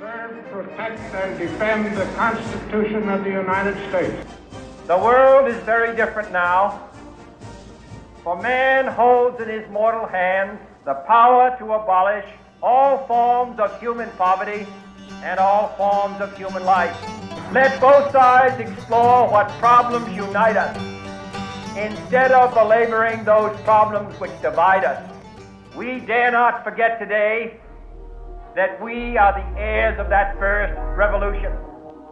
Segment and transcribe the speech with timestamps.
[0.00, 4.26] Preserve, protect, and defend the Constitution of the United States.
[4.86, 6.88] The world is very different now.
[8.24, 12.24] For man holds in his mortal hands the power to abolish
[12.62, 14.66] all forms of human poverty
[15.22, 16.96] and all forms of human life.
[17.52, 20.78] Let both sides explore what problems unite us
[21.76, 25.06] instead of belaboring those problems which divide us.
[25.76, 27.60] We dare not forget today
[28.56, 31.52] that we are the heirs of that first revolution.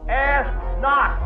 [0.09, 0.49] Ask
[0.81, 1.19] not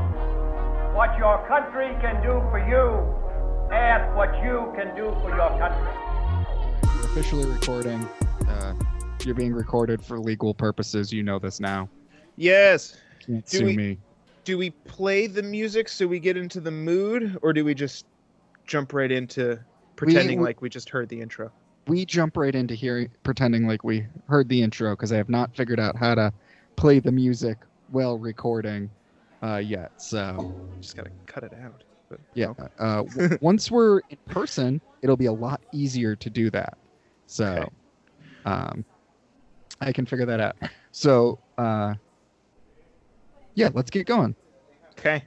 [0.95, 3.73] what your country can do for you.
[3.75, 5.93] Ask what you can do for your country.
[6.97, 8.09] You're officially recording.
[8.49, 8.75] Uh,
[9.25, 11.13] you're being recorded for legal purposes.
[11.13, 11.89] You know this now.
[12.37, 12.97] Yes.
[13.25, 13.99] Can't Do sue we- me.
[14.45, 18.07] Do we play the music so we get into the mood, or do we just
[18.67, 19.61] jump right into
[19.95, 21.53] pretending we- like we just heard the intro?
[21.87, 25.55] We jump right into hearing, pretending like we heard the intro because I have not
[25.57, 26.33] figured out how to
[26.77, 27.59] play the music
[27.89, 28.91] while recording
[29.43, 29.91] uh, yet.
[29.97, 30.47] So
[30.81, 31.83] Just gotta cut it out.
[32.09, 32.67] But yeah, okay.
[32.79, 36.75] uh, w- once we're in person, it'll be a lot easier to do that.
[37.27, 37.67] So Okay.
[38.45, 38.85] um,
[39.81, 40.57] I can figure that out.
[40.93, 41.95] So uh,
[43.55, 44.37] yeah, let's get going.
[44.99, 45.25] Okay.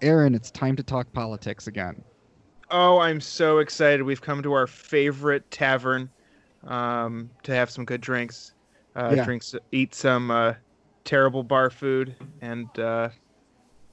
[0.00, 2.02] Aaron, it's time to talk politics again.
[2.70, 4.02] Oh, I'm so excited.
[4.02, 6.10] We've come to our favorite tavern
[6.66, 8.52] um, to have some good drinks,
[8.94, 9.24] uh, Yeah.
[9.24, 10.54] drinks, eat some uh,
[11.04, 13.08] terrible bar food, and uh,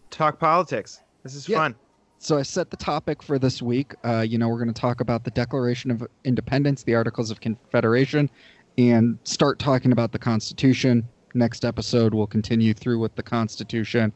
[0.09, 0.99] talk politics.
[1.23, 1.57] This is Yeah.
[1.57, 1.75] fun.
[2.19, 3.93] So I set the topic for this week.
[4.03, 7.39] Uh, you know, we're going to talk about the Declaration of Independence, the Articles of
[7.39, 8.29] Confederation,
[8.77, 11.07] and start talking about the Constitution.
[11.33, 14.11] Next episode, we'll continue through with the Constitution.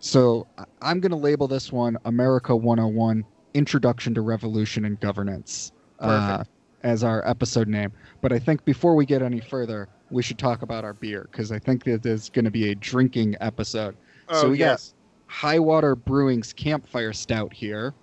[0.00, 0.46] So
[0.80, 6.44] I'm going to label this one America 101 Introduction to Revolution and Governance uh,
[6.82, 7.92] as our episode name.
[8.20, 11.50] But I think before we get any further, we should talk about our beer because
[11.50, 13.96] I think that is going to be a drinking episode.
[14.28, 14.94] Oh, so we got yes.
[15.26, 17.94] Highwater Brewing's Campfire Stout here.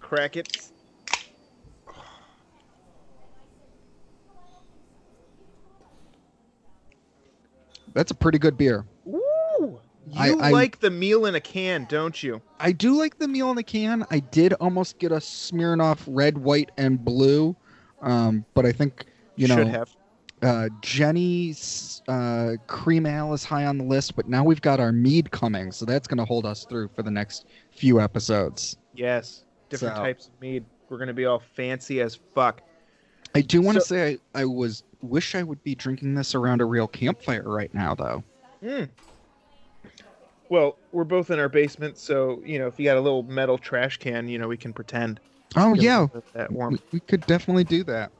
[0.00, 0.48] Crack it.
[7.94, 8.84] That's a pretty good beer.
[10.16, 12.40] I- You I- like the meal in a can, don't you?
[12.60, 14.04] I do like the meal in a can.
[14.10, 17.56] I did almost get a Smirnoff red, white, and blue,
[18.02, 19.06] um, but I think
[19.36, 19.90] you know Should have.
[20.42, 24.16] uh, Genny's uh, cream ale is high on the list.
[24.16, 27.02] But now we've got our mead coming, so that's going to hold us through for
[27.02, 28.76] the next few episodes.
[28.94, 29.44] Yes.
[29.70, 30.64] Different So- types of mead.
[30.90, 32.60] We're gonna be all fancy as fuck.
[33.34, 36.34] I do want to So- say I, I was wish I would be drinking this
[36.34, 38.22] around a real campfire right now, though.
[38.62, 38.84] Hmm.
[40.54, 43.58] Well, we're both in our basement, so you know, if you got a little metal
[43.58, 45.18] trash can, you know, we can pretend.
[45.56, 48.12] Oh yeah, little bit of that we, we could definitely do that.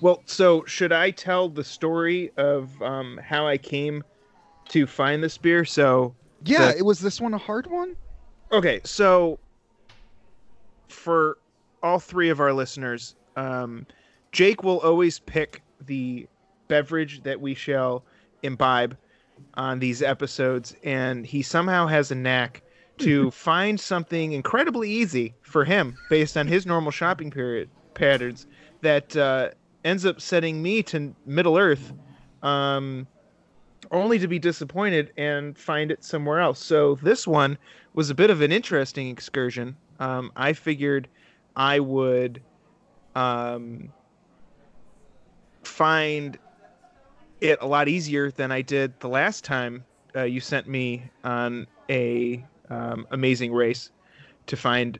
[0.00, 4.04] Well, so should I tell the story of um, how I came
[4.68, 5.64] to find this beer?
[5.64, 6.14] So,
[6.44, 7.96] Yeah, The- it was this one a hard one.
[8.52, 9.40] okay, so
[10.88, 11.38] for
[11.82, 13.84] all three of our listeners, um,
[14.30, 16.28] Jake will always pick the
[16.68, 18.04] beverage that we shall
[18.44, 18.96] imbibe
[19.54, 22.62] on these episodes, and he somehow has a knack
[22.98, 28.46] to find something incredibly easy for him based on his normal shopping period patterns
[28.80, 29.50] that uh,
[29.84, 31.92] ends up setting me to Middle Earth,
[32.42, 33.06] um,
[33.90, 36.58] only to be disappointed and find it somewhere else.
[36.58, 37.58] So this one
[37.94, 39.76] was a bit of an interesting excursion.
[39.98, 41.08] Um, I figured
[41.56, 42.40] I would
[43.14, 43.92] um,
[45.62, 46.38] find
[47.40, 49.84] it a lot easier than I did the last time
[50.16, 53.90] uh, you sent me on a um, amazing race
[54.46, 54.98] to find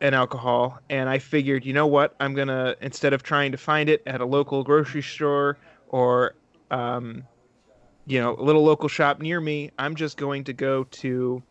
[0.00, 0.78] an alcohol.
[0.90, 2.14] And I figured you know what?
[2.20, 5.58] I'm gonna instead of trying to find it at a local grocery store
[5.88, 6.34] or
[6.70, 7.24] um,
[8.06, 11.42] you know a little local shop near me I'm just going to go to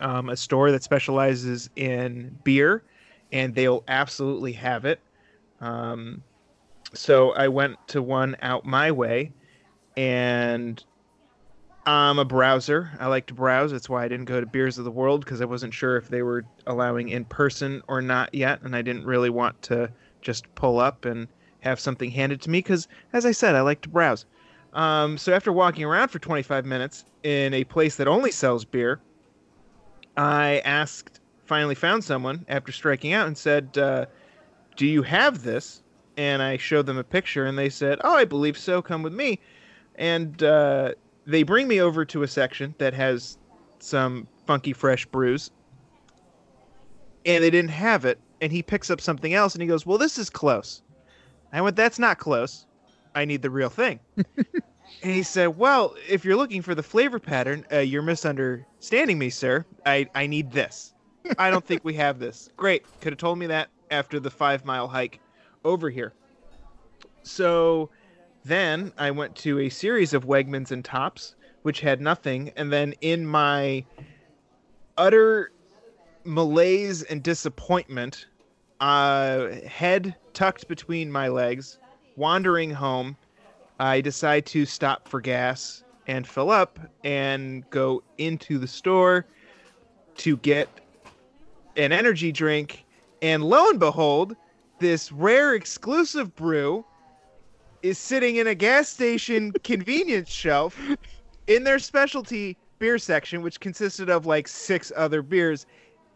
[0.00, 2.82] um, a store that specializes in beer
[3.32, 5.00] and they'll absolutely have it.
[5.60, 6.22] Um,
[6.94, 9.32] so I went to one out my way
[9.96, 10.82] and
[11.84, 12.90] I'm a browser.
[13.00, 13.72] I like to browse.
[13.72, 16.08] That's why I didn't go to Beers of the World because I wasn't sure if
[16.08, 19.90] they were allowing in person or not yet, and I didn't really want to
[20.20, 21.26] just pull up and
[21.60, 24.26] have something handed to me because, as I said, I like to browse.
[24.72, 29.00] Um, so after walking around for 25 minutes in a place that only sells beer,
[30.16, 34.06] I asked, finally found someone after striking out and said, uh,
[34.76, 35.82] "Do you have this?"
[36.16, 38.82] And I showed them a picture, and they said, "Oh, I believe so.
[38.82, 39.40] Come with me."
[39.96, 40.92] And uh,
[41.26, 43.36] they bring me over to a section that has
[43.80, 45.50] some funky fresh brews
[47.24, 49.98] and they didn't have it and he picks up something else and he goes well
[49.98, 50.82] this is close
[51.52, 52.66] i went that's not close
[53.14, 54.00] i need the real thing
[55.02, 59.30] And he said, "Well, if you're looking for the flavor pattern, uh, you're misunderstanding me,
[59.30, 59.64] sir.
[59.84, 60.94] I I need this.
[61.38, 62.48] I don't think we have this.
[62.56, 65.20] Great, could have told me that after the five mile hike
[65.64, 66.14] over here."
[67.24, 67.90] So
[68.44, 72.94] then I went to a series of Wegmans and Tops, which had nothing, and then
[73.00, 73.84] in my
[74.96, 75.52] utter
[76.24, 78.26] malaise and disappointment,
[78.80, 81.78] uh, head tucked between my legs,
[82.16, 83.16] wandering home,
[83.78, 89.26] I decide to stop for gas and fill up and go into the store
[90.16, 90.68] to get
[91.76, 92.84] an energy drink.
[93.22, 94.36] And lo and behold,
[94.78, 96.84] this rare exclusive brew
[97.82, 100.78] is sitting in a gas station convenience shelf
[101.46, 105.66] in their specialty beer section, which consisted of like six other beers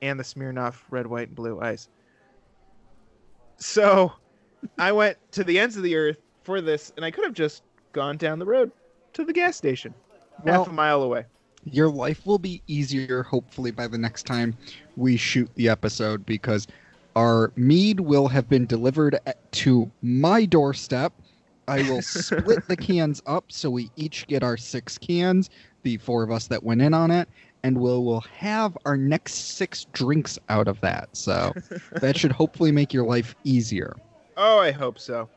[0.03, 1.89] and the Smirnoff red, white, and blue ice.
[3.59, 4.13] So
[4.79, 7.63] I went to the ends of the earth for this, and I could have just
[7.93, 8.71] gone down the road
[9.15, 9.95] to the gas station,
[10.45, 11.25] Well- half a mile away.
[11.69, 14.57] Your life will be easier, hopefully, by the next time
[14.97, 16.69] we shoot the episode because
[17.17, 19.19] our mead will have been delivered
[19.51, 21.13] to my doorstep.
[21.69, 25.51] I will split the cans up so we each get our six cans,
[25.83, 27.29] the four of us that went in on it,
[27.63, 31.09] and we'll, we'll have our next six drinks out of that.
[31.13, 31.53] So
[31.93, 33.97] that should hopefully make your life easier.
[34.37, 35.29] Oh, I hope so.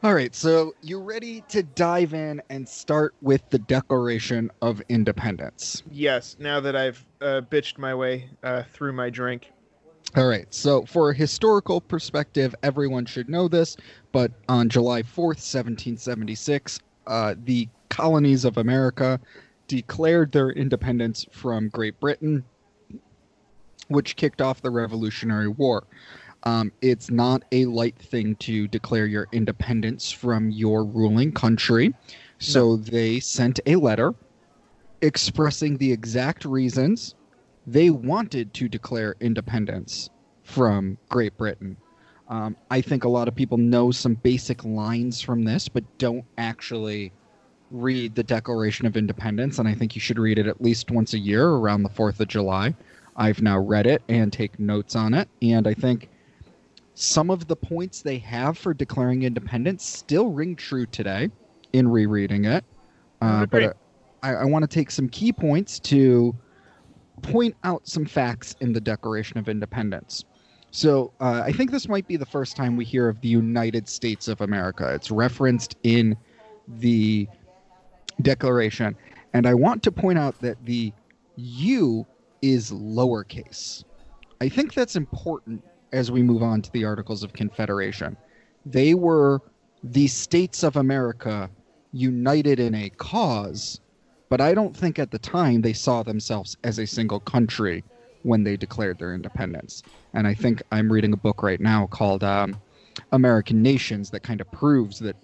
[0.00, 5.82] All right, so you ready to dive in and start with the Declaration of Independence?
[5.90, 9.50] Yes, now that I've uh, bitched my way uh, through my drink.
[10.16, 13.76] All right, so for a historical perspective, everyone should know this,
[14.10, 19.20] but on July 4th, 1776, uh, the colonies of America
[19.66, 22.42] declared their independence from Great Britain,
[23.88, 25.84] which kicked off the Revolutionary War.
[26.44, 31.94] Um, it's not a light thing to declare your independence from your ruling country.
[32.38, 34.14] So they sent a letter
[35.02, 37.14] expressing the exact reasons
[37.72, 40.08] they wanted to declare independence
[40.42, 41.76] from Great Britain.
[42.28, 46.24] Um, I think a lot of people know some basic lines from this, but don't
[46.38, 47.12] actually
[47.70, 49.58] read the Declaration of Independence.
[49.58, 52.20] And I think you should read it at least once a year around the 4th
[52.20, 52.74] of July.
[53.16, 55.28] I've now read it and take notes on it.
[55.42, 56.08] And I think
[56.94, 61.30] some of the points they have for declaring independence still ring true today
[61.74, 62.64] in rereading it.
[63.20, 63.76] Uh, but
[64.22, 66.34] I, I want to take some key points to
[67.18, 70.24] point out some facts in the Declaration of Independence.
[70.70, 73.88] So uh, I think this might be the first time we hear of the United
[73.88, 74.92] States of America.
[74.92, 76.16] It's referenced in
[76.66, 77.26] the
[78.22, 78.96] Declaration.
[79.32, 80.92] And I want to point out that the
[81.36, 82.06] U
[82.42, 83.84] is lowercase.
[84.40, 85.62] I think that's important
[85.92, 88.16] as we move on to the Articles of Confederation.
[88.66, 89.40] They were
[89.82, 91.48] the states of America
[91.92, 93.80] united in a cause,
[94.28, 97.84] but I don't think at the time they saw themselves as a single country
[98.22, 99.82] when they declared their independence.
[100.14, 102.60] And I think I'm reading a book right now called um,
[103.12, 105.16] American Nations that kind of proves that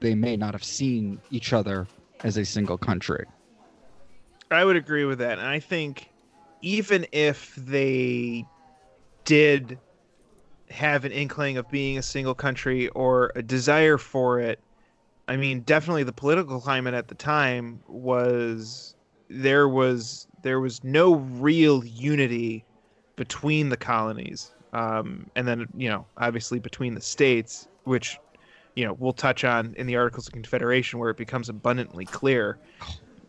[0.00, 1.86] they may not have seen each other
[2.24, 3.24] as a single country.
[4.50, 5.38] I would agree with that.
[5.38, 6.08] And I think
[6.62, 8.44] even if they
[9.24, 9.78] did
[10.70, 14.60] have an inkling of being a single country or a desire for it,
[15.30, 18.96] I mean, definitely the political climate at the time was
[19.28, 22.64] there was there was no real unity
[23.14, 28.18] between the colonies, um, and then you know obviously between the states, which
[28.74, 32.58] you know we'll touch on in the Articles of Confederation, where it becomes abundantly clear.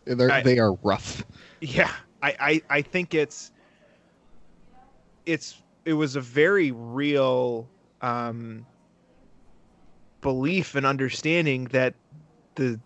[0.04, 1.24] They're, I- they are rough.
[1.60, 3.52] Yeah, I, I, I think it's
[5.24, 7.68] it's it was a very real
[8.00, 8.66] um,
[10.22, 11.94] belief and understanding that
[12.54, 12.80] the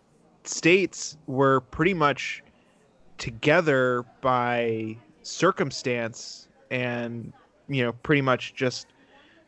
[0.45, 2.43] states were pretty much
[3.19, 7.33] together by circumstance and
[7.69, 8.89] you know pretty much just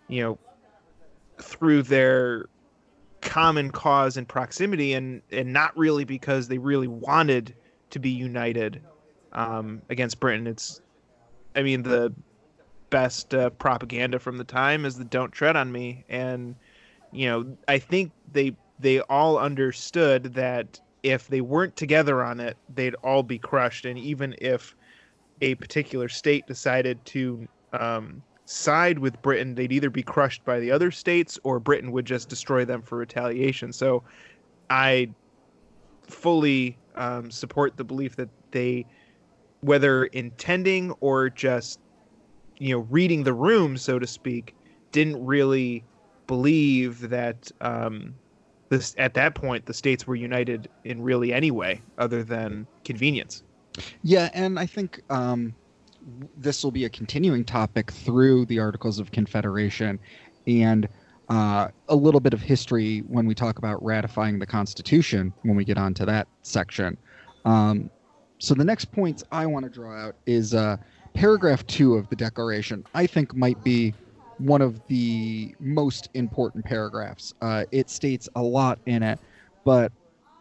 [0.08, 0.38] you know
[1.40, 2.46] through their
[3.20, 7.54] common cause and proximity and and not really because they really wanted
[7.90, 8.80] to be united
[9.32, 10.46] um, against Britain.
[10.46, 10.80] It's,
[11.54, 12.12] I mean, the
[12.90, 16.54] best uh, propaganda from the time is the "Don't tread on me," and
[17.12, 22.56] you know, I think they they all understood that if they weren't together on it,
[22.74, 23.84] they'd all be crushed.
[23.84, 24.76] And even if
[25.40, 30.70] a particular state decided to um, side with Britain, they'd either be crushed by the
[30.70, 33.72] other states or Britain would just destroy them for retaliation.
[33.72, 34.02] So,
[34.70, 35.08] I
[36.02, 38.86] fully um, support the belief that they,
[39.60, 41.80] whether intending or just,
[42.58, 44.54] you know, reading the room, so to speak,
[44.92, 45.84] didn't really
[46.28, 48.14] believe that um,
[48.68, 53.42] this at that point the states were united in really any way other than convenience.
[54.02, 55.54] Yeah, and I think um,
[56.36, 59.98] this will be a continuing topic through the Articles of Confederation
[60.46, 60.88] and
[61.28, 65.64] uh, a little bit of history when we talk about ratifying the Constitution when we
[65.64, 66.96] get onto that section.
[67.44, 67.90] Um,
[68.38, 70.76] so the next points I want to draw out is uh,
[71.14, 72.84] paragraph two of the Declaration.
[72.94, 73.94] I think might be
[74.38, 77.32] one of the most important paragraphs.
[77.40, 79.18] Uh, it states a lot in it,
[79.64, 79.92] but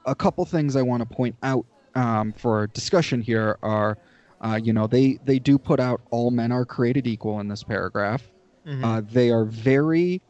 [0.06, 3.98] a couple things I want to point out um, for discussion here are,
[4.42, 7.64] uh, you know, they they do put out all men are created equal in this
[7.64, 8.24] paragraph.
[8.66, 8.84] Mhm.
[8.84, 10.22] Uh, they are very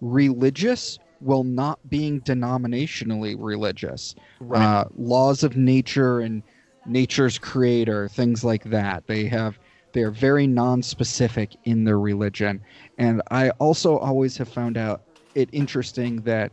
[0.00, 4.14] religious while not being denominationally religious.
[4.40, 4.62] Right.
[4.62, 6.42] Uh, laws of nature and
[6.86, 9.06] nature's creator, things like that.
[9.06, 9.58] They have
[9.92, 12.60] they are very non-specific in their religion,
[12.98, 15.02] and I also always have found out
[15.34, 16.52] it interesting that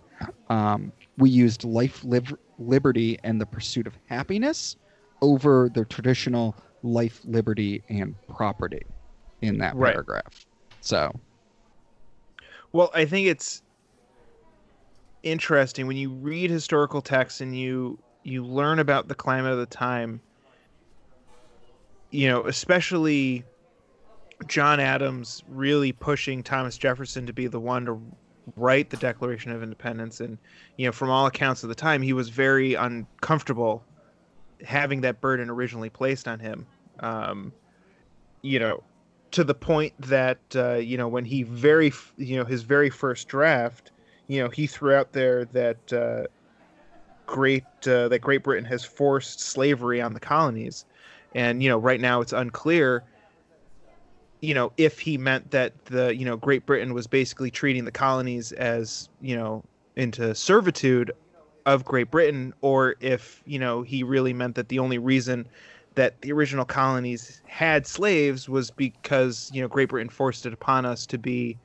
[0.50, 4.76] um, we used life, liv- liberty, and the pursuit of happiness
[5.22, 8.84] over the traditional life, liberty, and property
[9.42, 9.80] in that Right.
[9.80, 10.34] paragraph.
[10.82, 11.12] So
[12.72, 13.62] Well, I think it's
[15.24, 19.66] interesting when you read historical texts and you you learn about the climate of the
[19.66, 20.22] time.
[22.12, 23.44] You know, especially
[24.48, 28.02] John Adams really pushing Thomas Jefferson to be the one to
[28.56, 30.38] write the Declaration of Independence, and
[30.78, 33.84] you know, from all accounts of the time, he was very uncomfortable
[34.66, 36.66] having that burden originally placed on him.
[37.00, 37.54] Um,
[38.42, 38.84] you know,
[39.32, 43.28] to the point that uh, you know when he very you know his very first
[43.28, 43.92] draft
[44.28, 46.24] you know he threw out there that uh,
[47.26, 50.86] great uh, that Great Britain has forced slavery on the colonies
[51.36, 53.04] and you know right now it's unclear
[54.42, 57.92] you know if he meant that the you know Great Britain was basically treating the
[57.92, 59.64] colonies as you know
[59.96, 61.12] into servitude
[61.66, 65.48] of Great Britain or if you know he really meant that the only reason
[65.96, 70.86] that the original colonies had slaves was because you know Great Britain forced it upon
[70.86, 71.58] us to be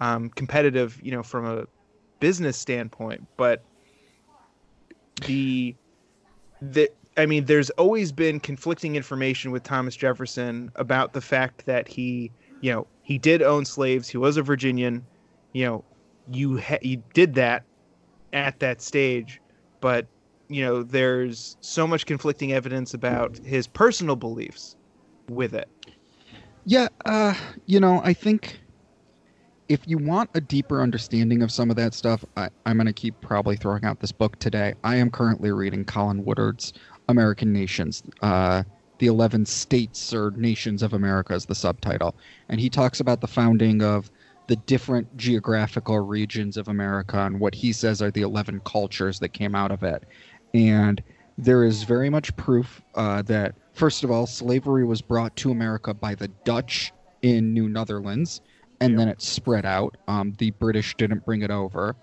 [0.00, 1.66] um, competitive, you know, from a
[2.18, 3.26] business standpoint.
[3.36, 3.62] But
[5.26, 5.74] the
[6.62, 11.88] the I mean, there's always been conflicting information with Thomas Jefferson about the fact that
[11.88, 14.08] he, you know, he did own slaves.
[14.08, 15.04] He was a Virginian.
[15.52, 15.84] You know,
[16.30, 17.64] you ha- you did that
[18.32, 19.40] at that stage,
[19.80, 20.06] but
[20.48, 24.76] you know, there's so much conflicting evidence about his personal beliefs
[25.28, 25.68] with it.
[26.64, 27.34] Yeah, uh,
[27.66, 28.60] you know, I think
[29.68, 32.92] if you want a deeper understanding of some of that stuff, I, I'm going to
[32.92, 34.74] keep probably throwing out this book today.
[34.82, 36.72] I am currently reading Colin Woodard's
[37.10, 38.02] American Nations.
[38.22, 38.62] Uh,
[38.98, 42.14] the 11 states or nations of America is the subtitle.
[42.48, 44.10] And he talks about the founding of
[44.46, 49.30] the different geographical regions of America and what he says are the 11 cultures that
[49.30, 50.04] came out of it.
[50.54, 51.02] And
[51.38, 55.94] there is very much proof uh, that, first of all, slavery was brought to America
[55.94, 58.40] by the Dutch in New Netherlands,
[58.80, 59.96] and then it spread out.
[60.08, 61.96] Um, the British didn't bring it over,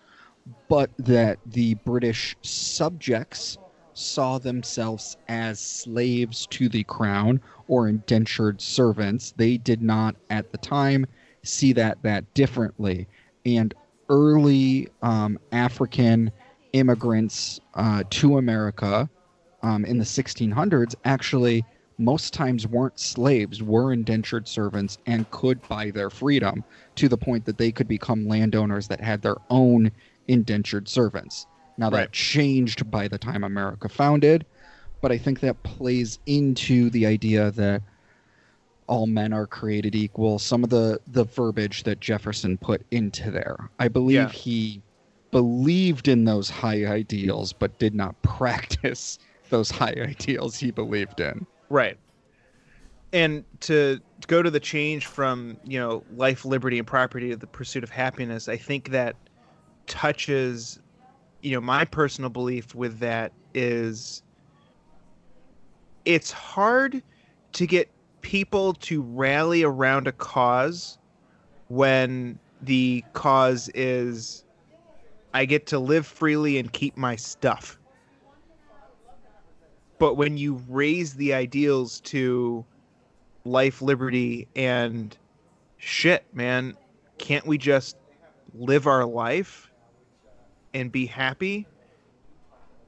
[0.69, 3.57] but that the British subjects
[3.97, 9.33] saw themselves as slaves to the crown or indentured servants.
[9.35, 11.05] They did not, at the time,
[11.43, 13.07] see that that differently.
[13.45, 13.73] And
[14.09, 16.31] early um, African
[16.73, 19.09] immigrants uh, to America
[19.63, 21.65] um, in the 1600s actually
[21.97, 26.63] most times weren't slaves, were indentured servants, and could buy their freedom
[26.95, 29.91] to the point that they could become landowners that had their own
[30.27, 31.47] indentured servants.
[31.77, 32.11] Now, that Right.
[32.11, 34.45] changed by the time America founded,
[35.01, 37.83] but I think that plays into the idea that
[38.87, 40.39] all men are created equal.
[40.39, 43.69] Some of the, the verbiage that Jefferson put into there.
[43.79, 44.29] I believe Yeah.
[44.29, 44.81] he
[45.31, 49.19] believed in those high ideals, but did not practice
[49.49, 51.45] those high ideals he believed in.
[51.69, 51.97] Right.
[53.13, 57.47] And to go to the change from, you know, life, liberty, and property to the
[57.47, 59.15] pursuit of happiness, I think that
[59.85, 60.79] touches,
[61.41, 64.23] you know, my personal belief with that is
[66.05, 67.01] it's hard
[67.53, 67.89] to get
[68.21, 70.97] people to rally around a cause
[71.67, 74.43] when the cause is
[75.33, 77.77] I get to live freely and keep my stuff.
[79.99, 82.65] But when you raise the ideals to
[83.45, 85.17] life liberty and
[85.77, 86.75] shit man
[87.17, 87.95] can't we just
[88.53, 89.66] live our life
[90.73, 91.67] and be happy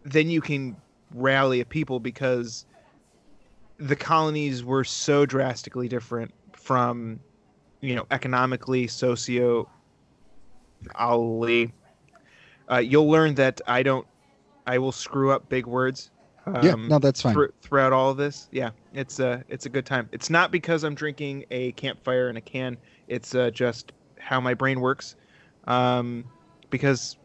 [0.03, 0.75] then you can
[1.13, 2.65] rally a people because
[3.77, 7.19] the colonies were so drastically different from
[7.81, 9.67] you know economically socio
[12.69, 14.05] uh, you'll learn that I don't.
[14.67, 16.11] I will screw up big words.
[16.45, 17.33] Um, yeah, no, that's fine.
[17.33, 20.07] thr- throughout all of this, yeah, it's a it's a good time.
[20.11, 22.77] It's not because I'm drinking a campfire in a can.
[23.07, 25.15] It's uh, just how my brain works.
[25.65, 26.25] Um,
[26.69, 27.17] because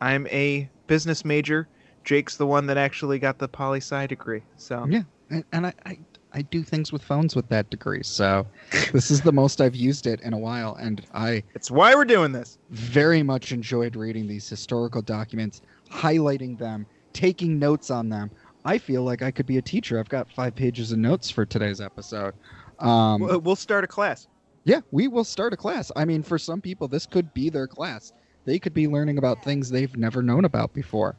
[0.00, 1.68] I'm a business major.
[2.04, 4.42] Jake's the one that actually got the poli sci degree.
[4.56, 5.98] So Yeah, and, and I, I
[6.32, 8.46] I do things with phones with that degree, so
[8.92, 12.04] this is the most I've used it in a while, and I it's why we're
[12.04, 12.58] doing this.
[12.70, 18.30] very much enjoyed reading these historical documents, highlighting them, taking notes on them.
[18.64, 19.98] I feel like I could be a teacher.
[19.98, 22.34] I've got five pages of notes for today's episode.
[22.78, 24.28] Um, We'll, we'll start a class.
[24.64, 25.90] yeah, we will start a class.
[25.96, 28.12] I mean, for some people, this could be their class.
[28.44, 31.16] They could be learning about things they've never known about before.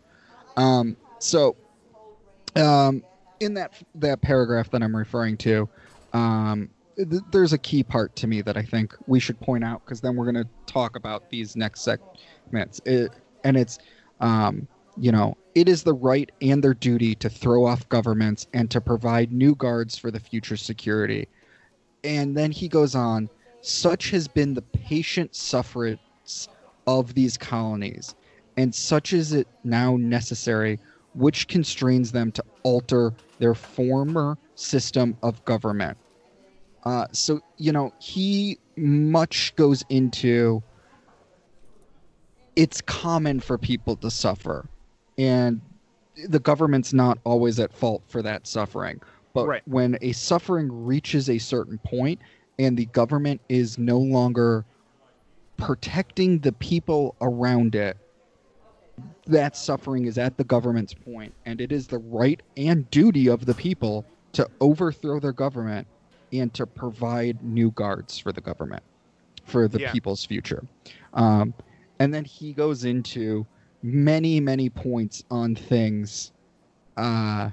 [0.58, 1.56] Um, so,
[2.56, 3.04] um,
[3.40, 5.70] in that that paragraph that I'm referring to,
[6.14, 9.84] um, th- there's a key part to me that I think we should point out
[9.86, 12.82] because then we're going to talk about these next segments.
[12.86, 13.12] It,
[13.44, 13.80] and it's,
[14.20, 18.70] um, you know, it is the right and their duty to throw off governments and
[18.72, 21.28] to provide new guards for the future security.
[22.04, 23.30] And then he goes on,
[23.62, 26.00] such has been the patient sufferance
[26.88, 28.16] of these colonies,
[28.58, 30.80] and such is it now necessary,
[31.16, 35.98] which constrains them to alter their former system of government.
[36.84, 40.62] Uh, so, you know, he much goes into
[42.56, 44.66] it's common for people to suffer,
[45.18, 45.62] and
[46.28, 49.00] the government's not always at fault for that suffering.
[49.34, 49.62] But Right.
[49.66, 52.22] when a suffering reaches a certain point
[52.60, 54.66] and the government is no longer
[55.58, 57.98] protecting the people around it,
[59.26, 63.46] that suffering is at the government's point, and it is the right and duty of
[63.46, 65.88] the people to overthrow their government
[66.34, 68.84] and to provide new guards for the government,
[69.44, 69.92] for the Yeah.
[69.92, 70.64] people's future.
[71.14, 71.54] Um,
[72.00, 73.46] and then he goes into
[73.84, 76.32] many, many points on things
[76.98, 77.50] uh,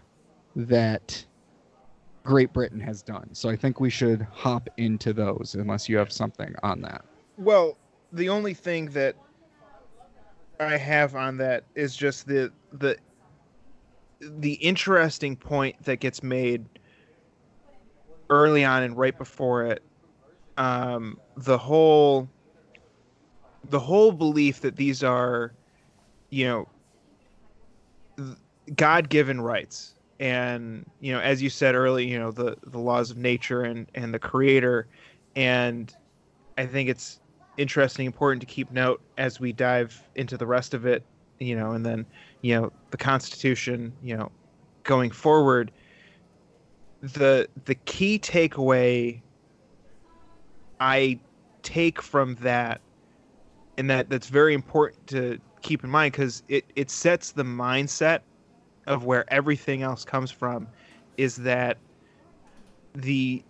[0.57, 1.25] that
[2.25, 3.29] Great Britain has done.
[3.33, 7.05] So I think we should hop into those, unless you have something on that.
[7.37, 7.79] Well,
[8.13, 9.17] the only thing that
[10.61, 12.97] I have on that is just the the
[14.21, 16.65] the interesting point that gets made
[18.31, 19.83] early on and right before it.
[20.57, 22.29] Um, the whole
[23.71, 25.53] the whole belief that these are,
[26.31, 26.69] you know,
[28.75, 29.95] God given rights.
[30.21, 33.89] And, you know, as you said early, you know, the, the laws of nature and,
[33.95, 34.89] and the creator.
[35.37, 35.95] And
[36.57, 37.21] I think it's
[37.59, 41.03] interesting, important to keep note as we dive into the rest of it,
[41.39, 42.07] you know, and then,
[42.41, 44.31] you know, the Constitution, you know,
[44.85, 45.71] going forward.
[47.01, 49.21] The the key takeaway
[50.81, 51.19] I
[51.63, 52.81] take from that,
[53.77, 58.21] and that that's very important to keep in mind because it, it sets the mindset
[58.87, 60.67] of where everything else comes from,
[61.17, 61.79] is that
[62.95, 63.45] the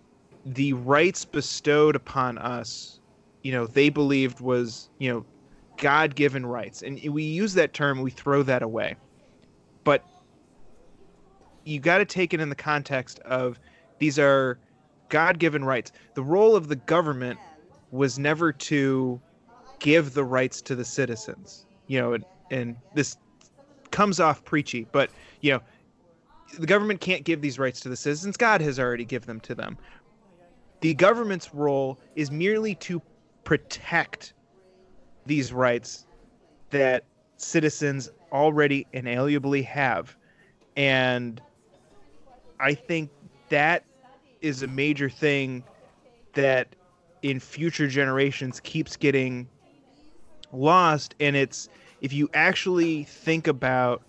[0.45, 2.98] the rights bestowed upon us
[3.41, 5.25] you know they believed was you know
[5.77, 6.81] god-given rights.
[6.81, 8.95] And we use that term we throw that away.
[9.85, 10.03] But
[11.63, 13.59] you got to take it in the context of
[13.99, 14.59] these are
[15.07, 15.91] god-given rights.
[16.15, 17.39] The role of the government
[17.91, 19.21] was never to
[19.79, 23.15] give the rights to the citizens you know and, and this
[23.91, 25.61] comes off preachy but you know
[26.57, 28.37] the government can't give these rights to the citizens.
[28.37, 29.77] God has already given them to them.
[30.81, 33.01] The government's role is merely to
[33.49, 34.33] protect
[35.25, 36.05] these rights
[36.69, 37.03] that
[37.37, 40.15] citizens already inalienably have.
[40.77, 41.41] And
[42.59, 43.09] I think
[43.49, 43.85] that
[44.41, 45.63] is a major thing
[46.33, 46.75] that
[47.23, 49.49] in future generations keeps getting
[50.53, 51.15] lost.
[51.19, 51.69] And it's
[52.01, 54.03] if you actually think about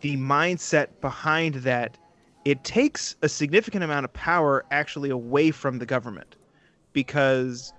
[0.00, 1.96] the mindset behind that,
[2.44, 6.34] it takes a significant amount of power actually away from the government
[6.92, 7.72] because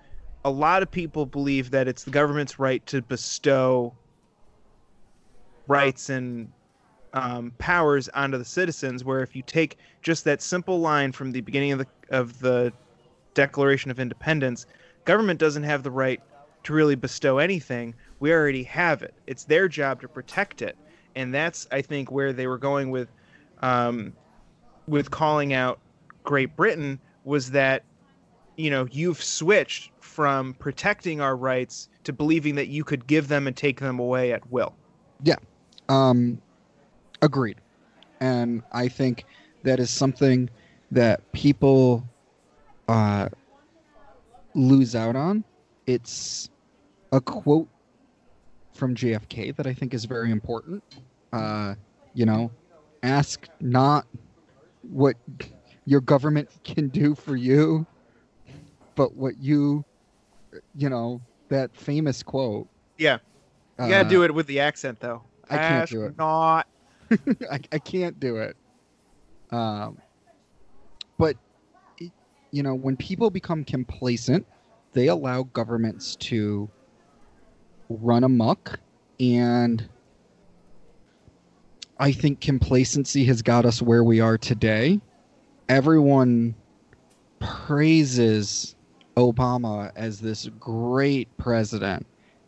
[0.43, 3.93] a lot of people believe that it's the government's right to bestow
[5.67, 6.51] rights and
[7.13, 9.03] um, powers onto the citizens.
[9.03, 12.73] Where if you take just that simple line from the beginning of the of the
[13.33, 14.65] Declaration of Independence,
[15.05, 16.21] government doesn't have the right
[16.63, 17.95] to really bestow anything.
[18.19, 19.13] We already have it.
[19.27, 20.77] It's their job to protect it,
[21.15, 23.09] and that's I think where they were going with
[23.61, 24.13] um,
[24.87, 25.79] with calling out
[26.23, 27.83] Great Britain was that
[28.57, 33.47] you know you've switched from protecting our rights to believing that you could give them
[33.47, 34.75] and take them away at will.
[35.23, 35.35] Yeah.
[35.89, 36.41] Um,
[37.21, 37.57] agreed.
[38.19, 39.25] And I think
[39.63, 40.49] that is something
[40.91, 42.03] that people
[42.87, 43.29] uh,
[44.53, 45.43] lose out on.
[45.87, 46.49] It's
[47.11, 47.67] a quote
[48.73, 50.83] from JFK that I think is very important.
[51.31, 51.75] Uh,
[52.13, 52.51] you know,
[53.03, 54.05] ask not
[54.81, 55.15] what
[55.85, 57.85] your government can do for you,
[58.95, 59.85] but what you,
[60.75, 62.67] you know, that famous quote.
[62.97, 63.19] Yeah.
[63.79, 65.23] You gotta do it with the accent, though.
[65.49, 66.17] I can't do it.
[66.17, 66.67] Not.
[67.51, 68.55] I, I can't do it.
[69.49, 69.97] Um,
[71.17, 71.35] but
[72.51, 74.45] you know, when people become complacent,
[74.93, 76.69] they allow governments to
[77.89, 78.79] run amok,
[79.19, 79.87] and
[81.97, 84.99] I think complacency has got us where we are today.
[85.69, 86.55] Everyone
[87.39, 88.75] praises
[89.17, 92.05] Obama as this great president,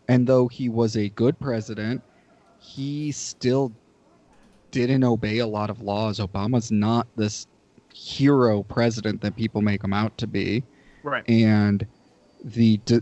[0.08, 2.02] and though he was a good president,
[2.60, 3.72] he still
[4.72, 6.20] didn't obey a lot of laws.
[6.20, 7.48] Obama's not this
[7.94, 10.64] hero president that people make him out to be.
[11.04, 11.28] Right.
[11.30, 11.86] And
[12.44, 13.02] the di-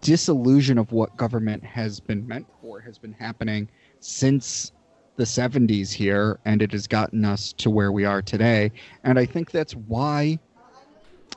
[0.00, 3.68] disillusion of what government has been meant for has been happening
[4.00, 4.72] since
[5.16, 8.70] the 70s here, and it has gotten us to where we are today.
[9.02, 10.38] And I think that's why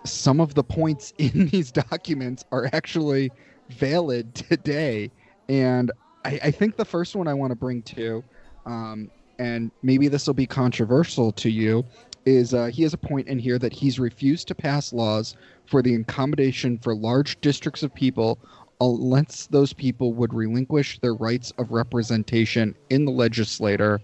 [0.04, 3.32] some of the points in these documents are actually
[3.70, 5.12] valid today.
[5.48, 5.92] And
[6.26, 8.24] I, I think the first one I want to bring to,
[8.66, 11.86] um, and maybe this will be controversial to you,
[12.26, 15.36] is uh, he has a point in here that he's refused to pass laws
[15.66, 18.38] for the accommodation for large districts of people
[18.82, 24.00] unless those people would relinquish their rights of representation in the legislature,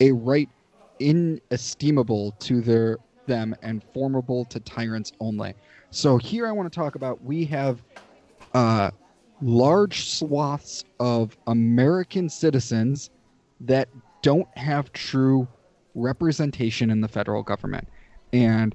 [0.00, 0.48] a right
[1.00, 5.54] inestimable to their them and formable to tyrants only.
[5.90, 7.82] So here I want to talk about we have
[8.54, 8.90] uh,
[9.40, 13.10] large swaths of American citizens
[13.60, 13.88] that
[14.22, 15.46] don't have true
[15.94, 17.88] representation in the federal government.
[18.32, 18.74] And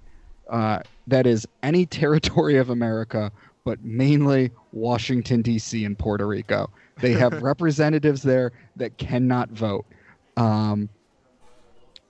[0.49, 3.31] uh, that is any territory of America,
[3.63, 5.83] but mainly Washington, D.C.
[5.83, 6.69] and Puerto Rico.
[6.99, 9.85] They have representatives there that cannot vote.
[10.35, 10.89] Um,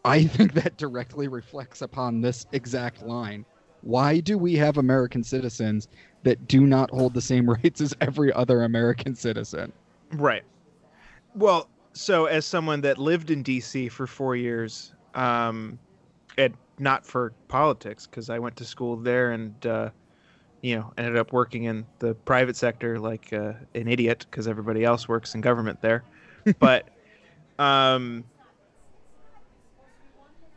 [0.07, 3.45] I think that directly reflects upon this exact line.
[3.81, 5.87] Why do we have American citizens
[6.23, 9.73] that do not hold the same rights as every other American citizen?
[10.13, 10.43] Right.
[11.35, 13.89] Well, so as someone that lived in D.C.
[13.89, 15.77] for four years, um,
[16.37, 19.89] and not for politics, because I went to school there and, uh,
[20.61, 24.85] you know, ended up working in the private sector like uh, an idiot, because everybody
[24.85, 26.03] else works in government there.
[26.59, 26.87] but
[27.59, 28.23] um,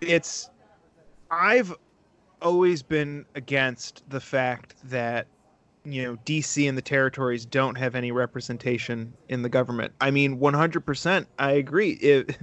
[0.01, 0.51] it's,
[1.31, 1.75] I've
[2.43, 5.27] always been against the fact that
[5.85, 9.93] you know DC and the territories don't have any representation in the government.
[10.01, 11.93] I mean, 100% I agree.
[11.93, 12.37] It,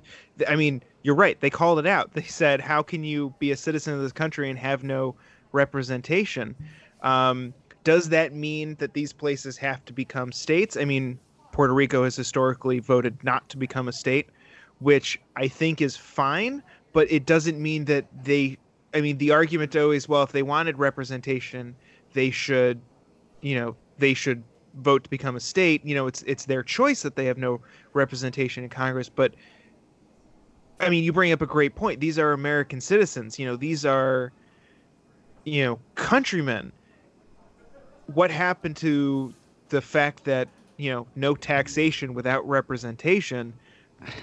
[0.48, 1.40] I mean, you're right.
[1.40, 2.12] They called it out.
[2.14, 5.16] They said, "How can you be a citizen of this country and have no
[5.52, 6.56] representation?"
[7.02, 10.76] Um, does that mean that these places have to become states?
[10.76, 11.20] I mean,
[11.52, 14.28] Puerto Rico has historically voted not to become a state,
[14.80, 16.62] which I think is fine,
[16.98, 18.58] but it doesn't mean that they
[18.92, 21.76] I mean, the argument always, well, if they wanted representation,
[22.14, 22.82] they should
[23.42, 24.44] you know they should
[24.78, 25.86] vote to become a state.
[25.86, 27.62] You know it's it's their choice that they have no
[27.94, 29.36] representation in congress but
[30.80, 32.00] i mean you bring up a great point.
[32.00, 33.38] These are american citizens.
[33.38, 34.32] You know these are
[35.44, 36.72] you know countrymen.
[38.08, 39.36] What happened to
[39.70, 43.54] the fact that you know no taxation without representation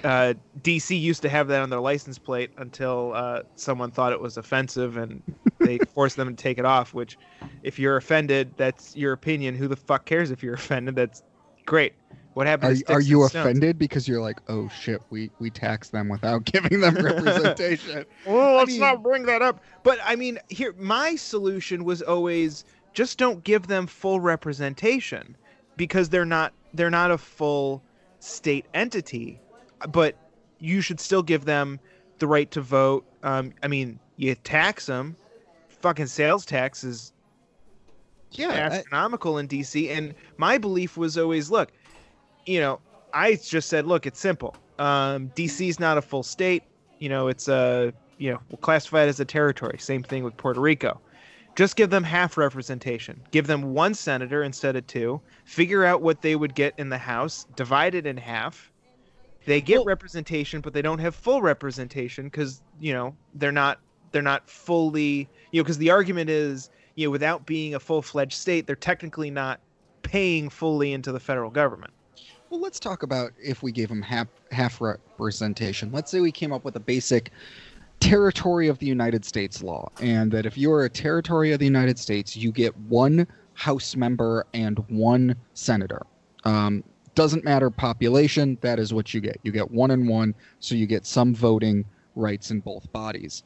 [0.04, 4.20] uh, DC used to have that on their license plate until uh, someone thought it
[4.20, 5.22] was offensive and
[5.58, 6.94] they forced them to take it off.
[6.94, 7.18] Which,
[7.62, 9.54] if you're offended, that's your opinion.
[9.54, 10.94] Who the fuck cares if you're offended?
[10.96, 11.22] That's
[11.66, 11.94] great.
[12.34, 12.82] What happened?
[12.88, 16.80] Are, are you offended because you're like, oh shit, we we tax them without giving
[16.80, 18.04] them representation?
[18.26, 19.62] Well, let's mean- not bring that up.
[19.82, 25.36] But I mean, here my solution was always just don't give them full representation
[25.76, 27.82] because they're not they're not a full
[28.18, 29.40] state entity.
[29.88, 30.16] But
[30.58, 31.78] you should still give them
[32.18, 33.04] the right to vote.
[33.22, 35.16] Um, I mean, you tax them.
[35.68, 37.12] Fucking sales tax is
[38.32, 39.90] yeah, I- astronomical in DC.
[39.90, 41.72] And my belief was always, look,
[42.46, 42.80] you know,
[43.12, 44.56] I just said, look, it's simple.
[44.78, 46.64] Um, DC is not a full state.
[46.98, 49.78] You know, it's a, you know, we'll classify it as a territory.
[49.78, 51.00] Same thing with Puerto Rico.
[51.54, 53.20] Just give them half representation.
[53.30, 55.20] Give them one senator instead of two.
[55.44, 57.46] Figure out what they would get in the House.
[57.54, 58.72] Divide it in half.
[59.46, 63.80] They get Well- representation, but they don't have full representation because you know they're not
[64.12, 68.02] they're not fully you know because the argument is you know without being a full
[68.02, 69.60] fledged state, they're technically not
[70.02, 71.92] paying fully into the federal government.
[72.50, 75.90] Well, let's talk about if we gave them half half representation.
[75.92, 77.30] Let's say we came up with a basic
[78.00, 81.64] territory of the United States law, and that if you are a territory of the
[81.64, 86.02] United States, you get one House member and one senator.
[86.44, 86.82] Um,
[87.14, 89.38] doesn't matter population, that is what you get.
[89.42, 93.42] You get one and one, so you get some voting rights in both bodies.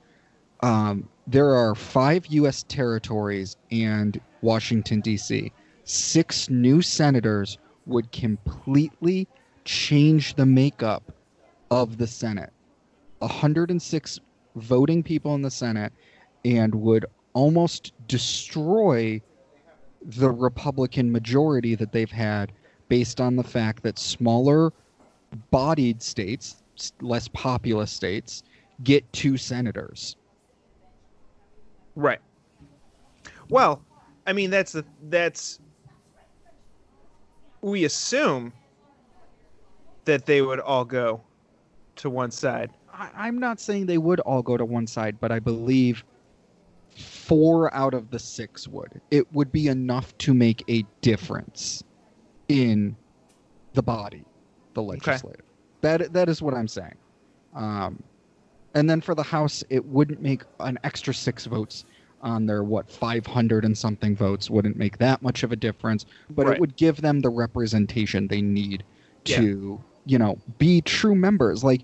[0.61, 2.65] Um, there are five U.S.
[2.69, 5.53] territories and Washington, D.C.
[5.85, 9.29] Six new senators would completely
[9.65, 11.13] change the makeup
[11.71, 12.53] of the Senate.
[13.21, 14.21] 106
[14.57, 15.93] voting people in the Senate
[16.45, 19.21] and would almost destroy
[20.03, 22.53] the Republican majority that they've had
[22.89, 24.73] based on the fact that smaller
[25.51, 26.63] bodied states,
[27.01, 28.43] less populous states,
[28.83, 30.17] get two senators.
[31.95, 32.21] Right.
[33.49, 33.83] Well,
[34.27, 35.61] I mean that's the that's
[37.61, 38.53] we assume
[40.05, 41.21] that they would all go
[41.97, 42.71] to one side.
[42.93, 46.05] I, I'm not saying they would all go to one side, but I believe
[46.89, 49.01] four out of the six would.
[49.11, 51.83] It would be enough to make a difference
[52.49, 52.97] in
[53.75, 54.25] the body,
[54.75, 55.45] the legislative.
[55.83, 56.97] That that is what I'm saying.
[57.55, 58.03] Um,
[58.75, 61.85] and then for the House, it wouldn't make an extra six votes
[62.21, 66.47] on their what 500 and something votes wouldn't make that much of a difference, but
[66.47, 66.55] Right.
[66.57, 68.83] it would give them the representation they need
[69.25, 69.37] Yeah.
[69.41, 71.63] to, you know, be true members.
[71.63, 71.83] Like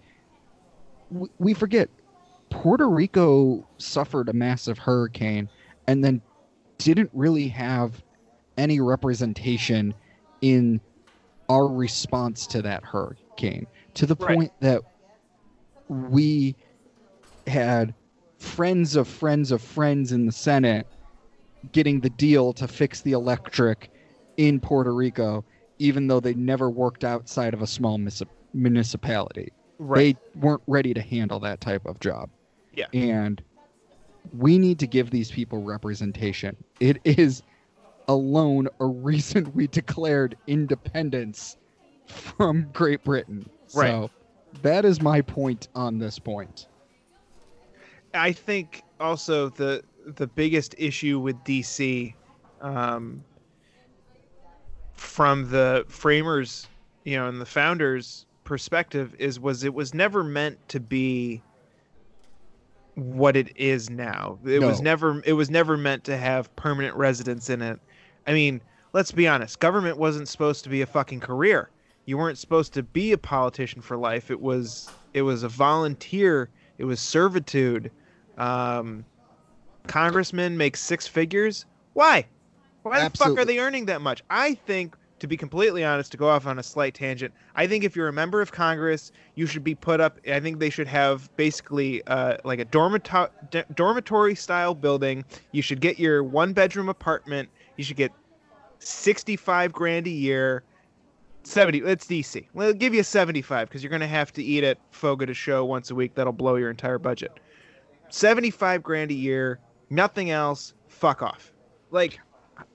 [1.13, 1.89] w- we forget
[2.51, 5.49] Puerto Rico suffered a massive hurricane
[5.87, 6.21] and then
[6.79, 8.03] didn't really have
[8.57, 9.95] any representation
[10.45, 10.79] in
[11.49, 14.37] our response to that hurricane to the Right.
[14.37, 14.83] point that
[15.89, 16.55] we
[17.47, 17.95] had
[18.39, 20.87] friends of friends of friends in the Senate
[21.73, 23.91] getting the deal to fix the electric
[24.37, 25.45] in Puerto Rico,
[25.79, 29.51] even though they never worked outside of a small mis- municipality.
[29.79, 30.19] Right.
[30.35, 32.29] They weren't ready to handle that type of job.
[32.75, 32.87] Yeah.
[32.93, 33.43] And
[34.37, 36.55] we need to give these people representation.
[36.81, 37.43] It is
[38.09, 41.57] alone a reason we declared independence
[42.07, 43.49] from Great Britain.
[43.75, 43.91] Right.
[43.91, 44.11] So
[44.63, 46.69] that is my point on this point.
[48.13, 52.15] I think also the the biggest issue with DC,
[52.61, 53.25] um,
[54.93, 56.69] from the framers,
[57.05, 61.43] you know, and the founders' perspective, is was it was never meant to be
[62.95, 64.39] what it is now.
[64.45, 67.81] It was never it was never meant to have permanent residence in it.
[68.27, 68.61] I mean,
[68.93, 69.61] let's be honest.
[69.61, 71.71] Government wasn't supposed to be a fucking career.
[72.07, 74.31] You weren't supposed to be a politician for life.
[74.31, 76.51] It was it was a volunteer.
[76.79, 77.91] It was servitude.
[78.37, 79.05] Um,
[79.87, 81.67] congressmen make six figures.
[81.93, 82.27] Why?
[82.83, 84.23] Why the fuck are they earning that much?
[84.29, 87.85] I think, to be completely honest, to go off on a slight tangent, I think
[87.85, 90.19] if you're a member of Congress, you should be put up.
[90.29, 95.25] I think they should have basically uh, like a dormito- d- dormitory style building.
[95.53, 97.49] You should get your one bedroom apartment.
[97.77, 98.13] You should get
[98.79, 100.65] 65 grand a year.
[101.47, 104.79] 70 it's dc we'll give you 75 because you're going to have to eat at
[104.93, 106.15] Fogo de Chão once a week.
[106.15, 107.39] That'll blow your entire budget.
[108.09, 109.61] 75 grand a year
[109.91, 111.53] nothing else fuck off.
[111.91, 112.19] Like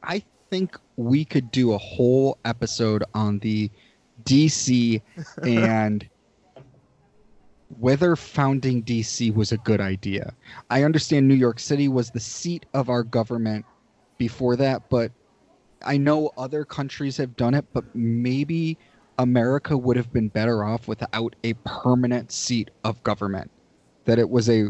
[0.03, 3.69] I think we could do a whole episode on the
[4.23, 5.01] DC
[5.43, 6.07] and
[7.79, 10.33] whether founding DC was a good idea.
[10.69, 13.65] I understand New York City was the seat of our government
[14.19, 15.12] before that, but
[15.84, 18.77] I know other countries have done it, but maybe
[19.17, 23.49] America would have been better off without a permanent seat of government.
[24.05, 24.69] That it was a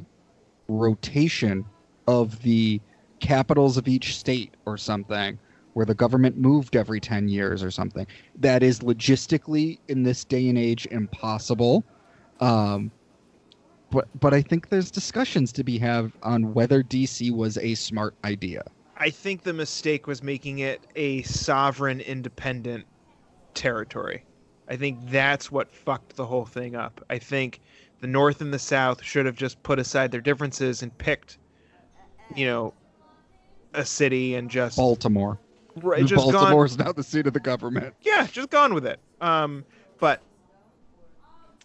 [0.70, 1.66] rotation
[2.08, 2.80] of the
[3.20, 5.38] capitals of each state or something
[5.74, 10.48] where the government moved every 10 years or something that is logistically in this day
[10.48, 11.84] and age impossible
[12.40, 12.90] um,
[13.92, 18.16] but but i think there's discussions to be had on whether dc was a smart
[18.24, 18.64] idea
[19.00, 22.86] i think the mistake was making it a sovereign independent
[23.54, 24.24] territory
[24.68, 27.60] i think that's what fucked the whole thing up i think
[28.02, 31.38] the north and the south should have just put aside their differences and picked
[32.36, 32.74] you know
[33.74, 35.38] a city and just baltimore
[35.84, 39.00] right, just gone baltimore's now the seat of the government yeah, just gone with it.
[39.22, 39.66] Um,
[40.00, 40.22] but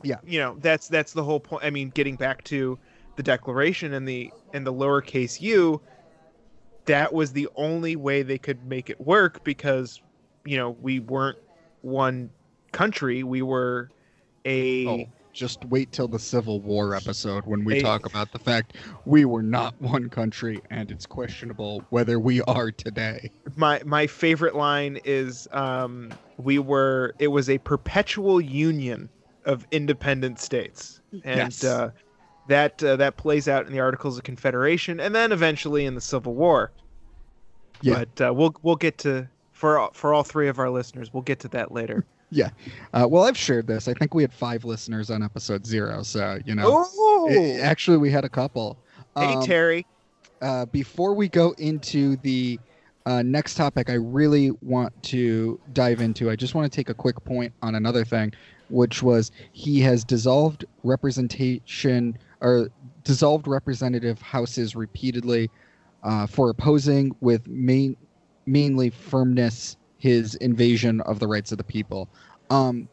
[0.02, 0.16] Yeah.
[0.24, 1.64] you know that's that's the whole point.
[1.64, 2.78] I mean, getting back to
[3.16, 5.80] the Declaration and the and the lowercase u,
[6.86, 10.00] that was the only way they could make it work because
[10.44, 11.38] you know we weren't
[11.80, 12.30] one
[12.72, 13.22] country.
[13.22, 13.90] We were
[14.44, 18.38] a oh just wait till the civil war episode when we A- talk about the
[18.38, 24.06] fact we were not one country and it's questionable whether we are today my my
[24.06, 29.08] favorite line is um, we were it was a perpetual union
[29.44, 31.64] of independent states and Yes.
[31.64, 31.90] uh,
[32.48, 36.00] that uh, that plays out in the articles of confederation and then eventually in the
[36.00, 36.70] civil war
[37.80, 38.04] Yeah.
[38.18, 41.22] but uh, we'll we'll get to for all- for all three of our listeners we'll
[41.22, 42.50] get to that later Yeah.
[42.92, 43.86] Uh, well, I've shared this.
[43.86, 46.02] I think we had five listeners on episode zero.
[46.02, 46.64] So, you know,
[46.98, 48.76] Oh, it- actually, we had a couple.
[49.16, 49.86] hey Um, Terry.
[50.42, 52.58] uh, before we go into the
[53.06, 56.28] uh, next topic, I really want to dive into.
[56.28, 58.32] I just want to take a quick point on another thing,
[58.68, 62.68] which was he has dissolved representation or
[63.02, 65.50] dissolved representative houses repeatedly
[66.04, 67.96] uh, for opposing with main,
[68.46, 72.08] mainly firmness his invasion of the rights of the people.
[72.50, 72.88] Um,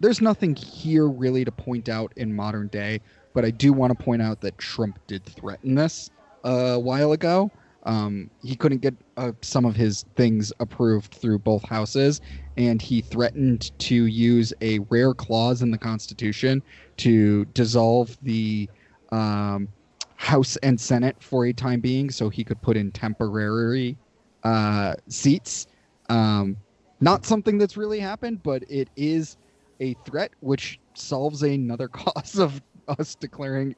[0.00, 3.00] there's nothing here really to point out in modern day,
[3.32, 6.10] but I do want to point out that Trump did threaten this
[6.44, 7.50] a while ago.
[7.84, 12.20] Um, he couldn't get uh, some of his things approved through both houses,
[12.58, 16.62] and he threatened to use a rare clause in the Constitution
[16.98, 18.68] to dissolve the
[19.12, 19.68] um,
[20.16, 23.96] House and Senate for a time being, so he could put in temporary
[24.42, 25.66] uh, seats.
[26.08, 26.56] Um,
[27.00, 29.36] not something that's really happened, but it is
[29.80, 33.74] a threat which solves another cause of us declaring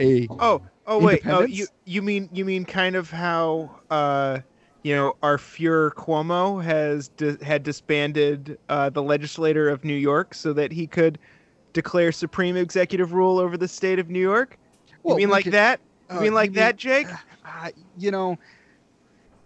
[0.00, 1.22] a Oh, oh wait.
[1.26, 4.40] Oh, you you mean you mean kind of how uh,
[4.82, 10.34] you know, our Fuhrer Cuomo has di- had disbanded uh, the legislator of New York
[10.34, 11.18] so that he could
[11.72, 14.58] declare supreme executive rule over the state of New York.
[15.02, 15.80] Well, you mean like could- that?
[16.10, 17.06] You uh, mean like that, Jake?
[17.44, 18.36] uh, you know,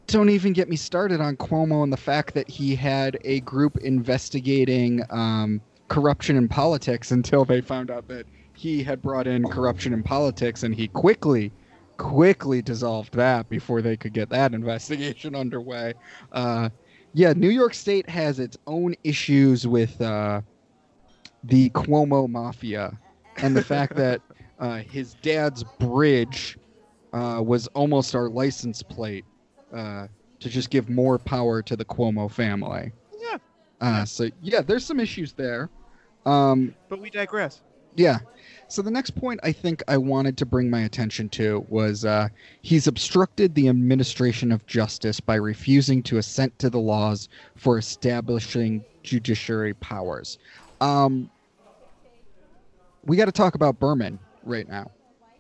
[0.07, 3.77] don't even get me started on Cuomo and the fact that he had a group
[3.79, 9.93] investigating um, corruption in politics until they found out that he had brought in corruption
[9.93, 11.51] in politics, and he quickly,
[11.97, 15.95] quickly dissolved that before they could get that investigation underway.
[16.33, 16.69] Uh,
[17.15, 20.41] yeah, New York State has its own issues with uh,
[21.45, 22.97] the Cuomo mafia,
[23.39, 24.21] and the fact that
[24.59, 26.59] uh, his dad's bridge
[27.13, 29.25] uh, was almost our license plate
[29.73, 30.07] uh,
[30.41, 32.93] to just give more power to the Cuomo family.
[33.21, 33.39] Yeah.
[33.81, 35.69] Uh, so yeah, there's some issues there.
[36.27, 37.61] Um, But we digress.
[37.97, 38.19] yeah.
[38.69, 42.29] So the next point I think I wanted to bring my attention to was uh,
[42.63, 48.85] he's obstructed the administration of justice by refusing to assent to the laws for establishing
[49.03, 50.39] judiciary powers.
[50.81, 51.31] Um,
[53.07, 54.91] we got to talk about Berman right now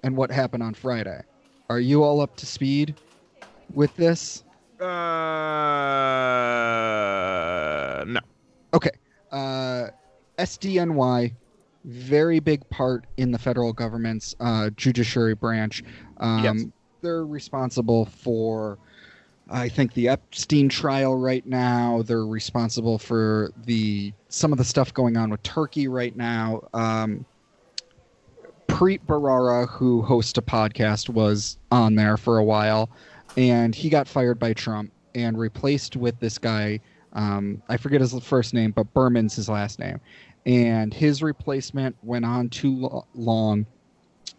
[0.02, 1.22] and what happened on Friday.
[1.70, 2.94] Are you all up to speed
[3.72, 4.44] with this?
[4.80, 4.84] Uh,
[8.06, 8.20] no.
[8.74, 8.90] Okay.
[9.32, 9.88] Uh,
[10.38, 11.32] SDNY,
[11.84, 15.82] very big part in the federal government's uh, judiciary branch.
[16.18, 16.64] Um, Yes.
[17.02, 18.78] They're responsible for,
[19.50, 22.00] I think, the Epstein trial right now.
[22.00, 26.66] They're responsible for the some of the stuff going on with Turkey right now.
[26.72, 27.26] Um,
[28.74, 32.90] Preet Bharara, who hosts a podcast, was on there for a while,
[33.36, 36.80] and he got fired by Trump and replaced with this guy.
[37.12, 40.00] Um, I forget his first name, but Berman's his last name.
[40.44, 43.64] And his replacement went on too lo- long.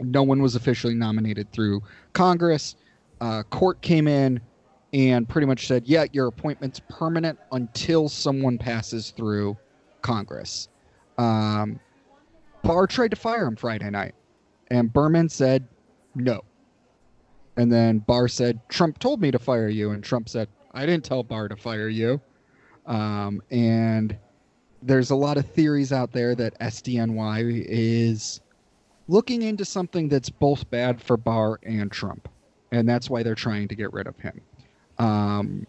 [0.01, 2.75] No one was officially nominated through Congress.
[3.21, 4.41] Uh, court came in
[4.91, 9.55] and pretty much said, "Yeah, your appointment's permanent until someone passes through
[10.01, 10.67] Congress."
[11.17, 11.79] Um,
[12.63, 14.13] Barr tried to fire him Friday night,
[14.69, 15.67] and Berman said
[16.15, 16.41] no.
[17.57, 19.91] And then Barr said, Trump told me to fire you.
[19.91, 22.19] And Trump said, I didn't tell Barr to fire you.
[22.85, 24.17] Um, and
[24.81, 28.41] there's a lot of theories out there that SDNY is
[29.07, 32.27] looking into something that's both bad for Barr and Trump.
[32.71, 34.41] And that's why they're trying to get rid of him.
[34.97, 35.67] Um,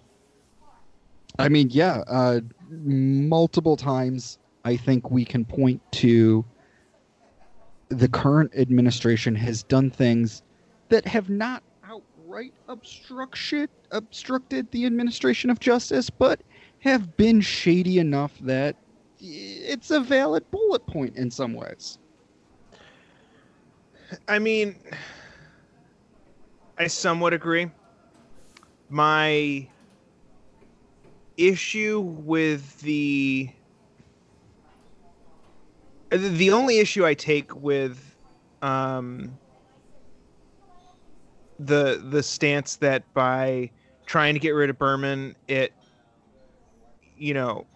[1.39, 6.45] I mean, yeah, uh, multiple times I think we can point to
[7.89, 10.43] the current administration has done things
[10.89, 16.41] that have not outright obstruction obstructed the administration of justice, but
[16.81, 18.77] have been shady enough that
[19.21, 21.99] it's a valid bullet point in some ways.
[24.29, 24.77] I mean,
[26.79, 27.71] I somewhat agree.
[28.89, 29.69] My
[31.37, 33.51] issue with the
[36.11, 38.17] the only issue I take with
[38.63, 39.37] um,
[41.59, 43.71] the the stance that by
[44.07, 45.73] trying to get rid of Berman, it
[47.17, 47.67] you know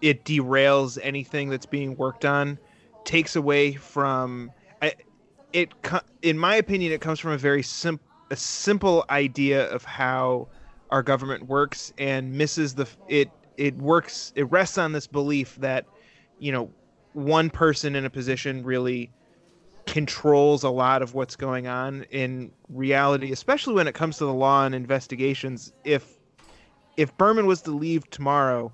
[0.00, 2.58] it derails anything that's being worked on,
[3.04, 4.50] takes away from
[4.82, 4.94] I,
[5.52, 5.72] it.
[6.22, 10.48] In my opinion, it comes from a very simple a simple idea of how
[10.90, 15.84] our government works and misses the it it works it rests on this belief that
[16.38, 16.70] you know
[17.14, 19.10] one person in a position really
[19.86, 24.32] controls a lot of what's going on in reality especially when it comes to the
[24.32, 26.18] law and investigations if
[26.96, 28.72] if Berman was to leave tomorrow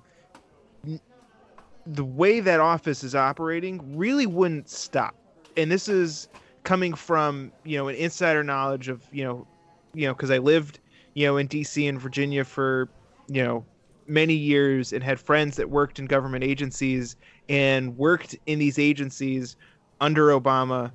[1.85, 5.15] the way that office is operating really wouldn't stop.
[5.57, 6.27] And this is
[6.63, 9.47] coming from you know an insider knowledge of you know
[9.93, 10.79] you know because I lived
[11.15, 11.87] you know in D.C.
[11.87, 12.87] and Virginia for
[13.27, 13.65] you know
[14.07, 17.15] many years and had friends that worked in government agencies
[17.51, 19.57] and worked in these agencies
[19.99, 20.91] under Obama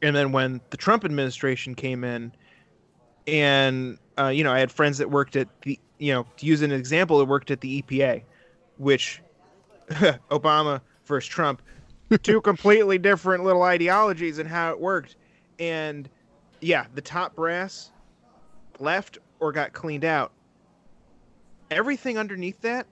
[0.00, 2.32] and then when the Trump administration came in
[3.26, 6.62] and uh, you know I had friends that worked at the you know to use
[6.62, 8.22] an example that worked at the EPA
[8.78, 9.20] which
[10.30, 11.60] Obama versus Trump
[12.22, 15.16] two completely different little ideologies and how it worked
[15.58, 16.08] and
[16.60, 17.90] yeah the top brass
[18.78, 20.30] left or got cleaned out
[21.72, 22.86] everything underneath that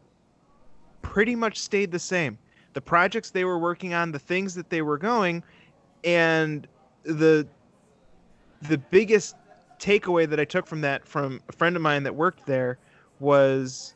[1.05, 2.37] pretty much stayed the same.
[2.75, 5.43] The projects they were working on, the things that they were going,
[6.05, 6.67] and
[7.05, 7.47] the
[8.63, 9.37] the biggest
[9.79, 12.79] takeaway that I took from that from a friend of mine that worked there
[13.21, 13.95] was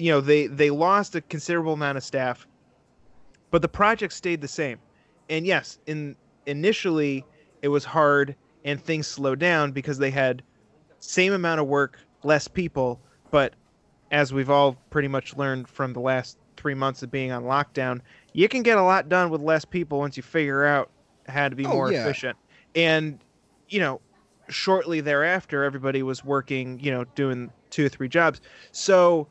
[0.00, 2.46] you know, they they lost a considerable amount of staff,
[3.50, 4.78] but the project stayed the same.
[5.28, 7.24] And yes, in initially
[7.62, 8.34] it was hard
[8.64, 10.42] and things slowed down because they had
[11.00, 13.54] same amount of work less people, but
[14.10, 18.00] as we've all pretty much learned from the last three months of being on lockdown,
[18.32, 20.92] you can get a lot done with less people once you figure out
[21.28, 21.98] how to be Oh, more yeah.
[22.00, 22.38] efficient.
[22.74, 23.24] And,
[23.68, 24.02] you know,
[24.48, 28.40] shortly thereafter, everybody was working, you know, doing two or three jobs.
[28.72, 29.28] So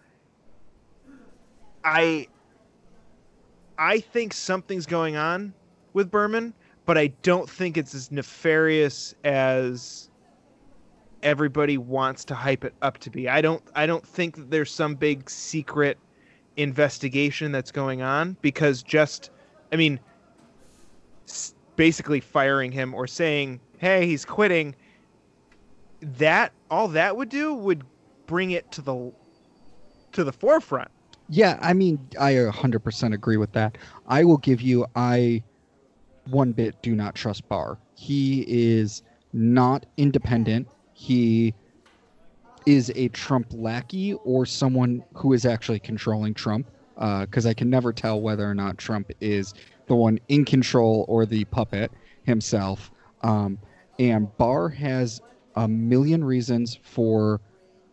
[1.84, 2.30] I
[3.78, 5.56] I think something's going on
[5.94, 6.54] with Berman,
[6.86, 10.09] but I don't think it's as nefarious as
[11.24, 13.30] everybody wants to hype it up to be.
[13.30, 15.98] I don't I don't think that there's some big secret
[16.58, 19.32] investigation that's going on because just
[19.72, 20.00] I mean
[21.76, 24.76] basically firing him or saying, "Hey, he's quitting."
[26.02, 27.84] That all that would do would
[28.26, 29.12] bring it to the
[30.14, 30.90] to the forefront.
[31.30, 33.78] Yeah, I mean, I 100% agree with that.
[34.08, 35.44] I will give you, I
[36.26, 37.78] one bit do not trust Barr.
[37.96, 40.68] He is not independent.
[41.00, 41.54] He
[42.66, 46.68] is a Trump lackey or someone who is actually controlling Trump.
[46.98, 49.54] Because I can never tell whether or not Trump is
[49.88, 51.90] the one in control or the puppet
[52.24, 52.92] himself.
[53.22, 53.58] Um,
[53.98, 55.22] and Barr has
[55.56, 57.40] a million reasons for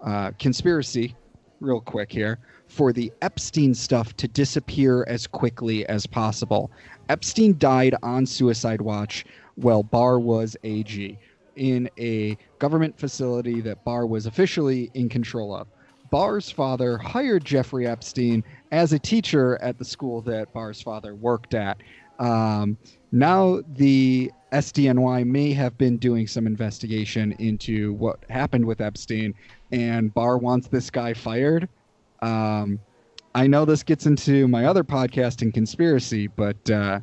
[0.00, 1.14] uh, conspiracy,
[1.60, 6.72] real quick here, for the Epstein stuff to disappear as quickly as possible.
[7.08, 11.16] Epstein died on suicide watch while Barr was AG
[11.56, 15.66] in a government facility that Barr was officially in control of.
[16.10, 21.54] Barr's father hired Jeffrey Epstein as a teacher at the school that Barr's father worked
[21.54, 21.78] at.
[22.18, 22.78] Um,
[23.12, 29.34] now the SDNY may have been doing some investigation into what happened with Epstein,
[29.72, 31.68] and Barr wants this guy fired.
[32.22, 32.78] Um,
[33.34, 37.00] I know this gets into my other podcast in conspiracy, but uh,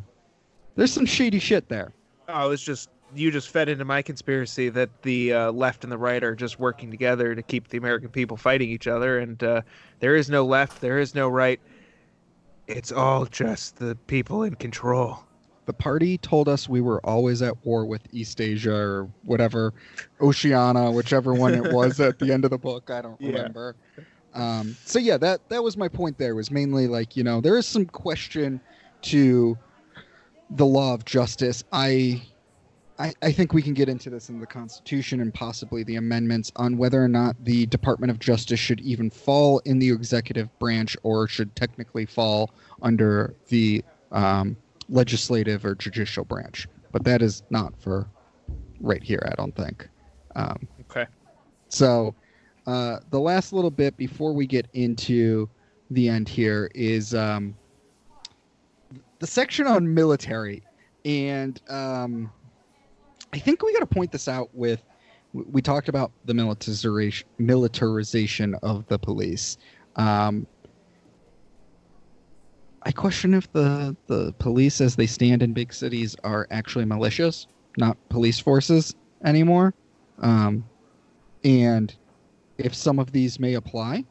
[0.76, 1.94] there's some shady shit there.
[2.28, 5.98] Oh, it's just you just fed into my conspiracy that the uh, left and the
[5.98, 9.62] right are just working together to keep the American people fighting each other, and uh,
[10.00, 11.60] there is no left, there is no right.
[12.68, 15.20] It's all just the people in control.
[15.66, 19.74] The party told us we were always at war with East Asia or whatever,
[20.22, 22.90] Oceania, whichever one it was at the end of the book.
[22.90, 23.28] I don't Yeah.
[23.38, 23.76] remember.
[24.34, 26.18] Um, so yeah, that that was my point.
[26.18, 28.60] There was mainly like you know there is some question
[29.04, 29.58] to
[30.50, 31.64] the law of justice.
[31.72, 32.22] I,
[33.04, 36.52] I I think we can get into this in the Constitution and possibly the amendments
[36.56, 40.96] on whether or not the Department of Justice should even fall in the executive branch
[41.04, 42.52] or should technically fall
[42.82, 43.84] under the
[44.14, 44.56] um,
[44.88, 46.68] legislative or judicial branch.
[46.94, 48.08] But that is not for
[48.80, 49.90] right here, I don't think.
[50.36, 51.06] Um, Okay.
[51.68, 52.16] so,
[52.68, 55.50] uh, the last little bit before we get into
[55.92, 57.56] the end here is um,
[59.20, 60.64] the section on military,
[61.04, 62.32] and um,
[63.34, 64.50] I think we got to point this out.
[64.54, 64.84] With
[65.34, 69.58] we talked about the militarization militarization of the police.
[69.96, 70.46] Um,
[72.84, 77.48] I question if the the police, as they stand in big cities, are actually militias,
[77.78, 79.74] not police forces anymore.
[80.20, 80.64] Um,
[81.44, 81.94] and
[82.60, 84.06] if some of these may apply,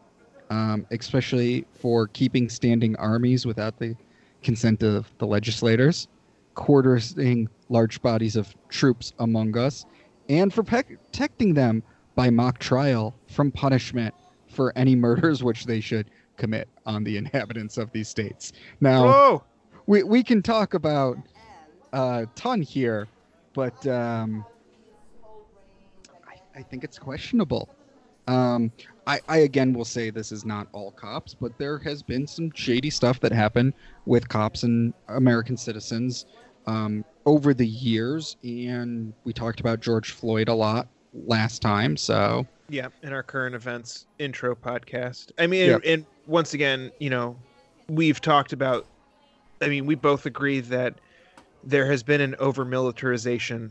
[0.51, 3.95] um, especially for keeping standing armies without the
[4.43, 6.09] consent of the legislators,
[6.55, 9.87] quartering large bodies of troops among us,
[10.29, 11.83] and for pe- protecting them
[12.15, 14.15] by mock trial from punishment
[14.47, 18.53] for any murders which they should commit on the inhabitants of these states.
[18.81, 19.45] Now, Whoa!
[19.87, 21.17] we, we can talk about
[21.93, 23.09] a ton here,
[23.55, 24.45] but um,
[26.29, 27.69] I, I think it's questionable.
[28.29, 28.71] Um,
[29.07, 32.53] I, I again will say this is not all cops, but there has been some
[32.55, 33.73] shady stuff that happened
[34.07, 36.27] with cops and American citizens
[36.67, 41.97] um, over the years, and we talked about George Floyd a lot last time.
[41.97, 45.31] So Yeah, in our current events intro podcast.
[45.39, 45.75] I mean, Yeah.
[45.75, 47.37] and, and once again, you know,
[47.89, 48.87] we've talked about.
[49.61, 50.95] I mean, we both agree that
[51.63, 53.71] there has been an over militarization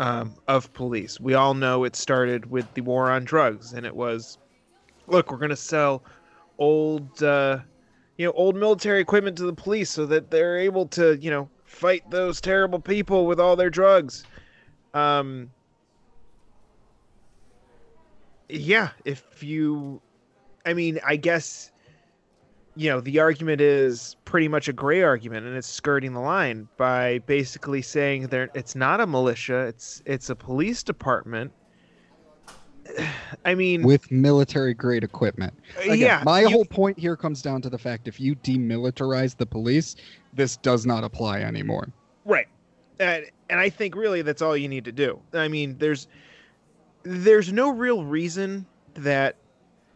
[0.00, 1.20] um, of police.
[1.20, 4.38] We all know it started with the war on drugs, and it was,
[5.06, 6.02] look, we're going to sell
[6.58, 7.58] old, uh,
[8.16, 11.48] you know, old military equipment to the police so that they're able to, you know,
[11.70, 14.24] fight those terrible people with all their drugs.
[14.92, 15.50] Um,
[18.48, 20.02] yeah, if you,
[20.66, 21.70] I mean, I guess,
[22.74, 26.68] you know, the argument is pretty much a gray argument, and it's skirting the line
[26.76, 31.52] by basically saying there it's not a militia, it's it's a police department.
[33.44, 35.54] I mean, with military grade equipment.
[35.78, 39.36] Again, yeah, my you- whole point here comes down to the fact if you demilitarize
[39.36, 39.96] the police,
[40.32, 41.88] this does not apply anymore.
[42.24, 42.48] Right.
[42.98, 45.20] And and I think really that's all you need to do.
[45.32, 46.06] I mean, there's
[47.02, 49.36] there's no real reason that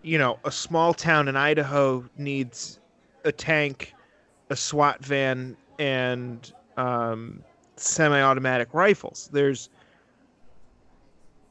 [0.03, 2.79] you know, a small town in Idaho needs
[3.25, 3.95] a tank,
[4.51, 7.43] a SWAT van and um
[7.77, 9.29] semi-automatic rifles.
[9.33, 9.69] There's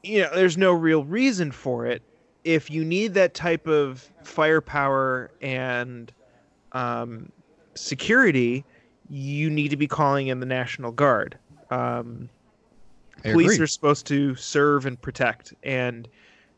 [0.04, 2.04] you know, there's no real reason for it.
[2.44, 6.12] If you need that type of firepower and
[6.74, 7.32] um
[7.76, 8.66] security,
[9.10, 11.38] you need to be calling in the National Guard.
[11.70, 12.30] Um,
[13.22, 16.08] police are supposed to serve and protect, and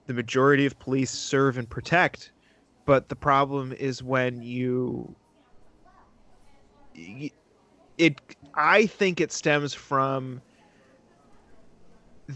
[0.08, 2.32] the majority of police serve and protect.
[2.86, 5.16] But the problem is when you,
[7.98, 8.20] it.
[8.54, 10.42] I think it stems from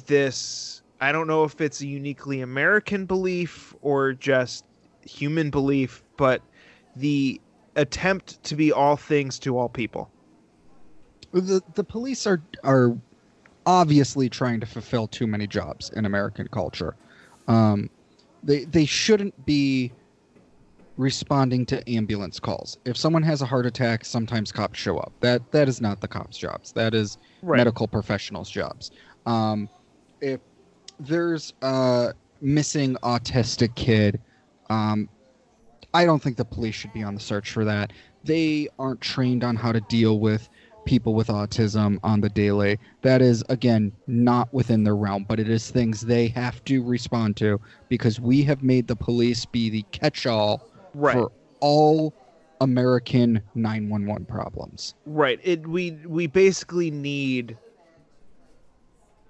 [0.05, 0.82] this.
[1.02, 4.66] I don't know if it's a uniquely American belief or just
[5.02, 6.41] human belief, but
[6.95, 7.39] the
[7.76, 10.10] attempt to be all things to all people.
[11.32, 12.97] the the police are are
[13.66, 16.95] obviously trying to fulfill too many jobs in American culture.
[17.47, 17.89] Um,
[18.43, 19.91] they they shouldn't be
[20.97, 22.78] responding to ambulance calls.
[22.84, 25.14] If someone has a heart attack, sometimes cops show up.
[25.22, 26.74] That that is not the cops' jobs.
[26.74, 28.91] That is medical professionals' jobs.
[29.26, 29.70] Um,
[30.20, 30.41] if
[31.00, 34.20] there's a missing autistic kid,
[34.70, 35.10] um,
[35.93, 37.93] I don't think the police should be on the search for that.
[38.24, 40.50] They aren't trained on how to deal with
[40.86, 42.80] people with autism on the daily.
[43.02, 47.38] That is, again, not within their realm, but it is things they have to respond
[47.38, 51.14] to because we have made the police be the catch all Right.
[51.14, 52.14] for all
[52.62, 54.95] American 911 problems.
[55.06, 55.39] Right.
[55.43, 57.58] It we we basically need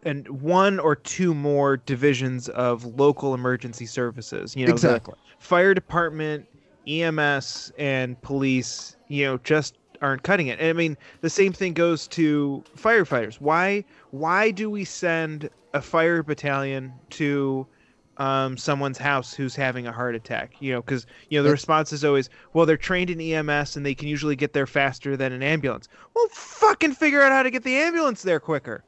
[0.03, 4.55] and one or two more divisions of local emergency services.
[4.55, 5.15] You know, exactly.
[5.39, 6.45] fire department,
[6.87, 8.95] EMS, and police.
[9.07, 10.59] You know, just aren't cutting it.
[10.59, 13.35] And I mean, the same thing goes to firefighters.
[13.35, 17.67] Why why do we send a fire battalion to
[18.17, 20.53] um, someone's house who's having a heart attack?
[20.59, 23.85] You know, because you know the response is always, well, they're trained in EMS and
[23.85, 25.87] they can usually get there faster than an ambulance.
[26.15, 28.83] Well, fucking figure out how to get the ambulance there quicker.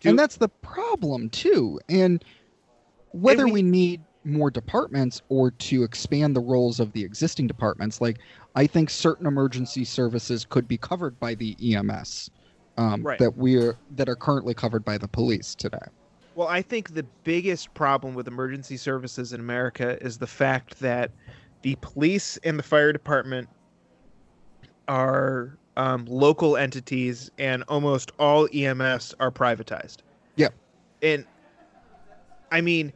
[0.00, 2.24] Do- and that's the problem too and
[3.12, 8.00] whether we- we, need more departments or to expand the roles of the existing departments
[8.00, 8.18] like
[8.54, 12.30] i think certain emergency services could be covered by the ems
[12.78, 13.18] um, Right.
[13.18, 15.78] that we're that are currently covered by the police today
[16.34, 21.10] Well, I think the biggest problem with emergency services in America is the fact that
[21.60, 23.48] the police and the fire department
[24.88, 29.98] are um, local entities, and almost all EMS are privatized.
[30.36, 30.48] Yeah,
[31.02, 31.24] And
[32.50, 32.92] I mean,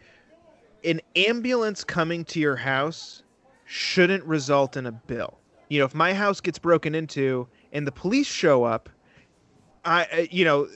[0.84, 3.22] an ambulance coming to your house
[3.64, 5.38] shouldn't result in a bill.
[5.68, 8.88] You know, if my house gets broken into and the police show up,
[9.84, 10.68] I, uh, you know,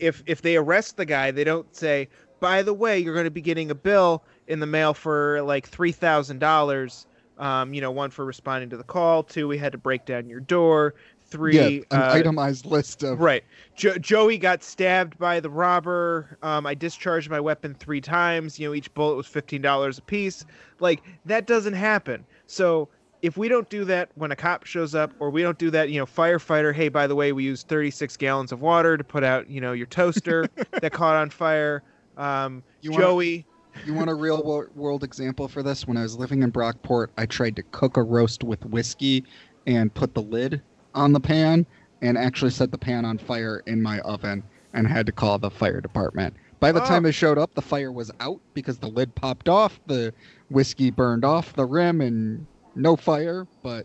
[0.00, 2.08] if if they arrest the guy, they don't say,
[2.40, 5.68] "By the way, you're going to be getting a bill in the mail for like
[5.68, 7.06] three thousand dollars."
[7.38, 10.28] Um, you know, one for responding to the call, two, we had to break down
[10.28, 10.94] your door,
[11.32, 13.42] three, yeah an uh, itemized list of Right.
[13.74, 16.38] Jo- Joey got stabbed by the robber.
[16.42, 18.58] Um, I discharged my weapon three times.
[18.58, 20.44] You know, each bullet was fifteen dollars a piece.
[20.78, 22.24] Like that doesn't happen.
[22.46, 22.88] So
[23.22, 25.90] if we don't do that when a cop shows up, or we don't do that,
[25.90, 26.74] you know, firefighter.
[26.74, 29.60] Hey, by the way, we used thirty six gallons of water to put out, you
[29.60, 30.46] know, your toaster
[30.80, 31.82] that caught on fire.
[32.16, 33.46] Um, You Joey.
[33.86, 37.06] you want a real wo- world example for this when i was living in brockport
[37.16, 39.24] i tried to cook a roast with whiskey
[39.66, 40.60] and put the lid
[40.94, 41.66] on the pan
[42.00, 44.42] and actually set the pan on fire in my oven
[44.74, 46.86] and had to call the fire department By the Oh.
[46.86, 50.14] time they showed up, the fire was out because the lid popped off, the
[50.48, 53.48] whiskey burned off the rim, and no fire.
[53.64, 53.84] But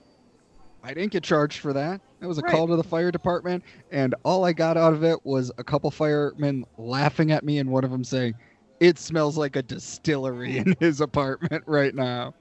[0.83, 2.01] I didn't get charged for that.
[2.21, 2.51] It was a Right.
[2.51, 5.89] call to the fire department, and all I got out of it was a couple
[5.89, 8.35] firemen laughing at me, and one of them saying,
[8.79, 12.35] "It smells like a distillery in his apartment right now."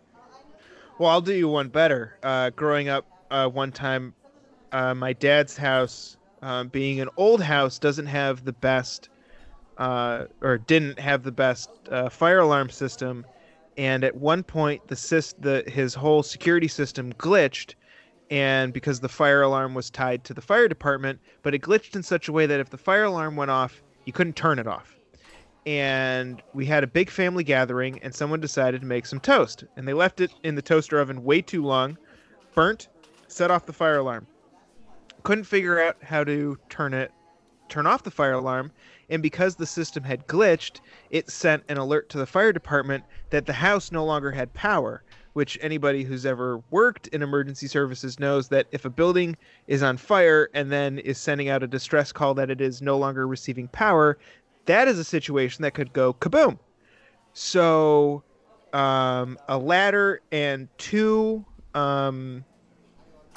[0.99, 2.19] Well, I'll do you one better.
[2.23, 4.15] Uh, growing up, uh, one time,
[4.73, 9.09] uh, my dad's house, um, being an old house, doesn't have the best,
[9.79, 13.25] uh, or didn't have the best uh, fire alarm system,
[13.77, 17.75] and at one point, the the his whole security system glitched,
[18.31, 22.03] and because the fire alarm was tied to the fire department, but it glitched in
[22.03, 24.97] such a way that if the fire alarm went off, you couldn't turn it off.
[25.67, 29.65] And we had a big family gathering and someone decided to make some toast.
[29.77, 31.99] And they left it in the toaster oven way too long
[32.55, 32.87] burnt
[33.27, 34.29] set off the fire alarm
[35.27, 37.11] couldn't figure out how to turn it
[37.69, 38.71] turn off the fire alarm
[39.11, 43.45] and because the system had glitched it sent an alert to the fire department that
[43.45, 45.03] the house no longer had power
[45.33, 49.97] which anybody who's ever worked in emergency services knows that if a building is on
[49.97, 53.67] fire and then is sending out a distress call that it is no longer receiving
[53.69, 54.17] power
[54.67, 56.59] that is a situation that could go kaboom.
[57.33, 58.23] So,
[58.73, 62.45] um, a ladder and two um,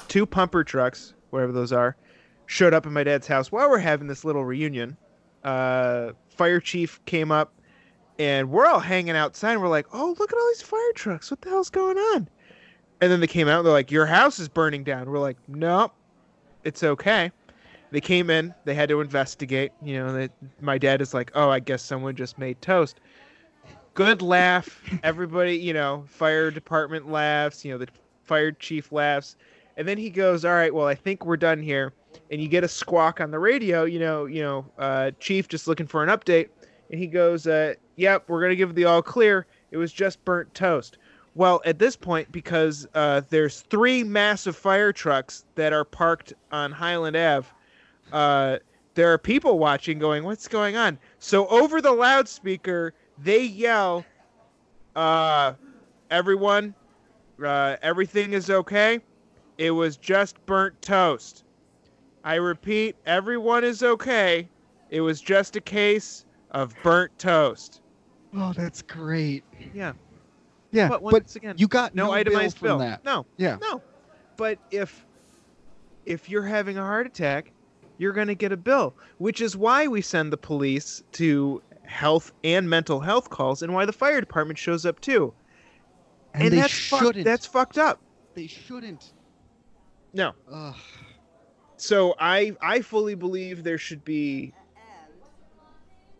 [0.08, 1.96] two pumper trucks, wherever those are,
[2.46, 4.96] showed up at my dad's house while we're having this little reunion.
[5.44, 7.52] Uh, fire chief came up,
[8.18, 9.52] and we're all hanging outside.
[9.52, 11.30] And we're like, "Oh, look at all these fire trucks!
[11.30, 12.28] What the hell's going on?"
[13.00, 13.58] And then they came out.
[13.58, 15.92] And they're like, "Your house is burning down." We're like, "Nope,
[16.64, 17.30] it's okay."
[17.92, 18.54] They came in.
[18.64, 19.72] They had to investigate.
[19.82, 20.28] You know, they,
[20.60, 23.00] my dad is like, "Oh, I guess someone just made toast."
[23.94, 24.80] Good laugh.
[25.02, 27.64] Everybody, you know, fire department laughs.
[27.64, 27.88] You know, the
[28.22, 29.36] fire chief laughs,
[29.80, 31.94] and then he goes, "All right, well, I think we're done here."
[32.30, 33.84] And you get a squawk on the radio.
[33.84, 36.50] You know, you know, uh, chief just looking for an update,
[36.90, 39.46] and he goes, uh, "Yep, we're gonna give the all clear.
[39.70, 40.98] It was just burnt toast."
[41.34, 46.72] Well, at this point, because uh, there's three massive fire trucks that are parked on
[46.72, 47.48] Highland Ave,
[48.12, 48.58] uh,
[48.94, 50.98] there are people watching going, What's going on?
[51.20, 54.04] So over the loudspeaker, they yell,
[54.94, 55.54] uh,
[56.10, 56.74] Everyone,
[57.42, 59.00] uh, everything is okay.
[59.60, 61.44] It was just burnt toast.
[62.24, 64.48] I repeat, everyone is okay.
[64.88, 67.82] It was just a case of burnt toast.
[68.34, 69.44] Oh, that's great.
[69.74, 69.92] Yeah.
[70.72, 72.78] Yeah, But but, once again, you got No, no, itemized bill bill.
[72.78, 73.04] from that.
[73.04, 73.58] No, Yeah.
[73.60, 73.82] no.
[74.38, 75.04] But if
[76.06, 77.52] if you're having a heart attack,
[77.98, 82.32] you're going to get a bill, which is why we send the police to health
[82.44, 85.34] and mental health calls and why the fire department shows up too.
[86.32, 87.26] And, they that's shouldn't.
[87.26, 88.00] that's fucked up.
[88.34, 89.12] they shouldn't.
[90.12, 90.32] No.
[90.52, 90.74] Ugh.
[91.76, 94.52] So I I fully believe there should be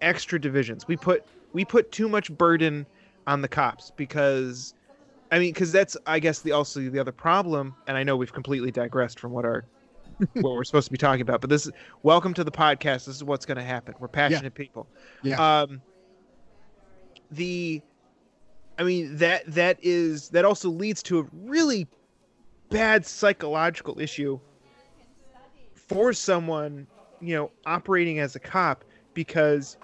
[0.00, 0.88] extra divisions.
[0.88, 2.86] We put we put too much burden
[3.26, 4.74] on the cops because
[5.30, 8.32] I mean cuz that's I guess the also the other problem and I know we've
[8.32, 9.64] completely digressed from what our
[10.34, 11.72] what we're supposed to be talking about, but this is
[12.02, 13.06] welcome to the podcast.
[13.06, 13.94] This is what's going to happen.
[13.98, 14.86] We're passionate people.
[15.22, 15.62] Yeah.
[15.62, 15.82] Um
[17.30, 17.82] the
[18.78, 21.86] I mean that that is that also leads to a really
[22.70, 24.38] bad psychological issue
[25.74, 26.86] for someone,
[27.20, 29.76] you know, operating as a cop because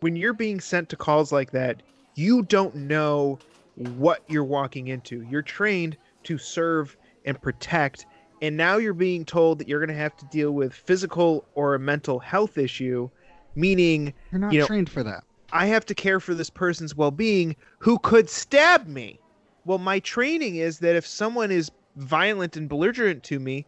[0.00, 1.82] when you're being sent to calls like that,
[2.14, 3.38] you don't know
[3.76, 5.22] what you're walking into.
[5.22, 8.06] You're trained to serve and protect,
[8.42, 11.74] and now you're being told that you're going to have to deal with physical or
[11.74, 13.08] a mental health issue,
[13.54, 15.24] meaning You're not you know- trained for that.
[15.54, 19.20] I have to care for this person's well being who could stab me.
[19.66, 23.66] Well, my training is that if someone is violent and belligerent to me,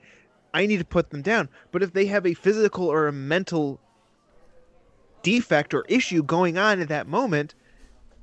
[0.53, 1.49] I need to put them down.
[1.73, 3.81] But if they have a physical or a mental
[5.23, 7.55] defect or issue going on at that moment,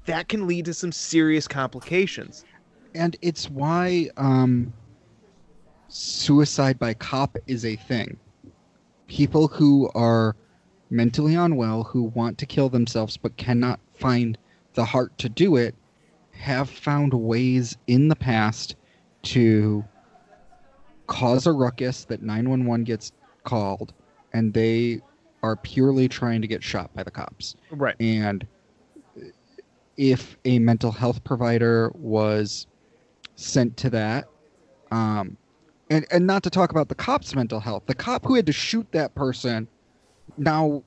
[0.06, 2.45] that can lead to some serious complications.
[2.93, 4.74] and it's why um,
[5.88, 8.18] suicide by cop is a thing.
[9.08, 10.36] People who are
[10.89, 14.38] mentally unwell, who want to kill themselves but cannot find
[14.74, 15.76] the heart to do it,
[16.32, 18.76] have found ways in the past
[19.24, 19.84] to
[21.07, 23.11] cause a ruckus that 911 gets
[23.43, 23.93] called,
[24.34, 25.01] and they
[25.43, 27.95] are purely trying to get shot by the cops Right.
[27.99, 28.45] and
[29.97, 32.67] if a mental health provider was
[33.36, 34.26] sent to that
[34.91, 35.36] um
[35.89, 38.53] and and not to talk about the cop's mental health the cop who had to
[38.53, 39.67] shoot that person
[40.38, 40.84] now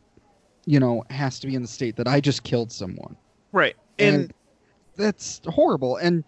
[0.66, 3.16] you know has to be in the state that i just killed someone
[3.52, 3.76] Right.
[3.98, 4.34] And, and
[4.96, 6.24] that's horrible and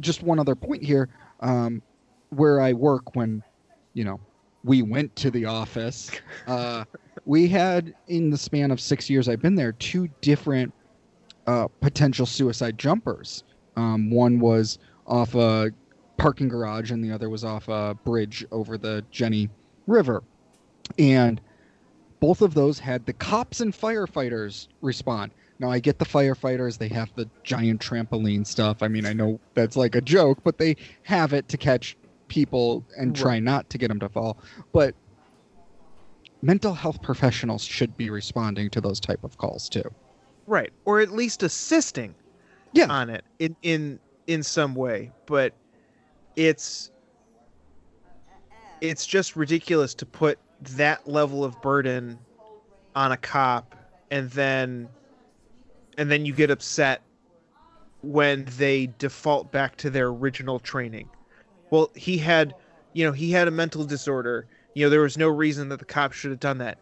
[0.00, 1.08] just one other point here
[1.40, 1.82] um
[2.30, 3.42] where i work when
[3.92, 4.18] you know
[4.64, 6.10] we went to the office
[6.46, 6.84] uh
[7.26, 10.72] we had in the span of six years I've been there two different
[11.46, 13.44] uh, potential suicide jumpers.
[13.76, 15.70] Um, one was off a
[16.16, 19.48] parking garage, and the other was off a bridge over the Genny
[19.86, 20.22] River.
[20.98, 21.40] And
[22.20, 25.32] both of those had the cops and firefighters respond.
[25.64, 28.82] Now I get the firefighters; they have the giant trampoline stuff.
[28.82, 31.96] I mean, I know that's like a joke, but they have it to catch
[32.28, 34.36] people and try not to get them to fall.
[34.74, 34.94] But
[36.42, 39.84] mental health professionals should be responding to those type of calls too.
[40.46, 42.14] Right, or at least assisting
[42.74, 42.92] Yeah.
[42.92, 45.54] on it in in in some way, but
[46.36, 46.90] it's
[48.82, 50.38] it's just ridiculous to put
[50.76, 52.18] that level of burden
[52.94, 53.74] on a cop
[54.10, 54.90] and then
[55.98, 57.02] and then you get upset
[58.02, 61.08] when they default back to their original training.
[61.70, 62.54] Well, he had,
[62.92, 64.46] you know, he had a mental disorder.
[64.74, 66.78] You know, there was no reason that the cop should have done that.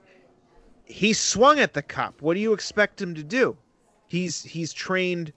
[0.85, 2.21] He swung at the cop.
[2.21, 3.57] What do you expect him to do?
[4.09, 5.33] He's he's trained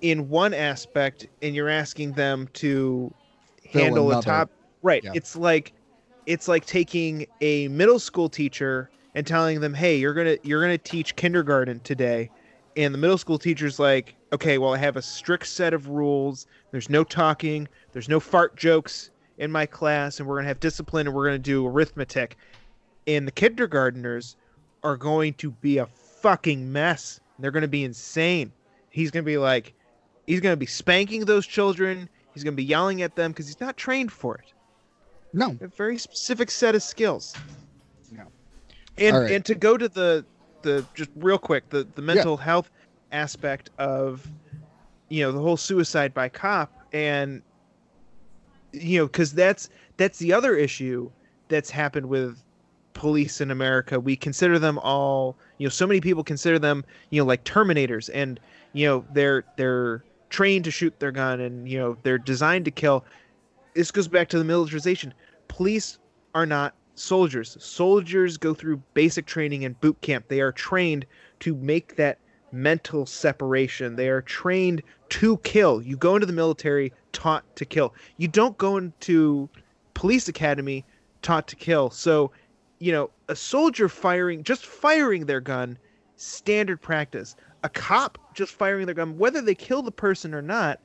[0.00, 3.12] in one aspect and you're asking them to
[3.70, 4.50] Fill handle a top
[4.82, 5.02] right.
[5.04, 5.12] Yeah.
[5.14, 5.72] It's like
[6.26, 10.60] it's like taking a middle school teacher and telling them, "Hey, you're going to you're
[10.60, 12.30] going to teach kindergarten today."
[12.76, 16.46] And the middle school teacher's like, "Okay, well, I have a strict set of rules.
[16.72, 20.60] There's no talking, there's no fart jokes in my class, and we're going to have
[20.60, 22.36] discipline and we're going to do arithmetic."
[23.06, 24.36] And the kindergarteners
[24.82, 27.20] are going to be a fucking mess.
[27.38, 28.52] They're going to be insane.
[28.90, 29.72] He's going to be like
[30.26, 32.08] he's going to be spanking those children.
[32.34, 34.52] He's going to be yelling at them because he's not trained for it
[35.32, 35.56] No.
[35.60, 37.34] a very specific set of skills.
[38.12, 38.24] No.
[38.98, 39.30] And right.
[39.32, 40.24] and to go to the
[40.62, 42.70] the just real quick the the mental health
[43.12, 44.28] aspect of
[45.08, 47.42] you know the whole suicide by cop and
[48.72, 51.10] you know cuz that's that's the other issue
[51.48, 52.42] that's happened with
[52.92, 54.00] police in America.
[54.00, 58.08] We consider them all, you know, so many people consider them, you know, like terminators
[58.12, 58.40] and
[58.72, 62.70] you know, they're they're trained to shoot their gun and you know, they're designed to
[62.70, 63.04] kill
[63.76, 65.12] this goes back to the militarization.
[65.48, 65.98] Police
[66.34, 67.56] are not soldiers.
[67.60, 70.26] Soldiers go through basic training and boot camp.
[70.28, 71.06] They are trained
[71.40, 72.18] to make that
[72.52, 73.96] mental separation.
[73.96, 75.82] They are trained to kill.
[75.82, 77.94] You go into the military taught to kill.
[78.16, 79.48] You don't go into
[79.94, 80.84] police academy
[81.22, 81.90] taught to kill.
[81.90, 82.30] So,
[82.78, 85.78] you know, a soldier firing just firing their gun
[86.16, 87.36] standard practice.
[87.62, 90.80] A cop just firing their gun whether they kill the person or not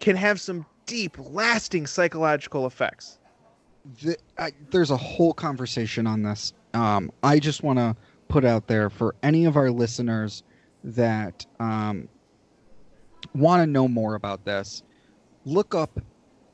[0.00, 3.18] can have some deep, lasting psychological effects.
[4.02, 6.52] The, I, there's a whole conversation on this.
[6.72, 7.96] Um, I just want to
[8.28, 10.42] put out there for any of our listeners
[10.82, 12.08] that um,
[13.34, 14.82] want to know more about this,
[15.44, 16.00] look up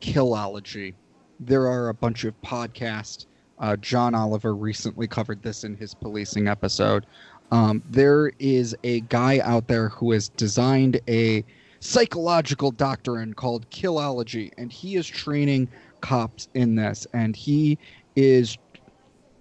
[0.00, 0.94] Killology.
[1.38, 3.26] There are a bunch of podcasts.
[3.58, 7.06] Uh, John Oliver recently covered this in his policing episode.
[7.50, 11.44] Um, there is a guy out there who has designed a
[11.80, 15.68] psychological doctrine called Killology, and he is training
[16.00, 17.78] cops in this and he
[18.16, 18.56] is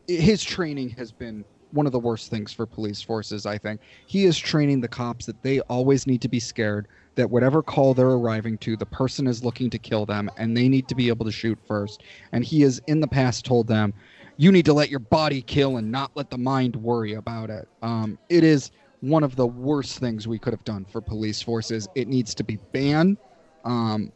[0.08, 3.82] his training has been one of the worst things for police forces i think.
[4.08, 6.88] He is training the cops that they always need to be scared
[7.20, 10.70] that whatever call they're arriving to the person is looking to kill them and they
[10.70, 12.02] need to be able to shoot first.
[12.32, 13.94] And he has in the past told them
[14.38, 17.68] you need to let your body kill and not let the mind worry about it.
[17.82, 21.90] Um, it is one of the worst things we could have done for police forces.
[21.94, 23.18] It needs to be banned.
[23.66, 24.14] Um,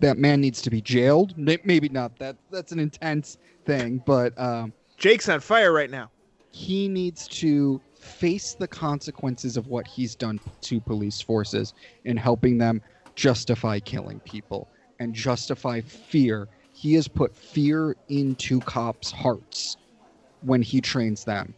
[0.00, 1.36] that man needs to be jailed.
[1.36, 2.36] Maybe not that.
[2.50, 6.10] That's an intense thing, but um, Jake's on fire right now.
[6.52, 11.74] he needs to face the consequences of what he's done to police forces
[12.04, 12.80] in helping them
[13.14, 14.68] justify killing people
[14.98, 16.48] and justify fear.
[16.72, 19.76] He has put fear into cops' hearts
[20.40, 21.54] when he trains them.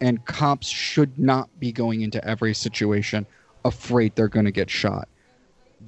[0.00, 3.26] And cops should not be going into every situation
[3.64, 5.08] afraid they're going to get shot.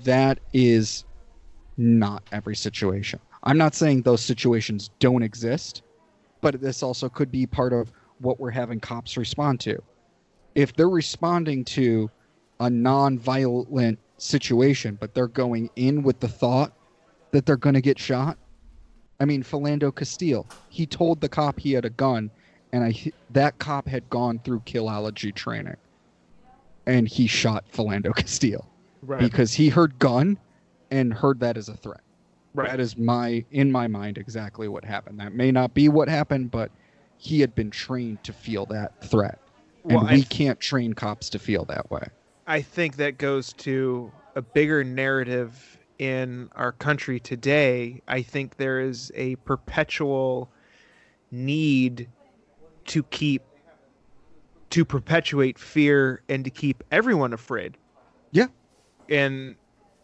[0.05, 1.05] That is
[1.79, 3.21] not every situation.
[3.45, 5.83] I'm not saying those situations don't exist,
[6.41, 9.81] but this also could be part of what we're having cops respond to.
[10.55, 12.11] If they're responding to
[12.61, 16.73] a non-violent situation, but they're going in with the thought
[17.31, 18.37] that they're going to get shot.
[19.21, 22.31] I mean, Philando Castile, he told the cop he had a gun,
[22.73, 25.77] and I that cop had gone through killology training,
[26.87, 28.67] and he shot Philando Castile
[29.03, 29.21] Right.
[29.21, 30.39] because he heard gun
[30.91, 32.01] and heard that as a threat.
[32.55, 32.71] Right.
[32.71, 35.21] That is my in my mind exactly what happened.
[35.21, 36.71] That may not be what happened, but
[37.19, 39.39] he had been trained to feel that threat.
[39.85, 42.03] And Well, I we th- can't train cops to feel that way.
[42.47, 48.03] I think that goes to a bigger narrative in our country today.
[48.09, 50.49] I think there is a perpetual
[51.31, 52.09] need
[52.87, 53.43] to keep
[54.71, 57.77] to perpetuate fear and to keep everyone afraid.
[58.33, 58.49] Yeah.
[59.09, 59.57] And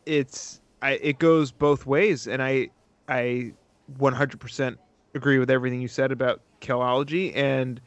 [0.06, 2.68] it's I it goes both ways and I
[3.08, 3.54] I
[3.98, 4.76] 100%
[5.14, 7.80] agree with everything you said about killology and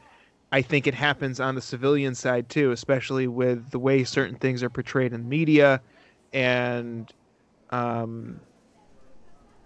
[0.51, 4.63] I think it happens on the civilian side too, especially with the way certain things
[4.63, 5.79] are portrayed in media
[6.33, 7.11] and
[7.69, 8.39] um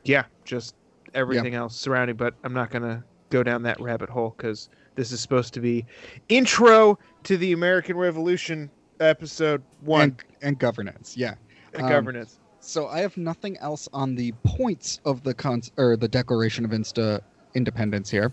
[0.03, 0.75] yeah, just
[1.13, 5.21] everything else surrounding but I'm not to go down that rabbit hole cuz this is
[5.21, 5.85] supposed to be
[6.27, 8.69] intro to the American Revolution
[8.99, 11.35] episode 1 And, and governance, yeah.
[11.73, 12.40] and um, governance.
[12.61, 16.71] So I have nothing else on the points of the cons or the Declaration of
[16.71, 17.19] Insta
[17.55, 18.31] Independence here.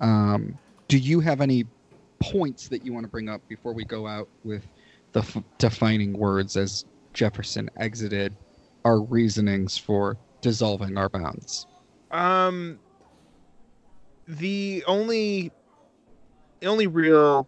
[0.00, 0.58] Um,
[0.88, 1.64] do you have any
[2.20, 4.66] points that you want to bring up before we go out with
[5.12, 8.34] the f- defining words as Jefferson exited
[8.84, 11.66] our reasonings for dissolving our bounds?
[12.10, 12.78] Um,
[14.26, 15.52] the only,
[16.60, 17.46] the only real,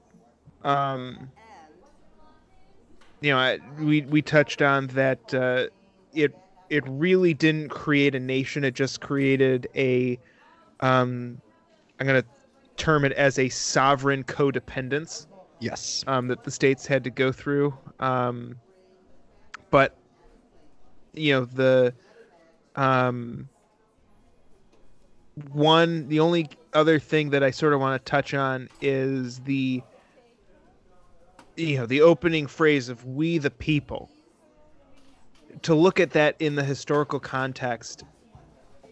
[0.63, 1.31] um,
[3.23, 5.35] you know, I, we we touched on that.
[5.35, 5.69] Uh,
[6.19, 6.37] it
[6.69, 8.65] it really didn't create a nation.
[8.65, 10.19] It just created a,
[10.81, 11.41] um,
[11.99, 12.25] I'm gonna
[12.77, 15.27] term it as a sovereign codependence
[15.61, 16.05] Yes.
[16.07, 17.75] um, that the states had to go through.
[18.01, 18.57] Um,
[19.71, 19.97] but
[21.15, 21.95] you know the
[22.77, 23.49] um,
[25.53, 29.83] one, the only other thing that I sort of want to touch on is the
[31.57, 34.11] you know the opening phrase of "We the people."
[35.63, 38.05] To look at that in the historical context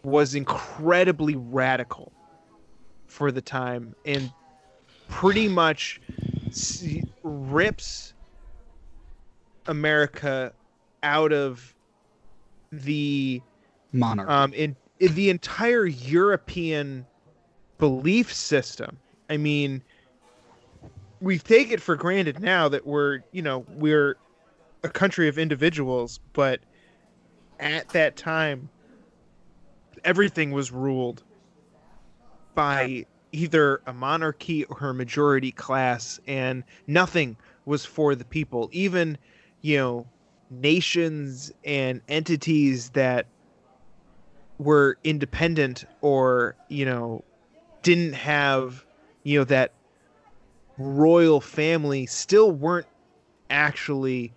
[0.03, 2.13] was incredibly radical
[3.07, 4.33] for the time and
[5.09, 6.01] pretty much
[7.23, 8.15] rips
[9.67, 10.53] America
[11.03, 11.75] out of
[12.73, 13.41] the
[13.93, 14.29] Monarch.
[14.29, 17.07] um, in, in the entire European
[17.79, 18.99] belief system.
[19.29, 19.83] I mean,
[21.21, 24.17] we take it for granted now that we're, you know, we're
[24.87, 26.61] a country of individuals, but
[27.59, 28.69] at that time,
[30.05, 31.23] everything was ruled
[32.55, 38.69] by either a monarchy or a majority class, and nothing was for the people.
[38.73, 39.19] Even,
[39.61, 40.07] you know,
[40.51, 43.27] nations and entities that
[44.59, 47.23] were independent or, you know,
[47.83, 48.87] didn't have,
[49.25, 49.73] you know, that
[50.79, 52.87] royal family still weren't
[53.51, 54.33] actually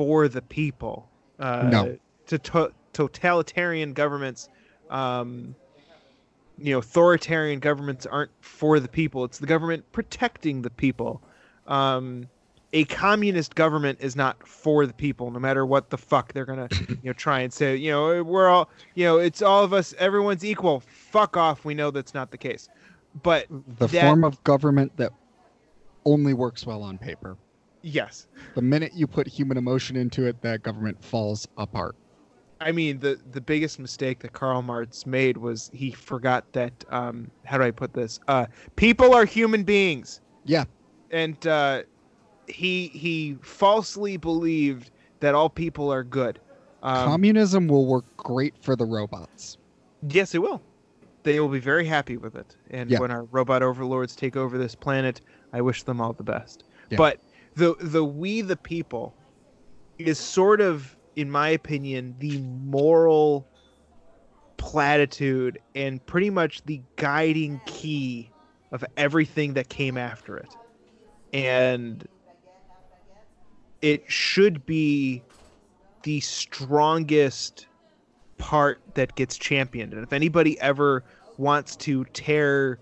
[0.00, 1.06] for the people.
[1.38, 1.98] Uh, No.
[2.28, 4.48] To, to- totalitarian governments,
[4.88, 5.54] um,
[6.56, 9.24] you know, authoritarian governments aren't for the people.
[9.24, 11.20] It's the government protecting the people.
[11.66, 12.28] Um,
[12.72, 16.68] a communist government is not for the people, no matter what the fuck they're gonna,
[16.88, 17.76] you know, try and say.
[17.76, 19.92] You know, we're all, you know, it's all of us.
[19.98, 20.80] Everyone's equal.
[20.80, 21.66] Fuck off.
[21.66, 22.70] We know that's not the case.
[23.22, 25.12] But the that- form of government that
[26.06, 27.36] only works well on paper.
[27.82, 31.96] Yes, The minute you put human emotion into it, that government falls apart.
[32.62, 36.72] I mean the the biggest mistake that Karl Marx made was he forgot that.
[36.90, 38.20] Um, how do I put this?
[38.28, 40.20] Uh, people are human beings.
[40.44, 40.64] Yeah.
[41.10, 41.82] and uh,
[42.48, 46.38] he he falsely believed that all people are good.
[46.82, 49.56] Um, Communism will work great for the robots.
[50.08, 50.60] yes, it will.
[51.22, 52.56] They will be very happy with it.
[52.70, 52.98] And Yeah.
[53.00, 55.20] when our robot overlords take over this planet,
[55.52, 56.64] I wish them all the best.
[56.90, 56.96] Yeah.
[56.96, 57.20] But
[57.60, 59.14] the the we the people
[59.98, 63.46] is sort of, in my opinion, the moral
[64.56, 68.30] platitude and pretty much the guiding key
[68.72, 70.56] of everything that came after it.
[71.34, 72.08] And
[73.82, 75.22] it should be
[76.02, 77.66] the strongest
[78.38, 79.92] part that gets championed.
[79.92, 81.04] And if anybody ever
[81.36, 82.78] wants to tear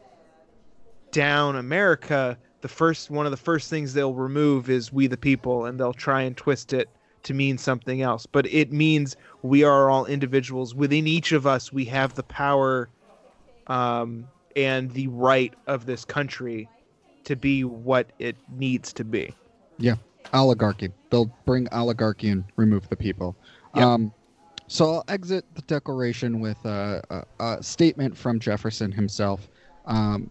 [1.11, 5.67] down America, the first one of the first things they'll remove is we the people
[5.67, 6.89] and they'll try and twist it
[7.25, 8.27] to mean something else.
[8.27, 10.75] But it means we are all individuals.
[10.75, 12.89] Within each of us we have the power
[13.67, 16.69] um, and the right of this country
[17.25, 19.35] to be what it needs to be.
[19.79, 19.95] Yeah.
[20.33, 20.91] Oligarchy.
[21.11, 23.37] They'll bring oligarchy and remove the people.
[23.75, 23.85] Yep.
[23.85, 24.13] Um,
[24.67, 29.49] so I'll exit the declaration with a, a, a statement from Jefferson himself.
[29.87, 30.31] Um,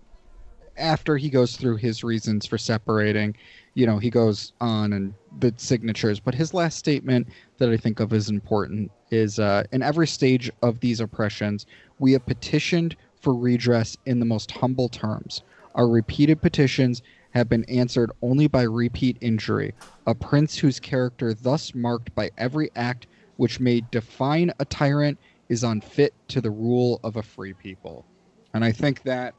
[0.78, 3.36] after he goes through his reasons for separating,
[3.74, 6.20] you know, he goes on and the signatures.
[6.20, 10.52] But his last statement that I think of as important is uh, in every stage
[10.62, 11.66] of these oppressions,
[12.00, 15.42] we have petitioned for redress in the most humble terms.
[15.76, 17.02] Our repeated petitions
[17.32, 19.74] have been answered only by repeat injury.
[20.08, 25.20] A prince whose character thus marked by every act which may define a tyrant
[25.50, 28.06] is unfit to the rule of a free people.
[28.54, 29.36] And I think that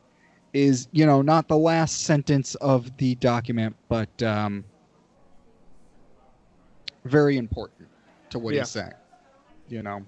[0.52, 4.64] is you know not the last sentence of the document, but um,
[7.04, 7.88] very important
[8.30, 8.60] to what Yeah.
[8.62, 8.92] he's saying.
[9.68, 10.04] You know,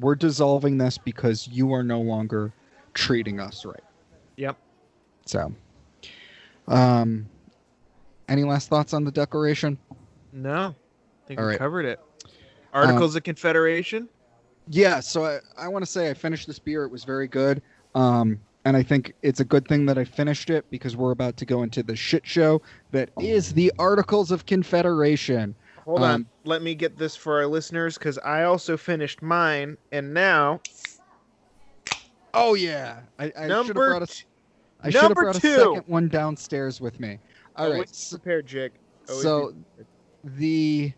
[0.00, 2.52] we're dissolving this because you are no longer
[2.94, 3.82] treating us right.
[4.36, 4.56] Yep.
[5.26, 5.52] So,
[6.68, 7.26] um,
[8.28, 9.78] any last thoughts on the declaration?
[10.32, 10.74] No,
[11.24, 11.58] I think All we right.
[11.58, 12.00] covered it.
[12.72, 14.08] Articles of Confederation.
[14.68, 16.84] Yeah, so I, I want to say I finished this beer.
[16.84, 17.62] It was very good.
[17.94, 21.36] Um, and I think it's a good thing that I finished it because we're about
[21.38, 25.54] to go into the shit show that is the Articles of Confederation.
[25.84, 29.76] Hold on, Um, let me get this for our listeners because I also finished mine,
[29.90, 30.60] and now
[32.34, 34.24] Oh yeah, I, I should have number brought a,
[34.80, 35.56] I should have number brought a two.
[35.56, 37.18] second one downstairs with me.
[37.56, 38.72] All right, Always so, prepared, Jake.
[39.08, 39.84] Always so be-
[40.24, 40.92] the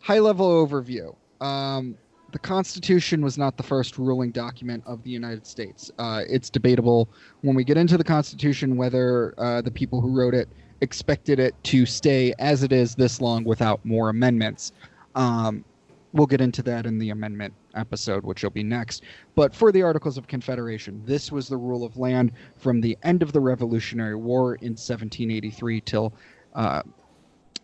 [0.00, 1.14] high level overview.
[1.40, 1.96] Um,
[2.32, 5.90] the Constitution was not the first ruling document of the United States.
[5.98, 7.08] Uh, it's debatable
[7.42, 10.48] when we get into the Constitution whether uh, the people who wrote it
[10.80, 14.72] expected it to stay as it is this long without more amendments.
[15.14, 15.64] Um,
[16.12, 19.02] we'll get into that in the amendment episode, which will be next.
[19.34, 23.22] But for the Articles of Confederation, this was the rule of land from the end
[23.22, 26.12] of the Revolutionary War in 1783 till
[26.54, 26.82] uh,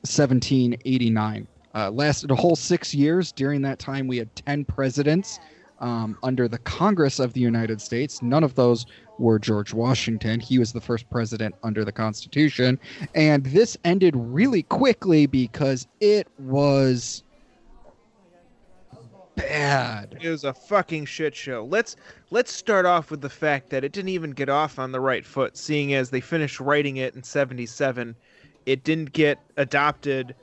[0.03, 1.49] 1789.
[1.75, 3.33] Uh, lasted a whole six years.
[3.33, 5.39] During that time, we had 10 presidents
[5.81, 8.23] um, under the Congress of the United States.
[8.23, 8.87] None of those
[9.19, 10.41] were George Washington.
[10.41, 12.79] He was the first president under the Constitution.
[13.15, 17.23] And this ended really quickly because it was
[19.39, 20.19] bad.
[20.21, 21.65] It was a fucking shit show.
[21.65, 21.97] Let's
[22.31, 25.25] let's start off with the fact that it didn't even get off on the right
[25.25, 28.15] foot, seeing as they finished writing it in '77.
[28.67, 30.35] It didn't get adopted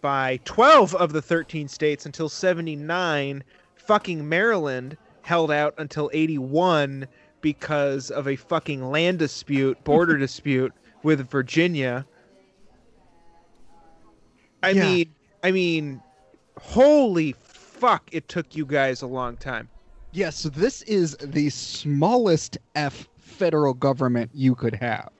[0.00, 3.42] by 12 of the 13 states until 79.
[3.76, 7.06] Fucking Maryland held out until 81
[7.40, 10.72] because of a fucking land dispute, border dispute
[11.02, 12.04] with Virginia.
[14.62, 14.82] I Yeah.
[14.82, 16.02] mean, I mean,
[16.60, 18.08] holy fuck!
[18.12, 19.68] It took you guys a long time.
[20.12, 25.10] Yeah, so this is the smallest F federal government you could have.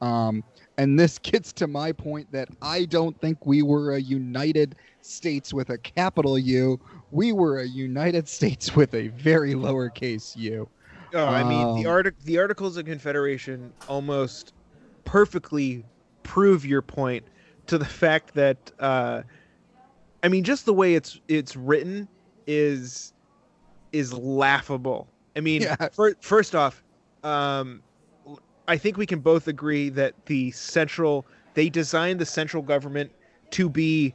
[0.00, 0.42] Um,
[0.78, 5.52] and this gets to my point that I don't think we were a United States
[5.54, 6.80] with a capital U.
[7.10, 10.68] We were a United States with a very lowercase u.
[11.14, 14.52] Oh, I mean, the Um, artic- the Articles of Confederation almost
[15.04, 15.84] perfectly
[16.24, 17.24] prove your point
[17.68, 19.22] to the fact that uh,
[20.22, 22.08] I mean, just the way it's it's written
[22.46, 23.12] is
[23.92, 25.06] is laughable.
[25.36, 25.76] I mean, Yeah.
[25.92, 26.82] fir- first off,
[27.22, 27.82] um,
[28.68, 33.10] I think we can both agree that the central they designed the central government
[33.52, 34.14] to be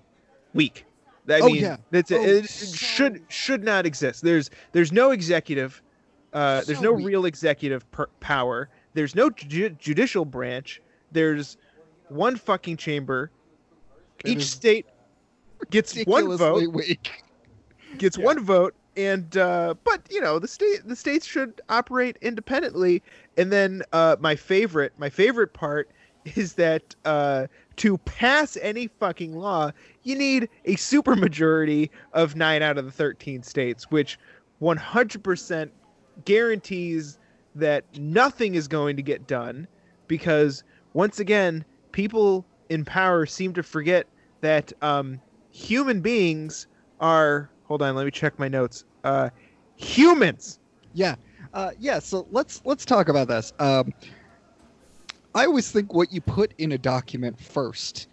[0.54, 0.86] weak.
[1.30, 1.78] I Oh, mean, yeah.
[1.92, 4.24] that's Oh, it, it so- should should not exist.
[4.24, 5.82] There's there's no executive
[6.34, 7.08] uh, there's no weak.
[7.08, 8.70] real executive per- power.
[8.94, 10.82] There's no ju- judicial branch.
[11.12, 11.58] There's
[12.10, 13.32] one fucking chamber.
[14.24, 14.86] It Each state
[15.70, 16.72] gets one vote.
[16.74, 17.24] weak.
[17.98, 18.26] Gets Yeah.
[18.26, 23.02] one vote, and uh, but you know the state the states should operate independently.
[23.38, 25.90] And then uh, my favorite my favorite part
[26.36, 29.72] is that uh, to pass any fucking law,
[30.04, 34.20] you need a supermajority of nine out of the thirteen states, which
[34.62, 35.70] 100%
[36.24, 37.18] guarantees
[37.56, 39.68] that nothing is going to get done
[40.08, 40.64] because
[40.94, 44.08] once again people in power seem to forget
[44.42, 45.20] that um,
[45.52, 46.68] human beings
[47.00, 49.30] are hold on let me check my notes uh,
[49.78, 50.60] humans
[50.94, 51.16] Yeah,
[51.54, 52.00] uh, yeah.
[52.00, 53.54] So let's let's talk about this.
[53.60, 53.94] Um,
[55.34, 58.10] I always think what you put in a document first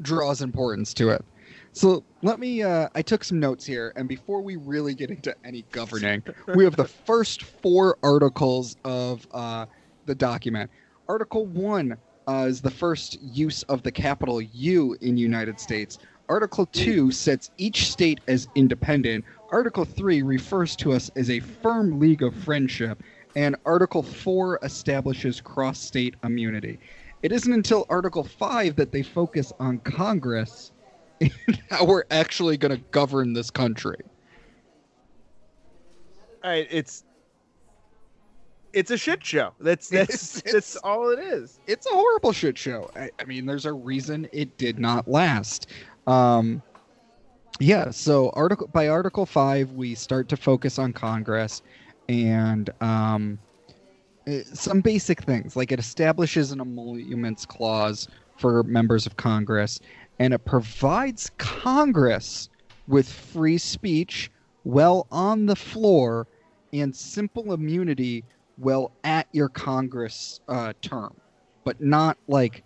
[0.00, 1.24] draws importance to it.
[1.72, 2.62] So let me.
[2.62, 6.22] Uh, I took some notes here, and before we really get into any governing,
[6.54, 9.66] we have the first four articles of uh,
[10.06, 10.70] the document.
[11.08, 11.96] Article one
[12.28, 15.98] uh, is the first use of the capital U in United States.
[16.28, 19.24] Article 2 sets each state as independent.
[19.50, 23.02] Article 3 refers to us as a firm league of friendship.
[23.36, 26.78] And Article 4 establishes cross state immunity.
[27.22, 30.72] It isn't until Article 5 that they focus on Congress
[31.20, 31.32] and
[31.70, 33.96] how we're actually going to govern this country.
[36.44, 37.04] I, it's
[38.72, 42.32] it's a shit show that's that's It's- that's it's- all it is it's a horrible
[42.32, 42.88] shit show.
[42.94, 45.66] I, I mean, there's a reason it did not last.
[46.08, 46.62] Um,
[47.60, 51.60] yeah, so article by Article Five, we start to focus on Congress
[52.08, 53.38] and um,
[54.26, 59.80] eh, some basic things, like it establishes an emoluments clause for members of Congress,
[60.18, 62.48] and it provides Congress
[62.86, 64.30] with free speech,
[64.64, 66.26] well on the floor,
[66.72, 68.24] and simple immunity
[68.56, 71.14] well at your Congress uh, term,
[71.64, 72.64] but not like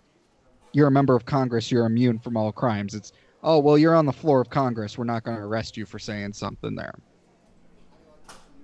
[0.71, 2.93] you're a member of Congress, you're immune from all crimes.
[2.93, 3.11] It's
[3.43, 5.99] oh well, you're on the floor of Congress, we're not going to arrest you for
[5.99, 6.95] saying something there.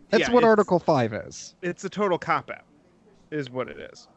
[0.09, 1.55] That's Yeah, what Article Five is.
[1.61, 2.63] It's a total cop out,
[3.32, 4.07] is what it is.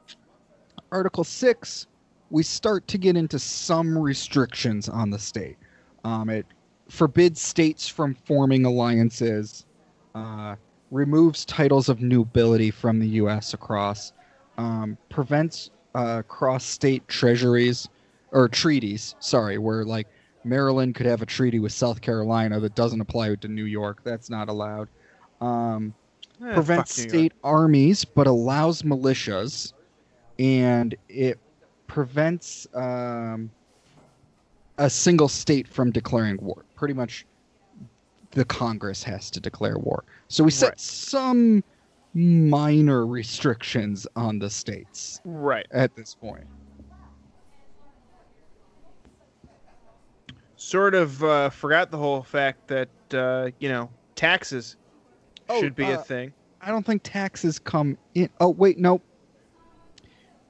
[0.90, 1.86] Article 6,
[2.30, 5.56] we start to get into some restrictions on the state.
[6.04, 6.46] Um, it
[6.88, 9.66] forbids states from forming alliances,
[10.14, 10.56] uh,
[10.90, 13.54] removes titles of nobility from the U.S.
[13.54, 14.12] across,
[14.58, 17.88] um, prevents uh, cross state treasuries
[18.30, 20.08] or treaties, sorry, where like
[20.44, 24.02] Maryland could have a treaty with South Carolina that doesn't apply to New York.
[24.04, 24.88] That's not allowed.
[25.40, 25.94] Um,
[26.42, 29.72] Eh, prevents state armies but allows militias
[30.40, 31.38] and it
[31.86, 33.48] prevents um,
[34.78, 37.24] a single state from declaring war pretty much
[38.32, 40.80] the congress has to declare war so we set Right.
[40.80, 41.62] some
[42.14, 45.66] minor restrictions on the states Right.
[45.70, 46.46] at this point
[50.62, 54.76] Sort of uh, forgot the whole fact that uh, you know taxes
[55.48, 56.32] Oh, should be a uh, thing.
[56.60, 58.30] I don't think taxes come in.
[58.40, 59.00] Oh, wait, no.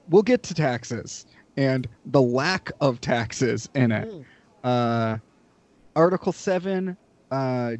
[0.09, 1.25] We'll get to taxes
[1.57, 4.09] and the lack of taxes in it.
[4.09, 4.25] Mm.
[4.63, 5.17] Uh,
[5.95, 6.95] Article 7
[7.31, 7.35] uh,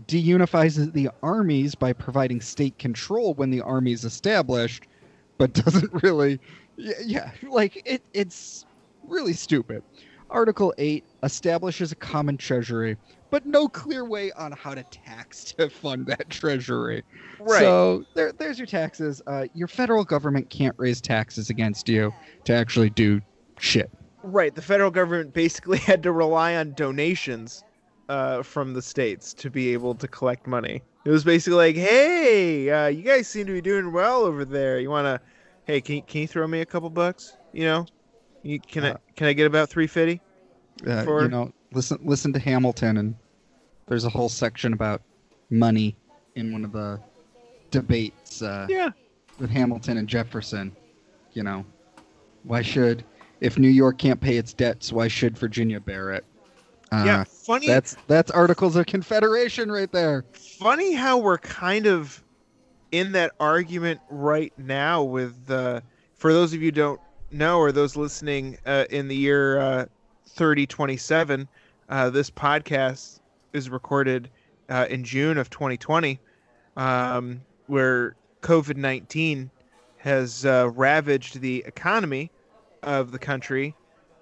[0.07, 4.87] deunifies the armies by providing state control when the army is established,
[5.37, 6.39] but doesn't really.
[6.75, 8.65] Yeah, yeah like it, it's
[9.07, 9.83] really stupid.
[10.33, 12.97] Article 8 establishes a common treasury,
[13.29, 17.03] but no clear way on how to tax to fund that treasury.
[17.39, 17.61] Right.
[17.61, 19.21] So there, there's your taxes.
[19.27, 22.13] Uh, your federal government can't raise taxes against you
[22.45, 23.21] to actually do
[23.59, 23.89] shit.
[24.23, 24.53] Right.
[24.53, 27.63] The federal government basically had to rely on donations
[28.09, 30.81] uh, from the states to be able to collect money.
[31.05, 34.79] It was basically like, hey, uh, you guys seem to be doing well over there.
[34.79, 35.21] You want to,
[35.65, 37.35] hey, can can you throw me a couple bucks?
[37.51, 37.85] You know,
[38.43, 40.21] you, can Uh, I can I get about three fifty?
[40.85, 43.15] Uh, For- you know, listen listen to Hamilton, and
[43.87, 45.01] there's a whole section about
[45.49, 45.95] money
[46.35, 46.99] in one of the
[47.71, 48.89] debates uh, Yeah.
[49.39, 50.75] with Hamilton and Jefferson.
[51.33, 51.65] You know,
[52.43, 53.03] why should
[53.41, 56.25] if New York can't pay its debts, why should Virginia bear it?
[56.91, 57.23] Uh, yeah.
[57.23, 57.67] Funny.
[57.67, 60.25] that's that's Articles of Confederation right there.
[60.59, 62.23] funny how we're kind of
[62.91, 65.81] in that argument right now with uh,
[66.15, 67.01] for those of you who don't
[67.33, 69.85] know or those listening uh, in the year uh,
[70.27, 71.47] 3027
[71.89, 73.19] uh, this podcast
[73.53, 74.29] is recorded
[74.69, 76.19] uh, in june of 2020
[76.77, 79.49] um, where covid-19
[79.97, 82.29] has uh, ravaged the economy
[82.81, 83.75] of the country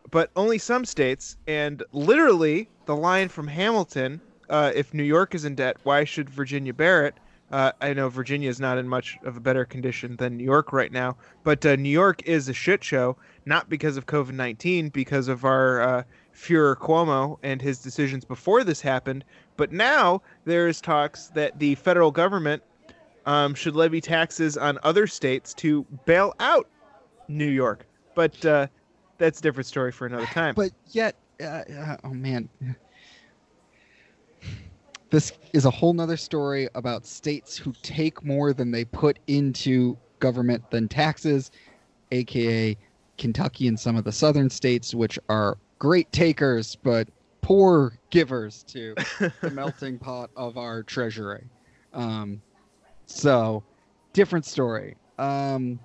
[0.09, 5.45] but only some states and literally the line from hamilton uh, if New York is
[5.45, 7.15] in debt, why should Virginia bear it?
[7.51, 10.71] Uh, I know Virginia is not in much of a better condition than New York
[10.71, 14.89] right now, but uh, New York is a shit show, not because of COVID 19,
[14.89, 19.25] because of our uh, Fuhrer Cuomo and his decisions before this happened.
[19.57, 22.63] But now there is talks that the federal government
[23.25, 26.67] um, should levy taxes on other states to bail out
[27.27, 27.85] New York.
[28.15, 28.67] But uh,
[29.17, 30.55] that's a different story for another time.
[30.55, 32.49] But yet, uh, uh, oh man,
[35.11, 39.97] this is a whole nother story about states who take more than they put into
[40.19, 41.51] government than taxes,
[42.11, 42.77] aka
[43.17, 47.09] Kentucky and some of the southern states, which are great takers but
[47.41, 48.95] poor givers to
[49.41, 51.43] the melting pot of our treasury.
[51.93, 52.41] Um,
[53.05, 53.63] so,
[54.13, 54.95] different story.
[55.19, 55.79] Um,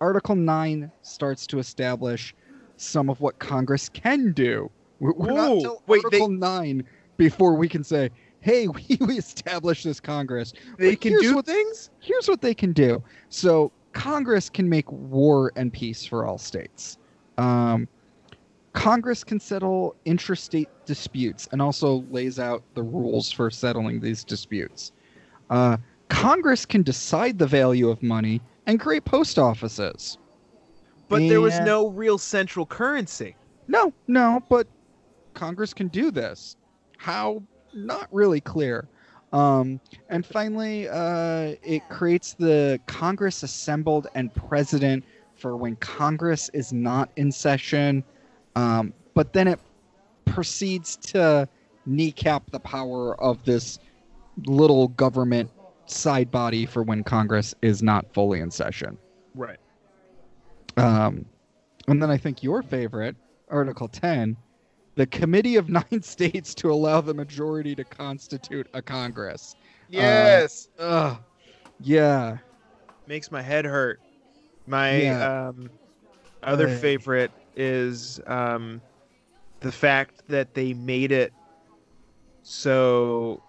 [0.00, 2.34] Article 9 starts to establish
[2.78, 4.70] some of what Congress can do.
[5.00, 6.84] We're, not till wait, Article 9
[7.18, 8.10] before we can say,
[8.40, 10.52] hey, we, we established this Congress.
[10.78, 11.90] they But can do what- things?
[12.00, 13.02] Here's what they can do.
[13.28, 16.96] So, Congress can make war and peace for all states.
[17.38, 17.88] Um,
[18.72, 24.92] Congress can settle interstate disputes and also lays out the rules for settling these disputes.
[25.50, 25.76] Uh,
[26.08, 30.18] Congress can decide the value of money and create post offices.
[31.08, 33.34] But there was no real central currency.
[33.66, 34.68] No, no, but
[35.34, 36.56] Congress can do this.
[36.96, 37.42] How?
[37.72, 38.88] Not really clear.
[39.32, 45.04] Um, and finally, uh, it creates the Congress assembled and president
[45.36, 48.02] for when Congress is not in session.
[48.56, 49.60] Um, but then it
[50.24, 51.48] proceeds to
[51.86, 53.78] kneecap the power of this
[54.46, 55.50] little government
[55.86, 58.96] side body for when Congress is not fully in session.
[59.34, 59.58] Right.
[60.76, 61.24] Um,
[61.88, 63.16] and then I think your favorite,
[63.48, 64.36] Article 10,
[65.00, 69.56] the Committee of Nine States to allow the majority to constitute a Congress.
[69.88, 70.68] Yes.
[70.78, 71.16] Ugh.
[71.80, 72.36] Yeah.
[73.06, 73.98] Makes my head hurt.
[74.66, 75.48] My Yeah.
[75.48, 75.70] um,
[76.42, 76.76] other Right.
[76.76, 78.82] favorite is um,
[79.60, 81.32] the fact that they made it
[82.42, 83.42] so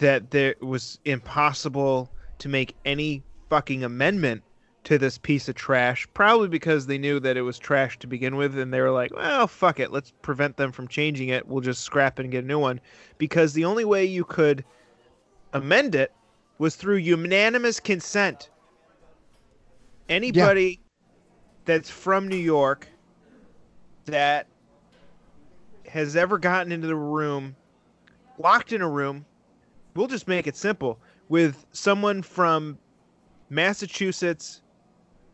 [0.00, 4.42] that there was impossible to make any fucking amendment
[4.84, 6.06] to this piece of trash.
[6.14, 9.14] Probably because they knew that it was trash to begin with, and they were like,
[9.14, 11.46] "Well, fuck it, let's prevent them from changing it.
[11.46, 12.80] We'll just scrap it and get a new one."
[13.18, 14.64] Because the only way you could
[15.52, 16.12] amend it
[16.58, 18.50] was through unanimous consent.
[20.08, 20.80] Anybody
[21.64, 22.88] that's from New York
[24.04, 24.46] that
[25.88, 27.56] has ever gotten into the room,
[28.38, 29.24] locked in a room,
[29.94, 30.98] we'll just make it simple,
[31.28, 32.76] with someone from
[33.48, 34.60] Massachusetts,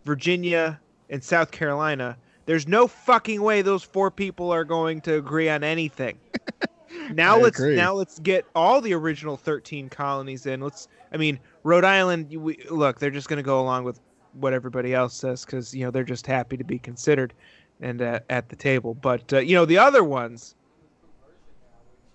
[0.04, 2.16] Virginia, and South Carolina,
[2.46, 6.18] there's no fucking way those four people are going to agree on anything.
[7.12, 7.76] now I let's agree.
[7.76, 10.60] now let's get all the original 13 colonies in.
[10.60, 14.00] Let's I mean, Rhode Island we, look, they're just going to go along with
[14.32, 17.34] what everybody else says cuz you know, they're just happy to be considered
[17.80, 18.94] and uh, at the table.
[18.94, 20.54] But uh, you know, the other ones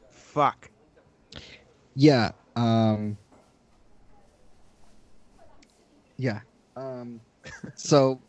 [0.09, 0.69] fuck.
[1.95, 2.31] Yeah.
[2.55, 3.17] Um,
[6.17, 6.41] yeah.
[6.75, 7.21] Um,
[7.75, 8.19] so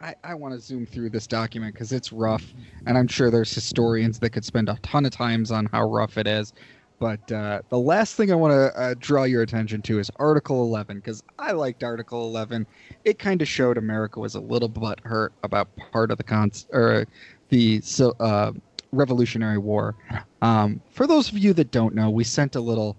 [0.00, 2.44] I, I want to zoom through this document because it's rough,
[2.86, 6.18] and I'm sure there's historians that could spend a ton of times on how rough
[6.18, 6.52] it is.
[6.98, 10.62] But uh, the last thing I want to uh, draw your attention to is Article
[10.62, 12.64] 11 because I liked Article 11.
[13.04, 16.68] It kind of showed America was a little bit hurt about part of the cons
[16.70, 17.06] or
[17.48, 18.52] the so uh,
[18.92, 19.96] Revolutionary War.
[20.42, 22.96] Um, for those of you that don't know, we sent a little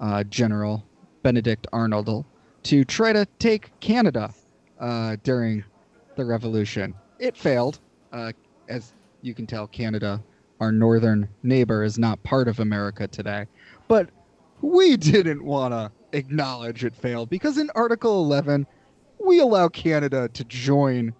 [0.00, 0.84] uh, General
[1.22, 2.26] Benedict Arnold
[2.64, 4.34] to try to take Canada
[4.80, 5.64] uh, during
[6.16, 6.94] the Revolution.
[7.18, 7.80] It failed.
[8.12, 8.32] Uh,
[8.68, 8.92] as
[9.22, 10.22] you can tell, Canada,
[10.60, 13.46] our northern neighbor, is not part of America today.
[13.88, 14.10] But
[14.60, 18.66] we didn't want to acknowledge it failed because in Article 11,
[19.24, 21.14] we allow Canada to join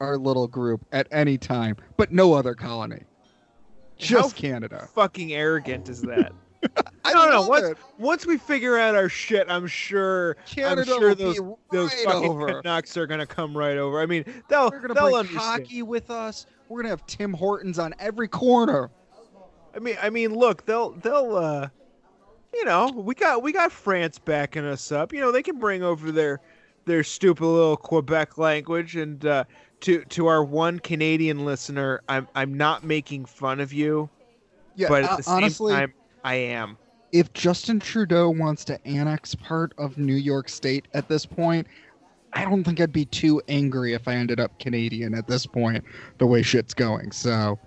[0.00, 3.02] our little group at any time, but no other colony.
[3.96, 4.88] Just How Canada.
[4.94, 6.32] Fucking arrogant is that?
[7.04, 7.78] I don't know, it.
[7.98, 12.04] Once we figure out our shit, I'm sure Canada I'm sure those be those right
[12.04, 12.62] fucking over.
[12.62, 14.00] Canucks are gonna come right over.
[14.00, 15.42] I mean, they'll We're gonna they'll bring understand.
[15.42, 16.46] hockey with us.
[16.68, 18.90] We're gonna have Tim Hortons on every corner.
[19.74, 21.68] I mean, I mean, look, they'll they'll uh,
[22.52, 25.12] you know, we got we got France backing us up.
[25.12, 26.40] You know, they can bring over their
[26.86, 29.44] their stupid little Quebec language and uh,
[29.80, 34.08] to to our one Canadian listener, I'm I'm not making fun of you,
[34.74, 35.92] Yeah, but at uh, the same honestly, time,
[36.26, 36.76] I am.
[37.12, 41.68] if Justin Trudeau wants to annex part of New York State at this point,
[42.32, 45.84] I don't think I'd be too angry if I ended up Canadian at this point,
[46.18, 47.12] the way shit's going.
[47.12, 47.60] So,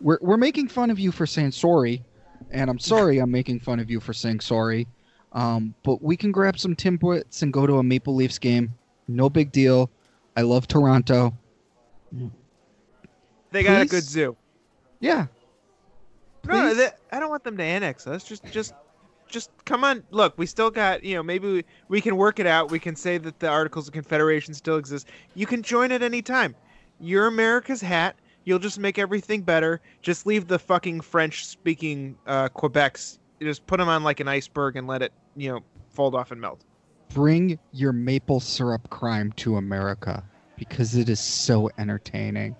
[0.00, 2.04] we're we're making fun of you for saying sorry,
[2.50, 4.88] and I'm sorry I'm making fun of you for saying sorry.
[5.32, 8.74] Um, but we can grab some Timbits and go to a Maple Leafs game.
[9.06, 9.88] No big deal.
[10.36, 11.32] I love Toronto.
[13.52, 14.36] They got a good zoo.
[14.98, 15.28] Yeah,
[16.46, 18.24] No, they, I don't want them to annex us.
[18.24, 18.74] Just, just,
[19.28, 20.02] just come on.
[20.10, 21.04] Look, we still got.
[21.04, 22.70] You know, maybe we, we can work it out.
[22.70, 25.08] We can say that the Articles of Confederation still exist.
[25.34, 26.54] You can join at any time.
[26.98, 28.16] You're America's hat.
[28.44, 29.80] You'll just make everything better.
[30.02, 33.18] Just leave the fucking French-speaking uh, Quebecs.
[33.40, 35.60] Just put them on like an iceberg and let it, you know,
[35.90, 36.64] fold off and melt.
[37.10, 40.24] bring your maple syrup crime to America
[40.56, 42.56] because it is so entertaining.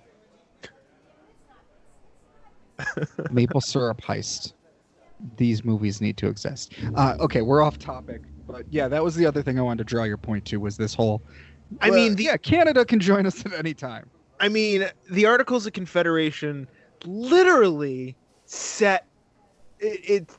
[3.30, 4.54] maple syrup heist.
[5.36, 6.72] These movies need to exist.
[6.94, 9.84] Uh, okay, we're off topic, but yeah, that was the other thing I wanted to
[9.84, 11.22] draw your point to was this whole.
[11.82, 14.10] I Well, mean, the, yeah, Canada can join us at any time.
[14.40, 16.66] I mean, the Articles of Confederation
[17.04, 18.16] literally
[18.46, 19.06] set
[19.78, 20.30] it, it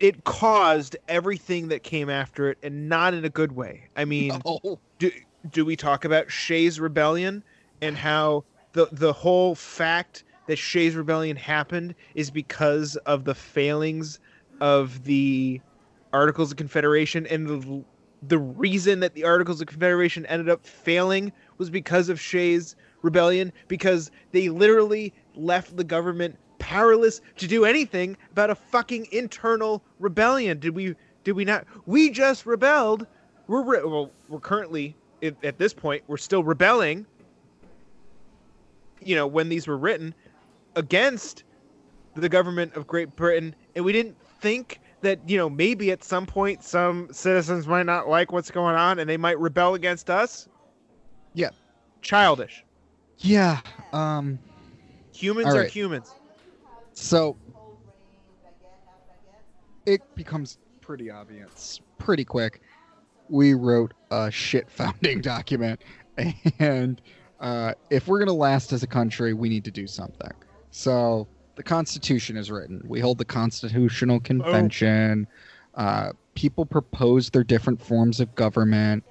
[0.00, 3.88] it caused everything that came after it and not in a good way.
[3.96, 5.10] I mean, Oh, do
[5.50, 7.44] do we talk about Shays rebellion
[7.80, 14.20] and how the the whole fact that Shays rebellion happened is because of the failings
[14.60, 15.62] of the
[16.12, 17.84] Articles of Confederation and the
[18.28, 23.50] the reason that the Articles of Confederation ended up failing was because of Shays rebellion
[23.66, 30.58] because they literally left the government powerless to do anything about a fucking internal rebellion.
[30.58, 33.06] Did we did we not we just rebelled.
[33.46, 37.06] We're re- well we're currently at, at this point we're still rebelling.
[39.00, 40.14] You know, when these were written
[40.76, 41.44] against
[42.14, 46.26] the government of Great Britain and we didn't think that you know maybe at some
[46.26, 50.48] point some citizens might not like what's going on and they might rebel against us.
[51.34, 51.50] Yeah.
[52.02, 52.64] Childish.
[53.18, 53.60] yeah.
[53.92, 54.38] Um.
[55.14, 56.12] Humans All are humans.
[56.94, 57.36] So
[59.86, 62.60] it becomes pretty obvious pretty quick.
[63.28, 65.82] We wrote a shit founding document,
[66.58, 67.00] and
[67.40, 70.32] uh, if we're going to last as a country, we need to do something.
[70.72, 72.82] So the Constitution is written.
[72.84, 75.28] We hold the Constitutional Convention.
[75.74, 79.04] Uh, people propose their different forms of government,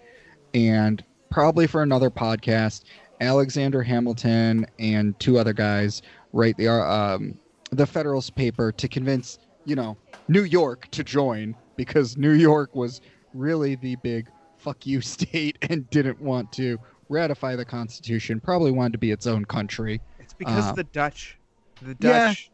[0.54, 2.84] and probably for another podcast,
[3.22, 6.02] Alexander Hamilton and two other guys
[6.34, 7.38] write the um,
[7.72, 9.96] the Federalist paper to convince you know
[10.28, 13.02] New York to join because New York was
[13.34, 14.28] really the big
[14.58, 16.80] fuck you state and didn't want to
[17.10, 18.40] ratify the Constitution.
[18.40, 20.02] Probably wanted to be its own country.
[20.20, 21.38] It's because Uh, the Dutch.
[21.82, 22.52] The yeah, Dutch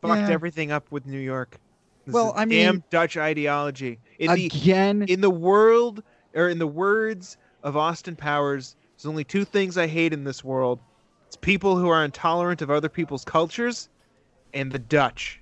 [0.00, 0.30] fucked yeah.
[0.30, 1.58] everything up with New York.
[2.04, 3.98] This Well, I mean- damn Dutch ideology.
[4.18, 6.02] In the Again, in the world
[6.34, 10.42] or in the words of Austin Powers, there's only two things I hate in this
[10.42, 10.80] world.
[11.26, 13.88] It's people who are intolerant of other people's cultures
[14.54, 15.40] and the Dutch.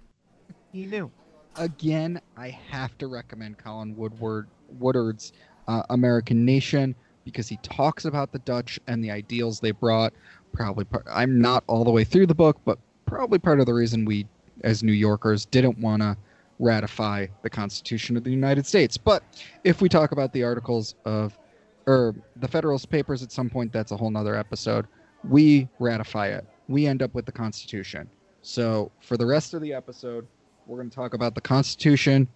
[0.72, 1.10] He knew.
[1.56, 4.48] again, I have to recommend Colin Woodward
[4.78, 5.32] Woodard's
[5.68, 6.94] uh, American Nation
[7.24, 10.12] because he talks about the Dutch and the ideals they brought.
[10.52, 13.74] Probably, part, I'm not all the way through the book, but probably part of the
[13.74, 14.26] reason we,
[14.62, 16.16] as New Yorkers, didn't want to
[16.58, 18.96] ratify the Constitution of the United States.
[18.96, 19.22] But
[19.64, 21.38] if we talk about the articles of,
[21.86, 24.86] or the Federalist Papers at some point, that's a whole nother episode.
[25.24, 26.46] We ratify it.
[26.68, 28.08] We end up with the Constitution.
[28.42, 30.26] So for the rest of the episode,
[30.66, 32.28] we're going to talk about the Constitution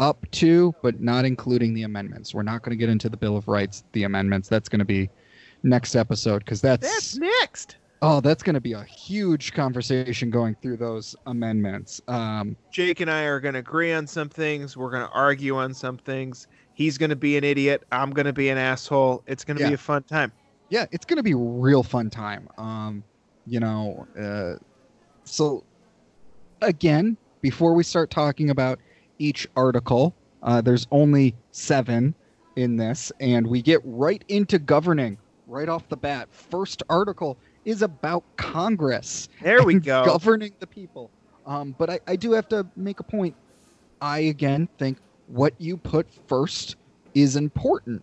[0.00, 2.34] up to, but not including the amendments.
[2.34, 4.48] We're not going to get into the Bill of Rights, the amendments.
[4.48, 5.10] That's going to be
[5.62, 7.76] next episode because that's, That's next.
[8.04, 12.00] Oh, that's going to be a huge conversation going through those amendments.
[12.06, 14.76] Um, Jake and I are going to agree on some things.
[14.76, 16.46] We're going to argue on some things.
[16.74, 17.82] He's going to be an idiot.
[17.92, 19.22] I'm going to be an asshole.
[19.26, 19.68] It's going to Yeah.
[19.70, 20.32] be a fun time.
[20.70, 22.48] yeah, it's going to be a real fun time.
[22.58, 23.04] Um,
[23.46, 24.54] you know, uh,
[25.24, 25.62] so
[26.62, 28.78] again, before we start talking about
[29.18, 32.14] each article, uh, there's only seven
[32.56, 36.28] in this, and we get right into governing right off the bat.
[36.32, 39.28] First article is about Congress.
[39.42, 40.04] There we go.
[40.04, 41.10] Governing the people.
[41.46, 43.34] Um, but I, I do have to make a point.
[44.00, 46.76] I again think what you put first
[47.14, 48.02] is important.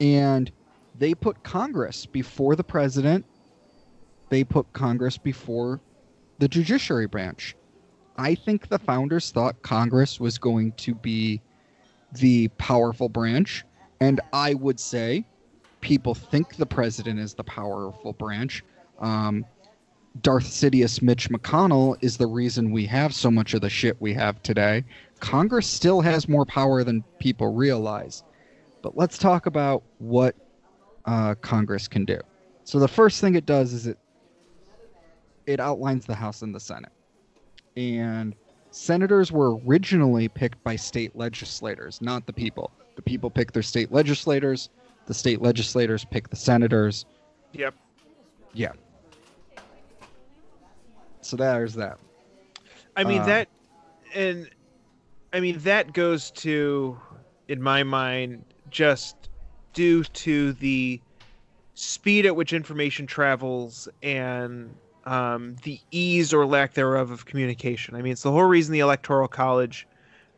[0.00, 0.50] And
[0.98, 3.24] they put Congress before the president.
[4.28, 5.80] They put Congress before
[6.38, 7.56] the judiciary branch.
[8.16, 11.40] I think the founders thought Congress was going to be
[12.12, 13.64] the powerful branch.
[14.00, 15.24] And I would say
[15.84, 18.64] people think the president is the powerful branch.
[18.98, 19.44] Um,
[20.22, 24.14] Darth Sidious Mitch McConnell is the reason we have so much of the shit we
[24.14, 24.84] have today.
[25.20, 28.24] Congress still has more power than people realize.
[28.80, 30.34] But let's talk about what
[31.04, 32.18] uh, Congress can do.
[32.64, 33.98] So the first thing it does is it
[35.46, 36.92] it outlines the House and the Senate.
[37.76, 38.34] And
[38.70, 42.70] senators were originally picked by state legislators, not the people.
[42.96, 44.70] The people pick their state legislators.
[45.06, 47.04] The state legislators pick the senators.
[47.52, 47.74] Yep.
[48.52, 48.72] Yeah.
[51.20, 51.98] So there's that.
[52.96, 53.48] I mean Uh, that,
[54.14, 54.48] and
[55.32, 56.98] I mean that goes to,
[57.48, 59.16] in my mind, just
[59.72, 61.00] due to the
[61.74, 64.74] speed at which information travels and
[65.04, 67.94] um, the ease or lack thereof of communication.
[67.96, 69.86] I mean, it's the whole reason the Electoral College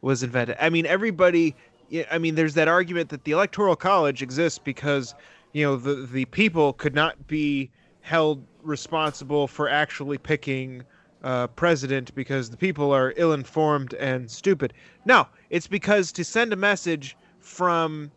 [0.01, 0.56] was invented.
[0.60, 1.55] I mean, everybody.
[1.88, 5.14] Yeah, I mean, there's that argument that the Electoral College exists because
[5.52, 10.82] you know the the people could not be held responsible for actually picking
[11.22, 14.72] uh, president because the people are ill-informed and stupid.
[15.04, 18.10] No, it's because to send a message from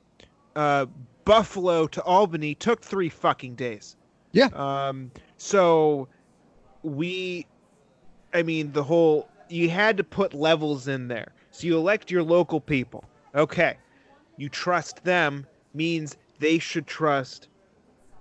[0.55, 0.85] uh,
[1.25, 3.95] Buffalo to Albany took three fucking days.
[4.31, 4.49] Yeah.
[4.53, 5.11] Um.
[5.37, 6.07] So
[6.83, 7.45] we,
[8.33, 11.33] I mean, the whole you had to put levels in there.
[11.51, 13.03] So you elect your local people.
[13.39, 13.77] Okay.
[14.37, 17.47] You trust them means they should trust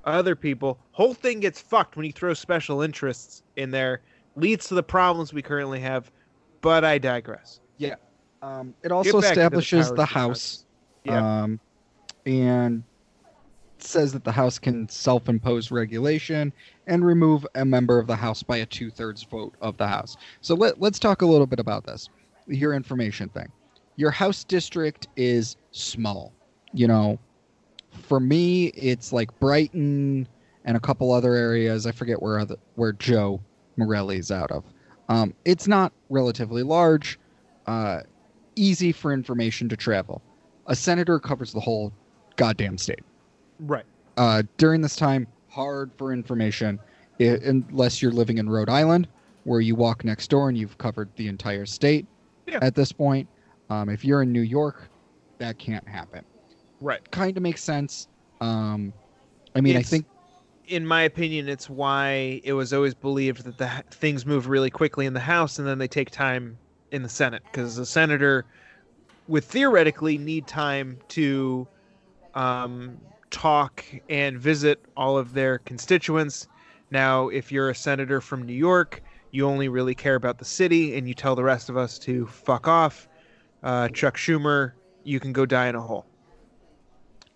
[0.04, 0.78] other people.
[0.92, 4.00] Whole thing gets fucked when you throw special interests in there.
[4.36, 6.10] Leads to the problems we currently have.
[6.60, 7.60] But I digress.
[7.76, 7.96] Yeah.
[8.42, 10.64] Um, it also to the establishes the, House,
[11.04, 11.42] Yeah.
[11.42, 11.60] um,
[12.24, 12.84] and
[13.78, 16.52] says that the House can self-impose regulation
[16.86, 20.16] and remove a member of the House by a two-thirds vote of the House.
[20.40, 22.08] So let, let's talk a little bit about this.
[22.46, 23.50] Your information thing.
[23.98, 26.32] Your House district is small.
[26.72, 27.18] You know,
[27.90, 30.28] for me, it's like Brighton
[30.64, 31.84] and a couple other areas.
[31.84, 33.40] I forget where other, where Joe
[33.76, 34.62] Morelle's out of.
[35.08, 37.18] Um, it's not relatively large.
[37.66, 38.02] Uh,
[38.54, 40.22] easy for information to travel.
[40.68, 41.92] A senator covers the whole
[42.36, 43.02] goddamn state.
[43.58, 43.84] Right.
[44.16, 46.78] Uh, during this time, hard for information,
[47.18, 49.08] i unless you're living in Rhode Island,
[49.42, 52.06] where you walk next door and you've covered the entire state.
[52.46, 52.60] Yeah.
[52.62, 53.28] At this point,
[53.70, 54.88] um, if you're in New York,
[55.38, 56.24] that can't happen.
[56.80, 57.08] Right.
[57.10, 58.08] Kind of makes sense.
[58.40, 58.92] Um,
[59.54, 60.06] I mean, I think
[60.66, 65.06] in my opinion, it's why it was always believed that the things move really quickly
[65.06, 66.58] in the House and then they take time
[66.92, 68.44] in the Senate because the senator
[69.26, 71.66] would theoretically need time to
[72.34, 72.98] um,
[73.30, 76.46] talk and visit all of their constituents.
[76.90, 80.96] Now, if you're a senator from New York, you only really care about the city
[80.96, 83.07] and you tell the rest of us to fuck off.
[83.62, 84.72] Uh, Chuck Schumer,
[85.04, 86.06] you can go die in a hole.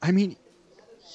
[0.03, 0.37] I mean,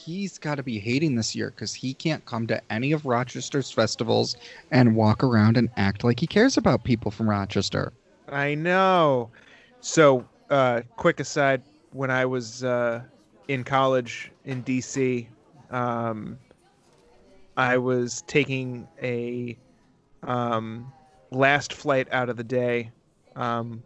[0.08, 3.72] he's got to be hating this year because he can't come to any of Rochester's
[3.72, 4.38] festivals
[4.72, 7.94] and walk around and act like he cares about people from Rochester.
[8.30, 9.30] I know.
[9.82, 11.62] So, uh, quick aside:
[11.92, 13.02] when I was uh,
[13.48, 15.28] in college in DC,
[15.72, 16.38] um,
[17.56, 19.58] I was taking a
[20.24, 20.92] um,
[21.32, 22.92] last flight out of the day
[23.36, 23.84] um,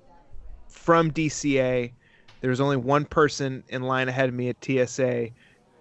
[0.71, 1.91] from DCA.
[2.41, 5.29] There was only one person in line ahead of me at TSA.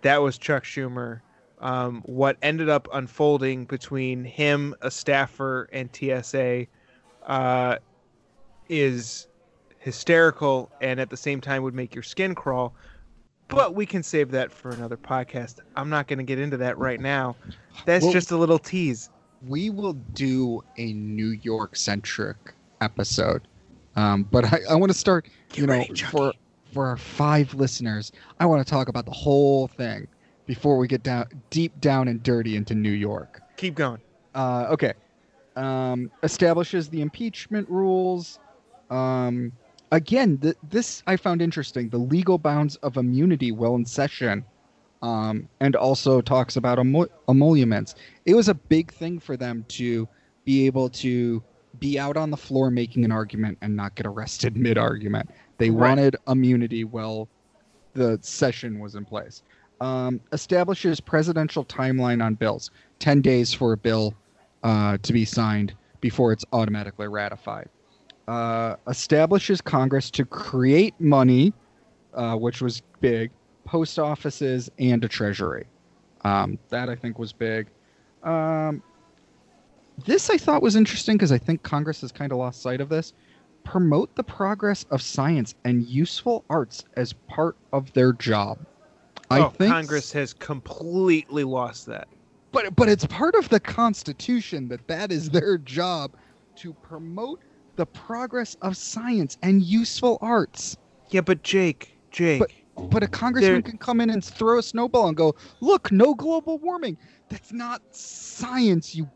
[0.02, 1.20] That was Chuck Schumer.
[1.58, 6.66] Um, what ended up unfolding between him, a staffer, and TSA
[7.26, 7.76] uh,
[8.68, 9.26] is
[9.78, 12.74] hysterical and at the same time would make your skin crawl.
[13.48, 15.58] But we can save that for another podcast.
[15.74, 17.36] I'm not going to get into that right now.
[17.84, 19.10] That's Well- just a little tease.
[19.46, 22.36] We will do a New York centric
[22.82, 23.48] episode.
[24.00, 26.32] Um, but I, I want to start, you know, ready, for
[26.72, 30.06] for our five listeners, I want to talk about the whole thing
[30.46, 33.42] before we get down deep down and dirty into New York.
[33.56, 34.00] Keep going.
[34.34, 34.94] Uh, okay.
[35.56, 38.38] Um, establishes the impeachment rules.
[38.88, 39.52] Um,
[39.92, 41.90] again, th- this I found interesting.
[41.90, 44.44] The legal bounds of immunity while in session,
[45.02, 47.96] um, and also talks about emo- emoluments.
[48.24, 50.08] It was a big thing for them to
[50.44, 51.42] be able to
[51.80, 55.30] be out on the floor making an argument and not get arrested mid argument.
[55.58, 55.90] They Right.
[55.90, 57.28] wanted immunity while
[57.94, 59.42] the session was in place.
[59.80, 62.70] Um, establishes presidential timeline on bills.
[63.00, 64.14] 10 days for a bill
[64.62, 67.68] uh, to be signed before it's automatically ratified.
[68.28, 71.52] Uh, establishes Congress to create money,
[72.14, 73.30] uh, which was big,
[73.64, 75.66] post offices, and a treasury.
[76.22, 77.68] Um, that I think was big.
[78.22, 78.82] Um,
[80.04, 82.88] this I thought was interesting because I think Congress has kind of lost sight of
[82.88, 83.12] this.
[83.64, 88.58] Promote the progress of science and useful arts as part of their job.
[89.30, 92.08] I oh, think Congress has completely lost that.
[92.52, 96.12] but but it's part of the Constitution that that is their job
[96.56, 97.40] to promote
[97.76, 100.76] the progress of science and useful arts.
[101.10, 104.62] Yeah, but Jake, Jake, But but a congressman There- can come in and throw a
[104.62, 106.96] snowball and go, "Look, no global warming."
[107.28, 109.08] That's not science, you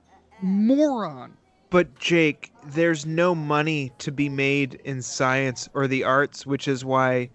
[0.44, 1.36] moron.
[1.70, 6.84] But Jake, there's no money to be made in science or the arts, which is
[6.84, 7.30] why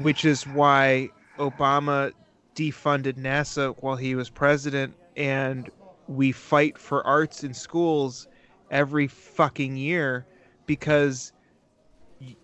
[0.00, 2.12] which is why Obama
[2.54, 5.70] defunded NASA while he was president and
[6.06, 8.28] we fight for arts in schools
[8.70, 10.24] every fucking year
[10.66, 11.32] because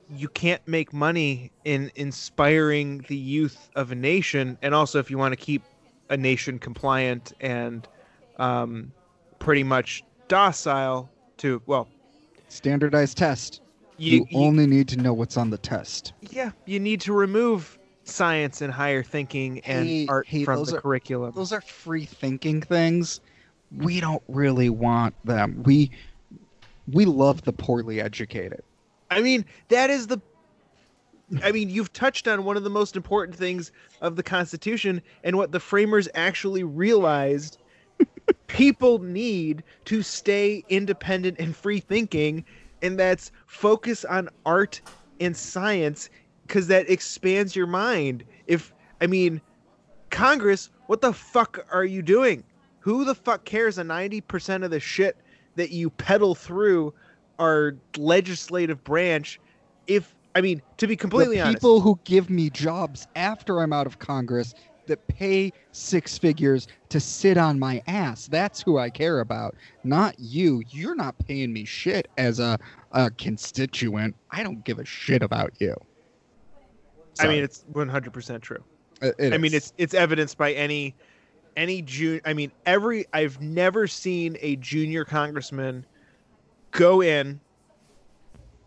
[0.09, 5.19] you can't make money in inspiring the youth of a nation and also if you
[5.19, 5.63] want to keep
[6.11, 7.89] a nation compliant and
[8.39, 8.93] um,
[9.45, 11.87] pretty much docile to well
[12.49, 13.61] Standardized test.
[13.99, 16.15] you, You, you- only need to know what's on the test.
[16.31, 20.77] yeah you need to remove science and higher thinking and Hey, art hey, from the
[20.77, 23.21] are- curriculum Those are free thinking things.
[23.77, 25.63] We don't really want them.
[25.65, 25.91] We
[26.93, 28.63] we love the poorly educated.
[29.11, 30.21] i mean that is the
[31.43, 35.37] i mean you've touched on one of the most important things of the constitution and
[35.37, 37.59] what the framers actually realized
[38.47, 42.45] people need to stay independent and free thinking
[42.83, 44.81] and that's focus on art
[45.21, 46.11] and science
[46.47, 48.25] because that expands your mind.
[48.47, 49.41] If i mean
[50.11, 52.45] congress what the fuck are you doing?
[52.81, 53.79] Who the fuck cares?
[53.79, 55.17] A 90% of the shit
[55.57, 56.93] that you peddle through
[57.39, 59.41] our legislative branch.
[59.87, 63.73] If i mean to be completely the honest people who give me jobs after I'm
[63.73, 64.55] out of Congress
[64.87, 68.29] that pay six figures to sit on my ass.
[68.29, 70.63] That's who I care about, not you.
[70.69, 72.59] You're not paying me shit as a,
[72.93, 74.15] a constituent.
[74.31, 75.75] I don't give a shit about you.
[77.21, 78.65] i mean it's 100% true
[79.03, 80.95] It- it I mean, it's it's evidenced by any
[81.57, 82.21] any June.
[82.25, 85.87] I mean, every I've never seen a junior congressman
[86.73, 87.41] go in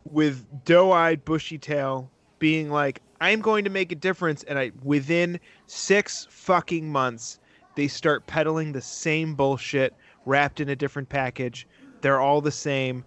[0.05, 5.39] with doe-eyed, bushy tail, being like, "I'm going to make a difference," and I within
[5.65, 7.39] six fucking months,
[7.75, 9.93] they start peddling the same bullshit
[10.25, 11.67] wrapped in a different package.
[12.01, 13.03] They're all the same.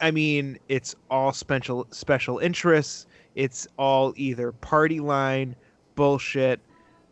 [0.00, 3.06] I mean, it's all special special interests.
[3.34, 5.56] It's all either party line
[5.94, 6.60] bullshit.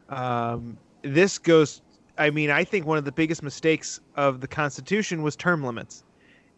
[0.08, 1.82] Um, this goes
[2.18, 6.04] I mean, I think one of the biggest mistakes of the Constitution was term limits,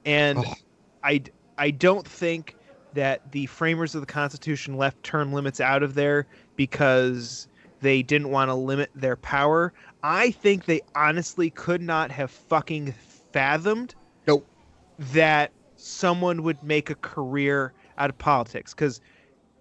[0.04, 0.54] and Oh.
[1.04, 1.22] I
[1.58, 2.56] I don't think
[2.94, 6.26] that the framers of the Constitution left term limits out of there
[6.56, 7.48] because
[7.80, 9.72] they didn't want to limit their power.
[10.02, 12.94] I think they honestly could not have fucking
[13.32, 13.94] fathomed
[14.26, 14.46] Nope.
[15.12, 19.00] that someone would make a career out of politics because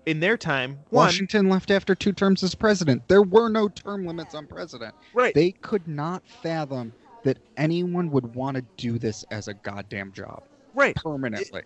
[0.06, 3.07] in their time, one, Washington left after two terms as president.
[3.07, 4.95] There were no term limits on president.
[5.14, 6.93] right, They could not fathom
[7.23, 10.43] that anyone would want to do this as a goddamn job
[10.73, 10.95] right.
[10.95, 11.61] permanently.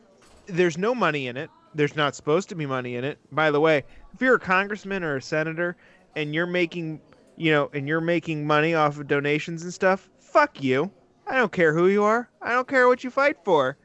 [0.48, 1.50] There's no money in it.
[1.76, 3.18] There's not supposed to be money in it.
[3.32, 3.84] By the way,
[4.14, 5.76] if you're a congressman or a senator
[6.16, 7.02] and you're making,
[7.36, 10.92] you know, and you're making money off of donations and stuff, fuck you.
[11.26, 12.30] I don't care who you are.
[12.42, 13.78] I don't care what you fight for.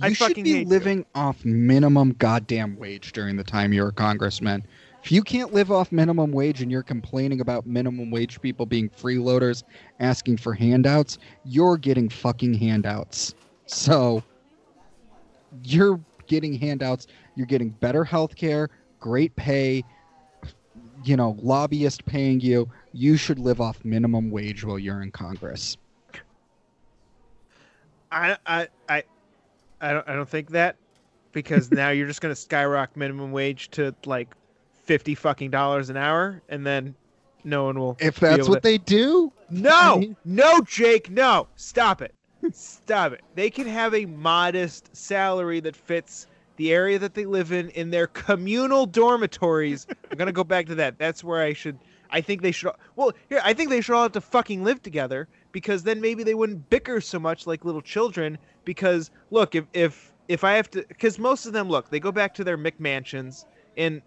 [0.00, 0.66] I You should fucking be hate you.
[0.66, 4.66] living off minimum goddamn wage during the time you're a congressman.
[5.02, 8.88] If you can't live off minimum wage and you're complaining about minimum wage people being
[8.90, 9.62] freeloaders
[10.00, 13.34] asking for handouts, you're getting fucking handouts.
[13.66, 14.24] So
[15.64, 18.68] you're getting handouts, you're getting better health care,
[19.00, 19.84] great pay,
[21.04, 22.68] you know, lobbyist paying you.
[22.92, 25.76] You should live off minimum wage while you're in Congress.
[28.10, 29.02] I I I
[29.80, 30.76] I don't I don't think that
[31.32, 34.34] because now you're just gonna skyrocket minimum wage to like
[34.84, 36.94] fifty fucking dollars an hour, and then
[37.44, 37.96] no one will.
[38.00, 41.48] If that's what to- they do, No, mean- no, Jake, no.
[41.56, 42.14] Stop it.
[42.52, 43.22] Stop it.
[43.34, 47.90] They can have a modest salary that fits the area that they live in in
[47.90, 49.86] their communal dormitories.
[50.10, 50.98] I'm gonna go back to that.
[50.98, 51.78] That's where I should.
[52.10, 52.72] I think they should.
[52.94, 56.22] Well, here I think they should all have to fucking live together because then maybe
[56.22, 58.38] they wouldn't bicker so much like little children.
[58.64, 62.12] Because look, if if if I have to, because most of them look, they go
[62.12, 63.44] back to their McMansions
[63.76, 64.02] and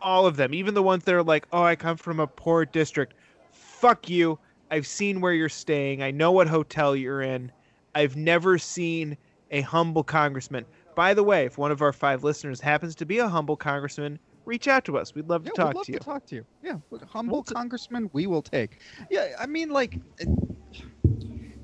[0.00, 2.64] all of them, even the ones that are like, oh, I come from a poor
[2.64, 3.14] district.
[3.52, 4.38] Fuck you.
[4.74, 6.02] I've seen where you're staying.
[6.02, 7.52] I know what hotel you're in.
[7.94, 9.16] I've never seen
[9.52, 10.64] a humble congressman.
[10.96, 14.18] By the way, if one of our five listeners happens to be a humble congressman,
[14.44, 15.14] reach out to us.
[15.14, 15.64] We'd love to talk to you.
[15.64, 15.98] Yeah, talk we'd love to you.
[16.00, 16.46] to talk to you.
[16.60, 18.80] Yeah, humble We'll congressman, we will take.
[19.12, 20.00] Yeah, I mean, like,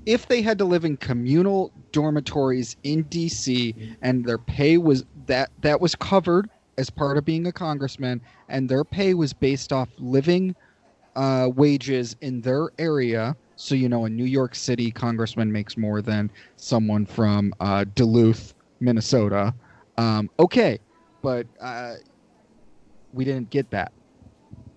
[0.07, 3.97] if they had to live in communal dormitories in D.C.
[4.03, 8.69] and their pay was that that was covered as part of being a congressman, and
[8.69, 10.55] their pay was based off living
[11.17, 13.37] uh, wages in their area.
[13.57, 18.55] So you know, a New York City congressman makes more than someone from uh, Duluth,
[18.81, 19.55] Minnesota.
[19.99, 20.79] Um, okay,
[21.23, 21.95] but uh,
[23.13, 23.93] we didn't get that.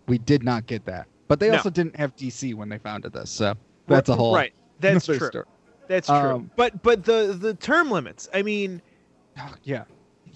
[0.07, 1.07] We did not get that.
[1.27, 1.55] But they No.
[1.55, 3.55] also didn't have DC when they founded this, so
[3.87, 4.53] that's a whole right.
[4.79, 5.17] That's true.
[5.17, 5.45] story.
[5.87, 6.15] That's true.
[6.15, 8.27] Um, but but the the term limits.
[8.33, 8.81] I mean,
[9.63, 9.85] Yeah,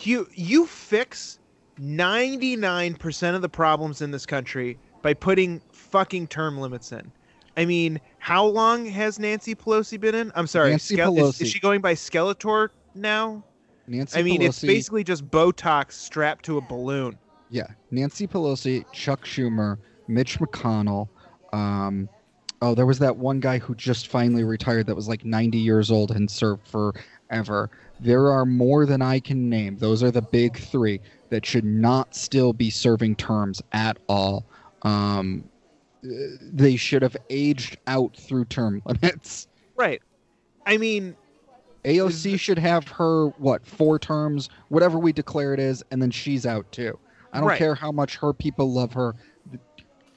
[0.03, 1.39] you you fix
[1.79, 7.11] 99% of the problems in this country by putting fucking term limits in.
[7.55, 10.31] I mean, how long has Nancy Pelosi been in?
[10.35, 11.41] I'm sorry, Nancy is, Pelosi.
[11.41, 13.43] is she going by Skeletor now?
[13.87, 17.17] Nancy I mean, it's basically just Botox strapped to a balloon.
[17.49, 19.77] Yeah, Nancy Pelosi, Chuck Schumer,
[20.07, 21.07] Mitch McConnell.
[21.53, 22.09] Um,
[22.61, 25.89] oh, there was that one guy who just finally retired that was like 90 years
[25.89, 27.69] old and served forever.
[27.99, 29.77] There are more than I can name.
[29.77, 30.99] Those are the big three
[31.29, 34.45] that should not still be serving terms at all.
[34.83, 35.45] Um,
[36.41, 39.47] they should have aged out through term limits.
[39.75, 40.01] Right.
[40.65, 41.15] I mean,
[41.85, 46.45] AOC should have her what four terms, whatever we declare it is, and then she's
[46.45, 46.97] out too.
[47.33, 47.57] I don't Right.
[47.57, 49.15] care how much her people love her.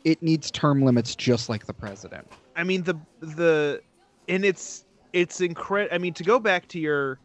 [0.04, 2.26] It needs term limits just like the president.
[2.56, 3.82] I mean the the
[4.28, 5.94] and it's it's incredible.
[5.94, 7.18] I mean to go back to your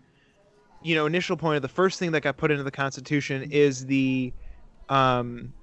[0.84, 3.86] you know initial point of the first thing that got put into the Constitution is
[3.86, 4.34] the
[4.90, 5.54] um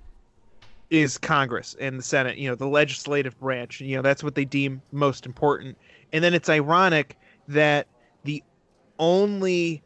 [0.93, 2.37] is Congress and the Senate.
[2.37, 3.81] You know the legislative branch.
[3.81, 5.79] You know that's what they deem most important.
[6.13, 7.17] And then it's ironic
[7.49, 7.87] that
[8.25, 8.43] the
[8.99, 9.83] only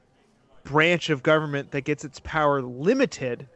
[0.64, 3.46] branch of government that gets its power limited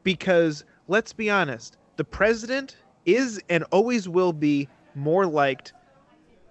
[0.03, 5.73] Because let's be honest, the president is and always will be more liked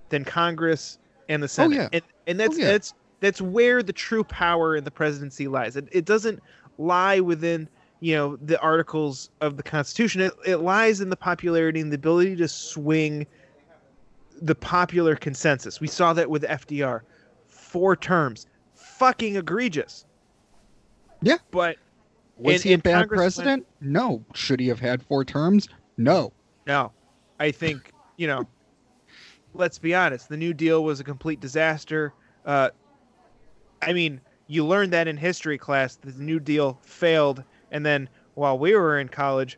[0.10, 1.90] than Congress and the oh, Senate, yeah.
[1.94, 2.68] and and that's Oh, yeah.
[2.68, 5.76] that's that's where the true power in the presidency lies.
[5.76, 6.42] It, it doesn't
[6.78, 7.68] lie within
[8.00, 10.22] you know the articles of the Constitution.
[10.22, 13.28] It, it lies in the popularity and the ability to swing
[14.42, 15.82] the popular consensus.
[15.82, 17.02] We saw that with FDR.
[17.48, 18.48] Four terms.
[18.74, 20.06] Fucking egregious.
[21.22, 21.38] Yeah.
[21.52, 21.78] But
[22.38, 23.68] Was and- he a bad Congress went- president?
[23.82, 24.24] No.
[24.34, 25.68] Should he have had four terms?
[25.98, 26.32] No.
[26.68, 26.92] No,
[27.40, 28.44] I think you know.
[29.54, 30.30] let's be honest.
[30.30, 32.14] The New Deal was a complete disaster.
[32.46, 32.70] Uh,
[33.82, 35.96] I mean, you learned that in history class.
[35.96, 39.58] The New Deal failed, and then while we were in college,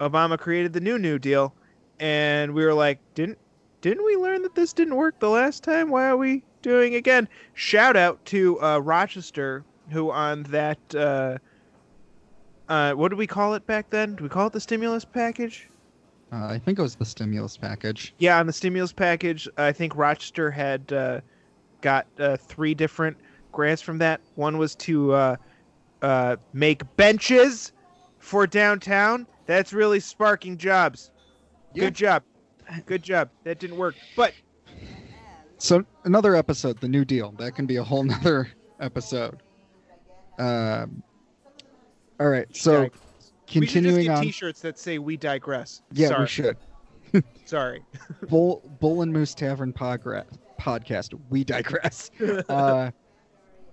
[0.00, 1.54] Obama created the new New Deal,
[2.00, 3.38] and we were like, didn't
[3.80, 5.90] didn't we learn that this didn't work the last time?
[5.90, 7.28] Why are we doing again?
[7.54, 10.78] Shout out to uh, Rochester, who on that.
[10.94, 11.38] Uh,
[12.68, 14.16] uh, what did we call it back then?
[14.16, 15.68] Do we call it the stimulus package?
[16.32, 18.14] Uh, I think it was the stimulus package.
[18.18, 21.20] Yeah, on the stimulus package, I think Rochester had uh,
[21.82, 23.18] got uh, three different
[23.52, 24.20] grants from that.
[24.36, 25.36] One was to uh,
[26.00, 27.72] uh, make benches
[28.18, 29.26] for downtown.
[29.44, 31.10] That's really sparking jobs.
[31.74, 31.84] Yeah.
[31.84, 32.22] Good job.
[32.86, 33.28] Good job.
[33.44, 33.96] That didn't work.
[34.16, 34.32] But
[35.58, 37.32] So another episode, the New Deal.
[37.38, 38.48] That can be a whole nother
[38.80, 39.42] episode.
[40.38, 41.02] Um,
[42.18, 42.46] all right.
[42.56, 42.88] So
[43.46, 44.22] continuing we should just get on.
[44.22, 46.20] T-shirts that say "We digress." Yeah, Sorry.
[46.20, 46.56] we should.
[47.44, 47.82] Sorry.
[48.28, 50.26] Bull Bull and Moose Tavern progress,
[50.60, 51.18] podcast.
[51.30, 52.10] We digress.
[52.48, 52.90] uh,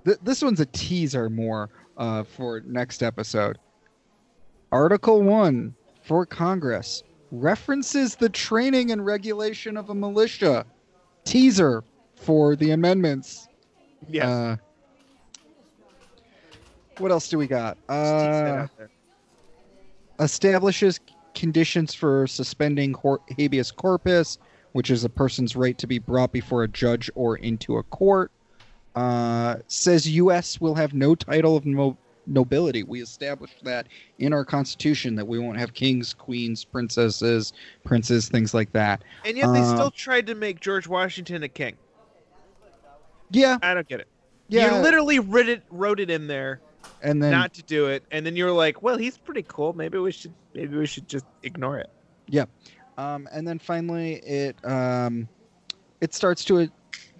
[0.05, 3.57] th- this one's a teaser more uh, for next episode.
[4.71, 10.65] Article one for Congress references the training and regulation of a militia.
[11.25, 11.83] Teaser
[12.15, 13.47] for the amendments.
[14.07, 14.25] Yes.
[14.25, 14.57] Uh,
[16.99, 17.77] what else do we got?
[17.89, 18.69] Just tease that
[20.19, 20.99] Uh, establishes
[21.33, 22.95] conditions for suspending
[23.37, 24.37] habeas corpus,
[24.73, 28.31] which is a person's right to be brought before a judge or into a court.
[28.95, 30.59] Uh, says U.S.
[30.59, 31.97] will have no title of no-
[32.27, 32.83] nobility.
[32.83, 37.53] We established that in our Constitution that we won't have kings, queens, princesses,
[37.85, 39.03] princes, things like that.
[39.23, 41.77] And yet they uh, still tried to make George Washington a king.
[43.31, 44.07] Yeah, I don't get it.
[44.47, 44.75] yeah.
[44.77, 46.59] You literally wrote it, wrote it in there
[47.01, 49.73] and then not to do it, and then you're like, "Well, he's pretty cool.
[49.73, 51.89] Maybe we should, maybe we should just ignore it."
[52.97, 55.27] Um, and then finally, it um,
[56.01, 56.67] it starts to uh,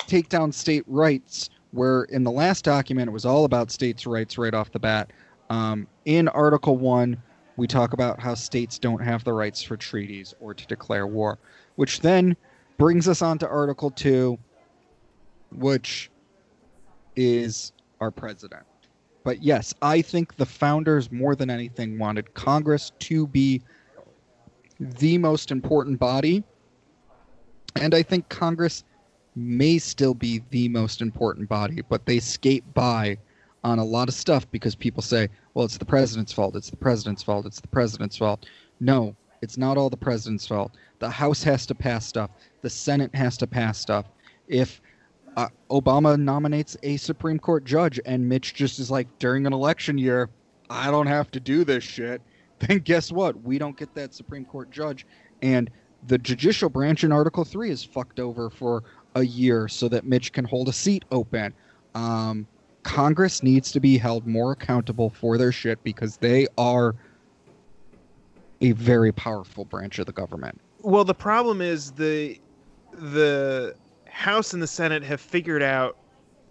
[0.07, 1.49] take down state rights.
[1.71, 5.11] Where in the last document it was all about states' rights right off the bat.
[5.51, 7.21] Um, in Article One,
[7.57, 11.37] we talk about how states don't have the rights for treaties or to declare war,
[11.75, 12.35] which then
[12.77, 14.39] brings us on to Article Two,
[15.51, 16.09] which
[17.15, 17.71] is
[18.01, 18.63] our president.
[19.23, 23.61] But yes, I think the founders more than anything wanted Congress to be
[24.79, 26.43] the most important body.
[27.75, 28.83] And I think Congress
[29.35, 33.17] may still be the most important body, but they skate by
[33.63, 36.77] on a lot of stuff because people say, well, it's the president's fault, it's the
[36.77, 38.45] president's fault, it's the president's fault.
[38.79, 40.71] No, it's not all the president's fault.
[40.99, 42.31] The House has to pass stuff,
[42.61, 44.05] the Senate has to pass stuff.
[44.47, 44.81] If
[45.45, 49.97] uh, Obama nominates a Supreme Court judge and Mitch just is like, during an election
[49.97, 50.29] year,
[50.69, 52.21] I don't have to do this shit
[52.67, 53.41] then guess what?
[53.43, 55.05] We don't get that Supreme Court judge.
[55.41, 55.69] And
[56.07, 58.83] the judicial branch in Article 3 is fucked over for
[59.15, 61.53] a year so that Mitch can hold a seat open.
[61.95, 62.47] Um,
[62.83, 66.95] Congress needs to be held more accountable for their shit because they are
[68.61, 70.59] a very powerful branch of the government.
[70.81, 72.39] Well, the problem is the
[72.93, 73.75] the
[74.19, 75.95] House and the Senate have figured out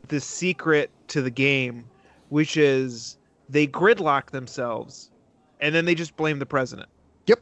[0.09, 1.85] the secret to the game,
[2.31, 5.11] which is they gridlock themselves,
[5.61, 6.89] and then they just blame the president.
[7.27, 7.40] Yep.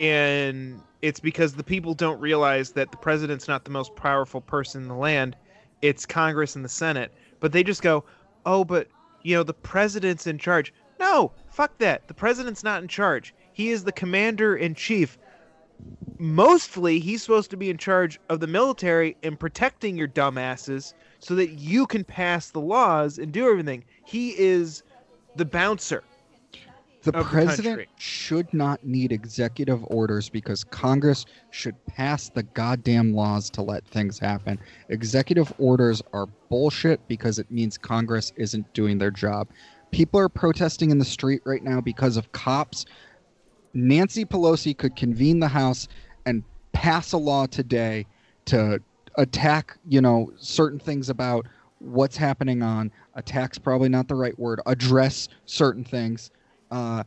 [0.00, 4.84] And it's because the people don't realize that the president's not the most powerful person
[4.84, 5.36] in the land;
[5.82, 7.12] it's Congress and the Senate.
[7.38, 8.04] But they just go,
[8.46, 8.88] "Oh, but
[9.20, 12.08] you know, the president's in charge." No, fuck that.
[12.08, 13.34] The president's not in charge.
[13.52, 15.18] He is the commander in chief
[16.18, 21.34] mostly he's supposed to be in charge of the military and protecting your dumbasses so
[21.34, 23.84] that you can pass the laws and do everything.
[24.04, 24.82] He is
[25.36, 26.02] the bouncer.
[27.02, 27.88] The the president country.
[27.96, 34.18] should not need executive orders because Congress should pass the goddamn laws to let things
[34.18, 34.58] happen.
[34.88, 39.48] Executive orders are bullshit because it means Congress isn't doing their job.
[39.92, 42.84] People are protesting in the street right now because of cops.
[43.74, 45.88] Nancy Pelosi could convene the House
[46.28, 48.06] and pass a law today
[48.46, 48.80] to
[49.16, 51.46] attack, you know, certain things about
[51.80, 56.30] what's happening on attack's probably not the right word address certain things
[56.70, 57.04] uh,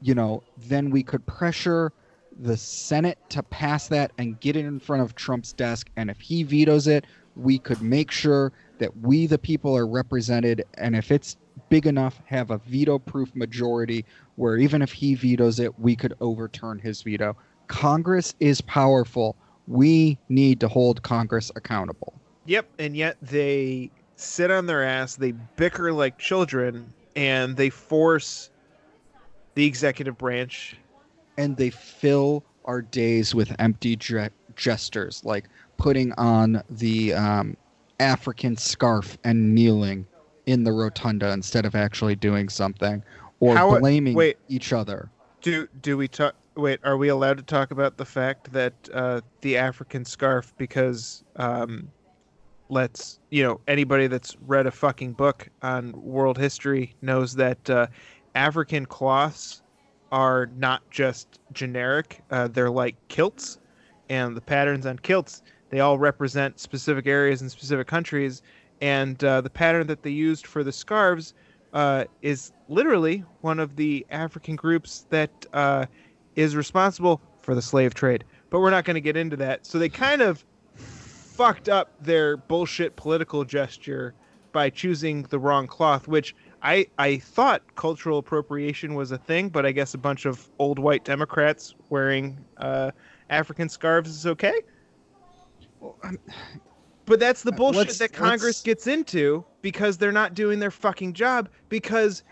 [0.00, 1.92] you know, then we could pressure
[2.40, 5.90] the Senate to pass that and get it in front of Trump's desk.
[5.96, 7.04] And if he vetoes it,
[7.36, 10.64] we could make sure that we, the people, are represented.
[10.74, 11.36] And if it's
[11.68, 14.04] big enough, have a veto proof majority
[14.36, 17.36] where even if he vetoes it, we could overturn his veto.
[17.68, 19.36] Congress is powerful.
[19.66, 22.14] We need to hold Congress accountable.
[22.46, 28.50] Yep, and yet they sit on their ass, they bicker like children, and they force
[29.54, 30.76] the executive branch.
[31.36, 35.44] and they fill our days with empty ge- gestures, like
[35.76, 37.56] putting on the um,
[38.00, 40.04] African scarf and kneeling
[40.46, 43.02] in the rotunda instead of actually doing something,
[43.40, 44.36] or How- blaming wait.
[44.48, 45.10] each other.
[45.42, 46.34] Do do we talk?
[46.58, 50.52] Wait, are we allowed to talk about the fact that uh, the African scarf?
[50.58, 51.88] Because um,
[52.68, 57.86] let's you know anybody that's read a fucking book on world history knows that uh,
[58.34, 59.62] African cloths
[60.10, 63.60] are not just generic; uh, they're like kilts,
[64.10, 68.42] and the patterns on kilts they all represent specific areas and specific countries.
[68.80, 71.34] And uh, the pattern that they used for the scarves
[71.72, 75.86] uh, is literally one of the African groups that uh,
[76.38, 78.24] is responsible for the slave trade.
[78.48, 79.66] But we're not going to get into that.
[79.66, 80.44] So they kind of
[80.76, 84.14] fucked up their bullshit political gesture
[84.52, 89.66] by choosing the wrong cloth, which I I thought cultural appropriation was a thing, but
[89.66, 92.92] I guess a bunch of old white Democrats wearing uh,
[93.30, 94.54] African scarves is okay.
[97.04, 100.70] But that's the bullshit Let's- that Congress let's- gets into because they're not doing their
[100.70, 102.22] fucking job because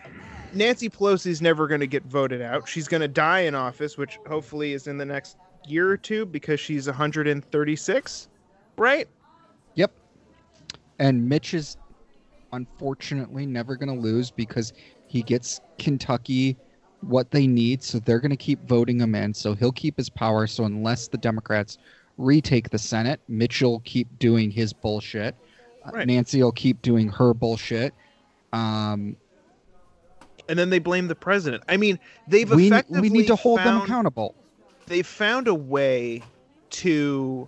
[0.53, 2.67] Nancy Pelosi's never going to get voted out.
[2.67, 5.37] She's going to die in office, which hopefully is in the next
[5.67, 8.27] year or two because she's 136,
[8.77, 9.07] right?
[9.75, 9.91] Yep.
[10.99, 11.77] And Mitch is
[12.53, 14.73] unfortunately never going to lose because
[15.07, 16.57] he gets Kentucky
[17.01, 19.33] what they need, so they're going to keep voting him in.
[19.33, 20.47] So he'll keep his power.
[20.47, 21.77] So unless the Democrats
[22.17, 25.35] retake the Senate, Mitch will keep doing his bullshit.
[25.85, 26.07] Uh, Right.
[26.07, 27.93] Nancy will keep doing her bullshit.
[28.51, 29.15] Um,
[30.49, 31.63] And then they blame the president.
[31.67, 34.35] I mean, they've we, effectively we need to hold them accountable.
[34.85, 36.23] They've found a way
[36.69, 37.47] to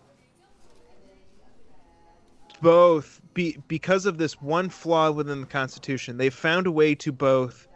[2.62, 6.18] both be because of this one flaw within the Constitution.
[6.18, 7.68] They've found a way to both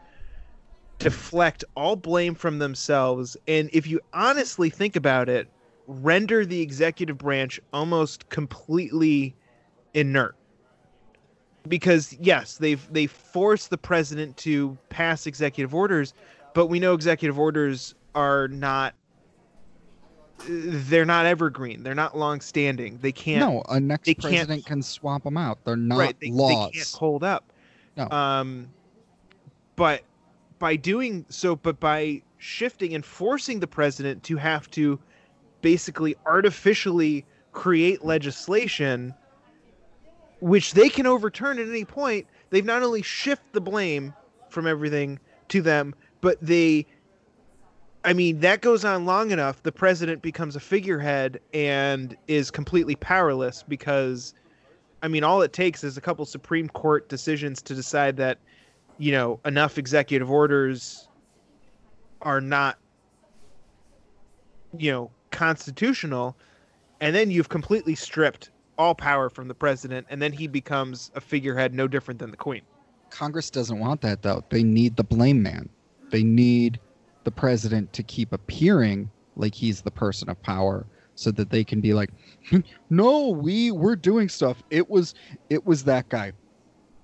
[0.99, 5.47] deflect all blame from themselves, and if you honestly think about it,
[5.87, 9.35] render the executive branch almost completely
[9.93, 10.35] inert.
[11.67, 16.13] Because yes, they've they forced the president to pass executive orders,
[16.53, 18.93] but we know executive orders are not
[20.45, 21.83] they're not evergreen.
[21.83, 22.97] They're not long standing.
[23.01, 25.63] They can't No, a next they can't- president can swap them out.
[25.63, 26.37] They're not right they, they
[26.71, 27.51] can't hold up
[27.95, 28.09] No.
[28.09, 28.69] um
[29.77, 30.01] but
[30.59, 34.99] by doing so but by shifting and forcing the president to have to
[35.61, 39.13] basically artificially create legislation
[40.43, 44.13] which they can overturn at any point they've not only shift the blame
[44.49, 45.17] from everything
[45.47, 46.85] to them but they
[48.05, 52.95] I mean, that goes on long enough, the president becomes a figurehead and is completely
[52.95, 54.33] powerless because
[55.01, 58.39] I mean, all it takes is a couple Supreme Court decisions to decide that,
[58.97, 61.07] you know, enough executive orders
[62.21, 62.77] are not,
[64.77, 66.35] you know, constitutional,
[66.99, 71.21] and then you've completely stripped all power from the president, and then he becomes a
[71.21, 72.61] figurehead no different than the queen.
[73.09, 74.43] Congress doesn't want that though.
[74.49, 75.69] They need the blame man.
[76.09, 76.79] They need
[77.23, 80.85] the president to keep appearing like he's the person of power
[81.15, 82.09] so that they can be like,
[82.49, 82.59] "Hmm,
[82.89, 84.63] "No, we we're doing stuff.
[84.71, 85.13] It was
[85.49, 86.33] it was that guy.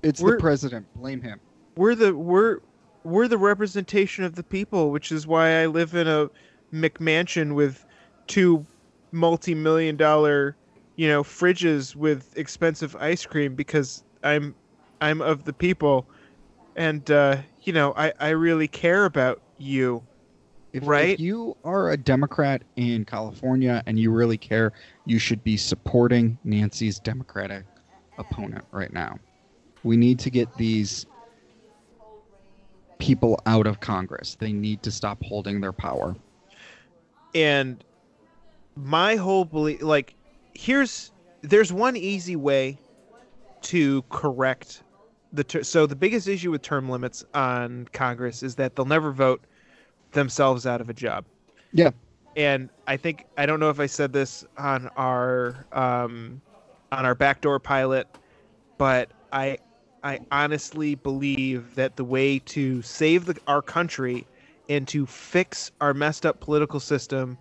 [0.01, 0.87] It's We're- the president.
[0.95, 1.39] Blame him."
[1.75, 2.59] We're the we're
[3.03, 6.29] we're the representation of the people, which is why I live in a
[6.73, 7.85] McMansion with
[8.27, 8.65] two
[9.11, 10.55] multi-million dollar,
[10.99, 14.53] you know, fridges with expensive ice cream because I'm
[14.99, 16.05] I'm of the people
[16.76, 20.03] and uh, you know, I I really care about you.
[20.73, 21.11] If, Right?
[21.11, 24.73] if you are a Democrat in California and you really care,
[25.05, 27.63] you should be supporting Nancy's Democratic
[28.17, 29.19] opponent right now.
[29.85, 31.05] We need to get these
[32.97, 34.35] people out of Congress.
[34.38, 36.17] They need to stop holding their power.
[37.34, 37.85] and
[38.76, 40.15] my whole belief like
[40.60, 41.11] here's
[41.41, 42.77] there's one easy way
[43.61, 44.84] to correct
[45.31, 49.11] the ter- so the biggest issue with term limits on congress is that they'll never
[49.11, 49.41] vote
[50.11, 51.23] themselves out of a job
[51.72, 51.91] Yeah.
[52.36, 56.41] and i think i don't know if i said this on our um
[56.91, 58.07] on our backdoor pilot
[58.77, 59.57] but i
[60.03, 64.27] i honestly believe that the way to save the, our country
[64.68, 67.38] and to fix our messed up political system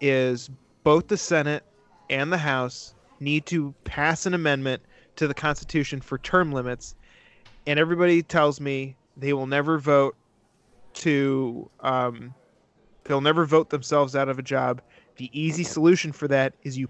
[0.00, 0.48] is
[0.84, 1.64] both the senate
[2.12, 4.82] and the house need to pass an amendment
[5.16, 6.94] to the constitution for term limits
[7.66, 10.16] and everybody tells me they will never vote
[10.94, 12.34] to um,
[13.04, 14.80] they'll never vote themselves out of a job.
[15.16, 16.88] The easy solution for that is you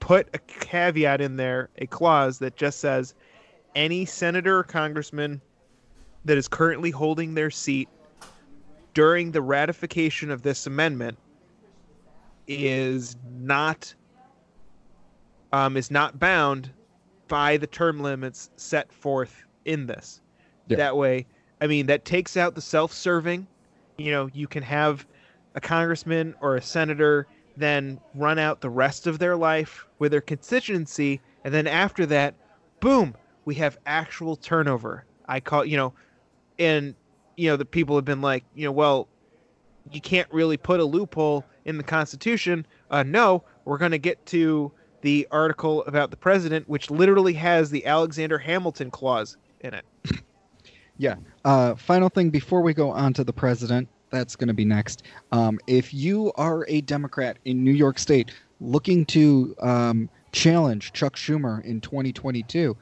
[0.00, 3.14] put a caveat in there a clause that just says
[3.74, 5.40] any senator or congressman
[6.24, 7.88] that is currently holding their seat
[8.92, 11.18] during the ratification of this amendment
[12.46, 13.94] is not
[15.54, 16.68] um, is not bound
[17.28, 20.20] by the term limits set forth in this.
[20.66, 20.78] Yeah.
[20.78, 21.26] That way,
[21.60, 23.46] I mean, that takes out the self-serving.
[23.96, 25.06] You know, you can have
[25.54, 30.20] a congressman or a senator then run out the rest of their life with their
[30.20, 32.34] constituency, and then after that,
[32.80, 33.14] boom,
[33.44, 35.04] we have actual turnover.
[35.28, 35.92] I call you know,
[36.58, 36.96] and
[37.36, 39.06] you know the people have been like, you know, well,
[39.92, 42.66] you can't really put a loophole in the Constitution.
[42.90, 44.72] Uh, no, we're going to get to
[45.04, 49.84] the article about the president, which literally has the Alexander Hamilton clause in it.
[50.96, 51.16] Yeah.
[51.44, 55.02] Uh, final thing before we go on to the president, that's going to be next.
[55.32, 61.16] Um, if you are a Democrat in New York State looking to um, challenge Chuck
[61.16, 62.76] Schumer in 2022,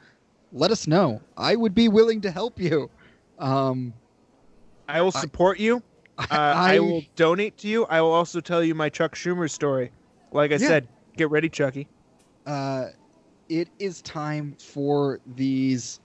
[0.51, 1.21] let us know.
[1.37, 2.87] I would be willing to help you.
[3.39, 3.95] Um,
[4.87, 5.81] I will I- support you.
[6.19, 7.85] Uh, I, will donate to you.
[7.85, 9.89] I will also tell you my Chuck Schumer story.
[10.31, 10.67] Like I Yeah.
[10.67, 10.87] said,
[11.17, 11.87] get ready, Chucky.
[12.45, 12.87] Uh,
[13.49, 15.99] it is time for these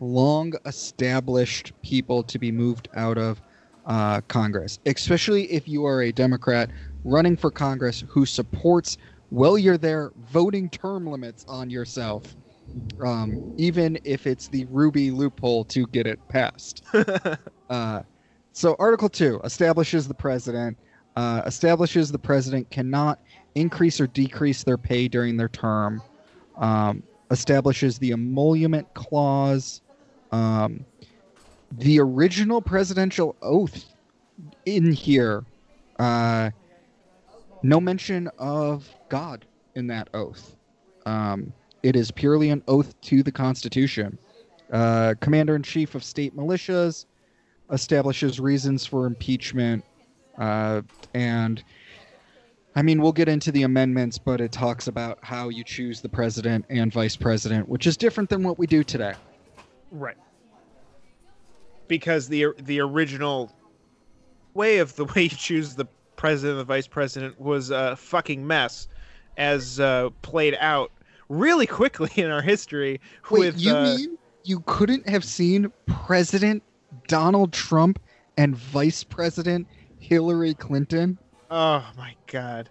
[0.00, 3.40] long established people to be moved out of
[3.86, 6.70] uh, Congress, especially if you are a Democrat
[7.04, 8.96] running for Congress who supports,
[9.30, 12.36] while you're there, voting term limits on yourself,
[13.04, 16.84] um, even if it's the Ruby loophole to get it passed.
[17.70, 18.02] Uh,
[18.52, 20.76] so, Article 2 establishes the president,
[21.16, 23.18] uh, establishes the president cannot
[23.54, 26.02] increase or decrease their pay during their term,
[26.56, 29.80] um, establishes the emolument clause,
[30.30, 30.84] um,
[31.78, 33.84] the original presidential oath
[34.66, 35.44] in here.
[35.98, 36.50] Uh,
[37.62, 40.56] no mention of God in that oath.
[41.06, 41.52] Um,
[41.82, 44.18] it is purely an oath to the Constitution.
[44.72, 47.06] Uh, Commander in Chief of State Militias
[47.70, 49.84] establishes reasons for impeachment.
[50.38, 50.82] Uh,
[51.14, 51.62] and
[52.74, 56.08] I mean, we'll get into the amendments, but it talks about how you choose the
[56.08, 59.14] president and vice president, which is different than what we do today.
[59.90, 60.16] Right.
[61.86, 63.52] Because the the original
[64.54, 65.86] way of the way you choose the
[66.16, 68.88] president and the vice president was a fucking mess,
[69.36, 70.90] as uh, played out
[71.28, 73.00] really quickly in our history.
[73.30, 76.62] Wait, with you uh, mean you couldn't have seen President
[77.06, 78.00] Donald Trump
[78.36, 79.66] and Vice President
[79.98, 81.18] Hillary Clinton?
[81.54, 82.70] Oh my god.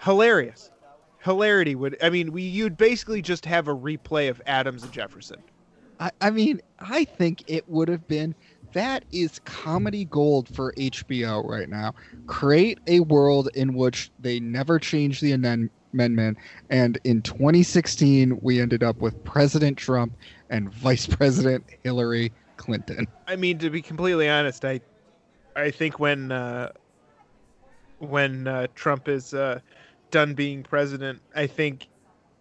[0.00, 0.70] Hilarious.
[1.24, 5.42] Hilarity would I mean we you'd basically just have a replay of Adams and Jefferson.
[5.98, 8.36] I, I mean, I think it would have been
[8.72, 11.92] that is comedy gold for HBO right now.
[12.28, 16.38] Create a world in which they never change the amendment,
[16.70, 20.12] and in 2016 we ended up with President Trump
[20.50, 23.08] and Vice President Hillary Clinton.
[23.26, 24.80] I mean to be completely honest, I
[25.56, 26.70] I think when uh
[27.98, 29.60] when uh, Trump is uh,
[30.10, 31.88] done being president, I think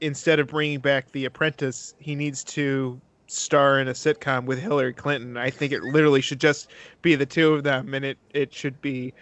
[0.01, 4.93] instead of bringing back The Apprentice, he needs to star in a sitcom with Hillary
[4.93, 5.37] Clinton.
[5.37, 6.69] I think it literally should just
[7.01, 9.13] be the two of them, and it it should be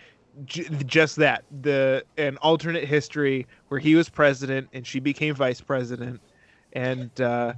[0.46, 5.62] j- just that the an alternate history where he was president and she became vice
[5.62, 6.20] president,
[6.74, 7.56] and uh, By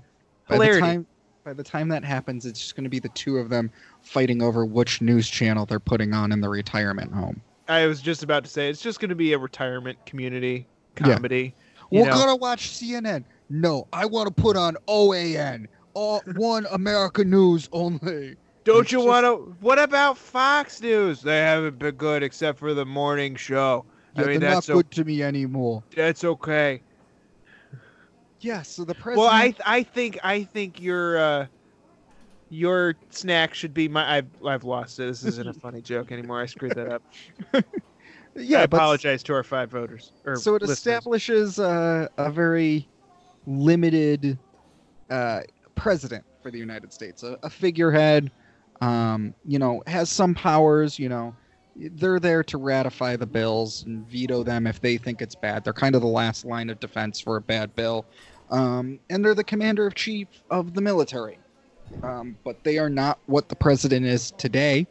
[0.47, 0.81] the hilarity.
[0.81, 1.07] time
[1.43, 3.69] by the time that happens, it's just going to be the two of them
[4.01, 7.41] fighting over which news channel they're putting on in the retirement home.
[7.68, 11.56] I was just about to say it's just going to be a retirement community comedy.
[11.91, 12.14] you We're know?
[12.15, 13.23] gonna watch CNN.
[13.49, 15.68] No, I want to put on OAN.
[15.94, 18.35] All one America News only.
[18.64, 19.56] Don't It's you just- want to?
[19.60, 21.22] What about Fox News?
[21.22, 23.85] They haven't been good except for the morning show.
[24.15, 25.84] Yeah, I mean, they're that's not o- good to me anymore.
[25.95, 26.81] that's okay.
[28.41, 29.19] Yeah, so the president.
[29.19, 31.45] Well, I I think I think your uh,
[32.53, 34.17] your snack should be my.
[34.17, 35.07] I've I've lost it.
[35.07, 36.41] This isn't a funny joke anymore.
[36.41, 37.03] I screwed that up.
[38.35, 40.11] yeah, I apologize to our five voters.
[40.25, 40.77] Or so it listeners.
[40.77, 42.88] establishes uh, a very
[43.47, 44.38] limited
[45.09, 45.41] uh,
[45.75, 48.31] president for the United States, a, a figurehead.
[48.81, 50.99] Um, you know, has some powers.
[50.99, 51.35] You know,
[51.75, 55.63] they're there to ratify the bills and veto them if they think it's bad.
[55.63, 58.05] They're kind of the last line of defense for a bad bill,
[58.51, 61.39] um, and they're the commander of chief of the military.
[62.01, 64.88] Um, but they are not what the president is today,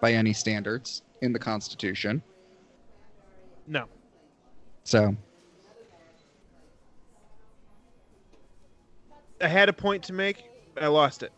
[0.00, 2.22] by any standards in the Constitution.
[3.66, 3.86] No.
[4.84, 5.16] So
[9.40, 10.44] I had a point to make.
[10.74, 11.32] But I lost it.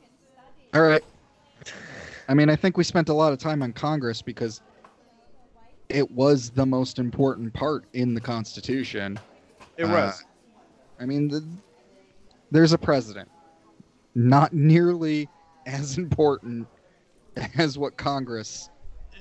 [0.73, 1.03] All right.
[2.29, 4.63] I mean, I think we spent a lot of time on Congress because
[5.89, 9.19] it was the most important part in the Constitution.
[9.77, 10.25] It Uh, was.
[11.01, 11.45] I mean, the,
[12.51, 13.29] there's a president.
[14.15, 15.29] Not nearly
[15.67, 16.69] as important
[17.57, 18.71] as what Congress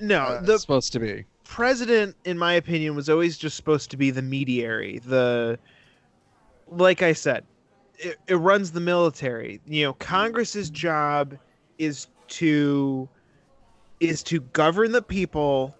[0.00, 1.24] No, uh, the supposed to be.
[1.44, 5.00] president, in my opinion, was always just supposed to be the mediary.
[5.00, 5.58] The,
[6.68, 7.44] like I said,
[7.98, 9.60] it, it runs the military.
[9.66, 11.36] You know, Congress's job
[11.78, 13.08] is to
[14.00, 15.74] is to govern the people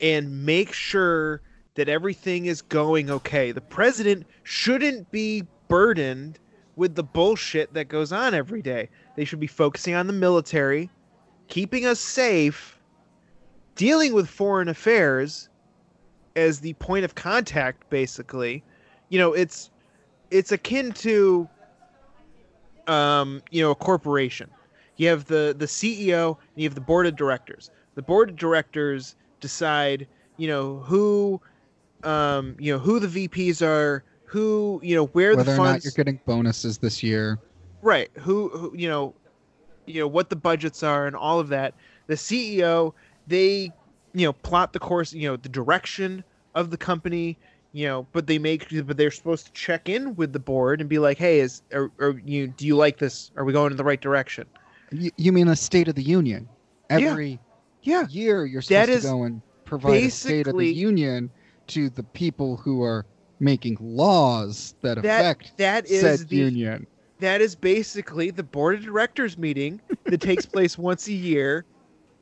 [0.00, 1.40] and make sure
[1.74, 3.52] that everything is going okay.
[3.52, 6.38] The president shouldn't be burdened
[6.76, 8.88] with the bullshit that goes on every day.
[9.16, 10.90] They should be focusing on the military,
[11.48, 12.78] keeping us safe,
[13.74, 15.48] dealing with foreign affairs
[16.36, 18.62] as the point of contact basically.
[19.08, 19.70] You know, it's
[20.30, 21.48] it's akin to
[22.86, 24.50] um, you know, a corporation.
[24.96, 27.70] You have the the CEO and you have the board of directors.
[27.94, 31.40] The board of directors decide, you know, who
[32.04, 35.84] um, you know, who the VPs are, who, you know, where Whether the or not
[35.84, 37.38] you're getting bonuses this year.
[37.82, 39.14] right who, who you know
[39.84, 41.74] you know what the budgets are and all of that.
[42.06, 42.94] The ceo
[43.26, 43.70] they
[44.14, 47.36] you know plot the course you know the direction of the company
[47.72, 50.88] you know but they make but they're supposed to check in with the board and
[50.88, 53.32] be like hey is or, are you do you like this?
[53.36, 54.46] Are we going in the right direction?
[54.92, 56.48] You, you mean a State of the Union?
[56.88, 57.38] Every
[57.82, 58.06] yeah.
[58.08, 61.30] year you're That supposed is to go and provide a State of the Union
[61.68, 63.04] to the people who are
[63.42, 66.86] making laws that, that affect that is said the union.
[67.18, 71.64] that is basically the board of directors meeting that takes place once a year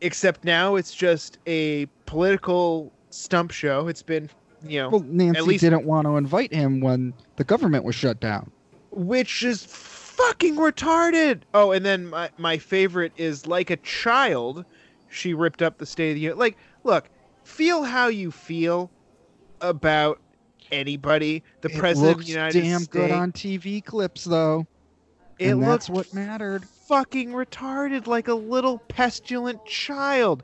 [0.01, 4.31] except now it's just a political stump show it's been
[4.67, 8.19] you know Well, Nancy least- didn't want to invite him when the government was shut
[8.19, 8.51] down.
[8.91, 11.43] which is fucking retarded.
[11.55, 14.65] Oh, and then my my favorite is like a child,
[15.11, 16.39] she ripped up the State of the Union.
[16.39, 17.09] Like, look,
[17.43, 18.91] feel how you feel
[19.63, 20.21] about
[20.73, 21.43] anybody.
[21.61, 22.89] The it president of the United damn States.
[22.89, 24.67] good on TV clips, though.
[25.39, 26.65] it and that's what mattered.
[26.65, 30.43] fucking retarded like a little pestilent child.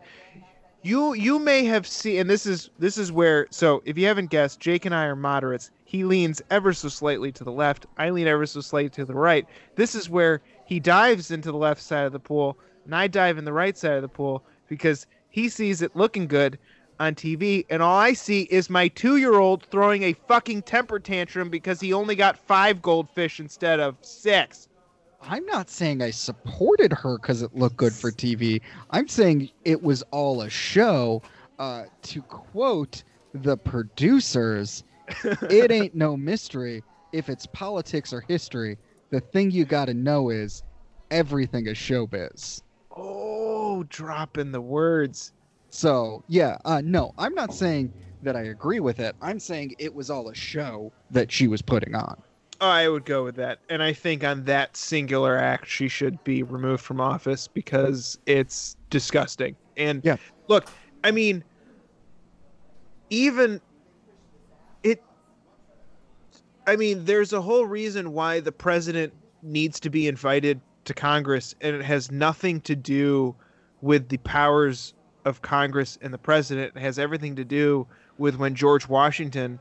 [0.82, 4.30] You you may have seen and this is this is where so if you haven't
[4.30, 5.70] guessed, Jake and I are moderates.
[5.84, 7.86] He leans ever so slightly to the left.
[7.98, 9.46] I lean ever so slightly to the right.
[9.74, 13.38] This is where he dives into the left side of the pool and I dive
[13.38, 16.58] in the right side of the pool because he sees it looking good
[16.98, 21.80] on TV and all I see is my 2-year-old throwing a fucking temper tantrum because
[21.80, 24.68] he only got 5 goldfish instead of 6.
[25.22, 28.60] I'm not saying I supported her because it looked good for TV.
[28.90, 31.22] I'm saying it was all a show.
[31.58, 33.02] Uh, to quote
[33.32, 34.84] the producers,
[35.24, 36.82] it ain't no mystery.
[37.12, 38.76] If it's politics or history,
[39.10, 40.62] the thing you got to know is
[41.10, 42.62] everything is showbiz.
[42.94, 45.32] Oh, dropping the words.
[45.70, 49.14] So, yeah, uh, no, I'm not saying that I agree with it.
[49.20, 52.22] I'm saying it was all a show that she was putting on.
[52.60, 53.58] I would go with that.
[53.68, 58.76] And I think on that singular act, she should be removed from office because it's
[58.90, 59.56] disgusting.
[59.76, 60.16] And Yeah.
[60.48, 60.70] look,
[61.04, 61.44] I mean,
[63.10, 63.60] even
[64.82, 65.02] it,
[66.66, 69.12] I mean, there's a whole reason why the president
[69.42, 73.36] needs to be invited to Congress, and it has nothing to do
[73.82, 74.94] with the powers
[75.26, 76.78] of Congress and the president.
[76.78, 77.86] Has everything to do
[78.16, 79.58] with when George Washington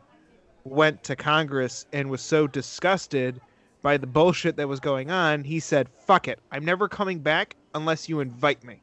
[0.64, 3.42] went to Congress and was so disgusted
[3.82, 6.40] by the bullshit that was going on, he said, "Fuck it.
[6.52, 8.82] I'm never coming back unless you invite me."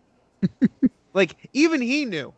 [1.15, 2.35] like even he knew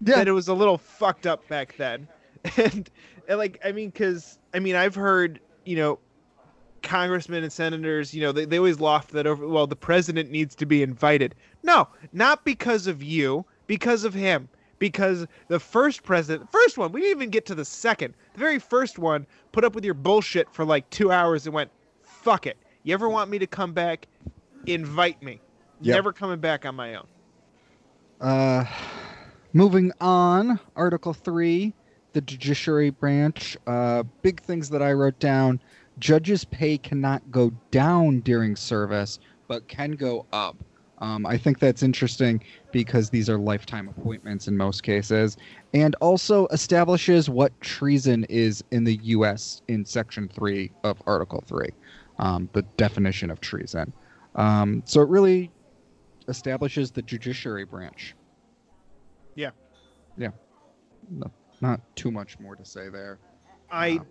[0.00, 2.08] that it was a little fucked up back then.
[2.56, 2.90] And,
[3.28, 6.00] and like I mean cuz I mean I've heard, you know,
[6.82, 10.56] congressmen and senators, you know, they, they always loft that over well the president needs
[10.56, 11.36] to be invited.
[11.62, 14.48] No, not because of you, because of him.
[14.78, 18.14] Because the first president, first one, we didn't even get to the second.
[18.34, 21.70] The very first one put up with your bullshit for like two hours and went,
[22.02, 22.56] fuck it.
[22.82, 24.08] You ever want me to come back?
[24.66, 25.40] Invite me.
[25.82, 25.94] Yep.
[25.94, 27.06] Never coming back on my own.
[28.20, 28.64] Uh,
[29.52, 31.72] moving on, Article 3,
[32.12, 33.56] the judiciary branch.
[33.66, 35.60] Uh, big things that I wrote down.
[35.98, 40.56] Judges' pay cannot go down during service, but can go up.
[41.02, 45.36] Um, I think that's interesting because these are lifetime appointments in most cases,
[45.74, 49.62] and also establishes what treason is in the U.S.
[49.66, 51.66] in Section 3 of Article 3,
[52.20, 53.92] um, the definition of treason.
[54.36, 55.50] Um, so it really
[56.28, 58.14] establishes the judiciary branch.
[59.34, 59.50] Yeah.
[60.16, 60.30] Yeah.
[61.10, 63.18] No, not too much more to say there.
[63.72, 64.06] I Wow.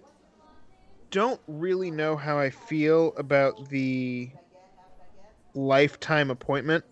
[1.12, 4.32] don't really know how I feel about the
[5.54, 6.84] lifetime appointment.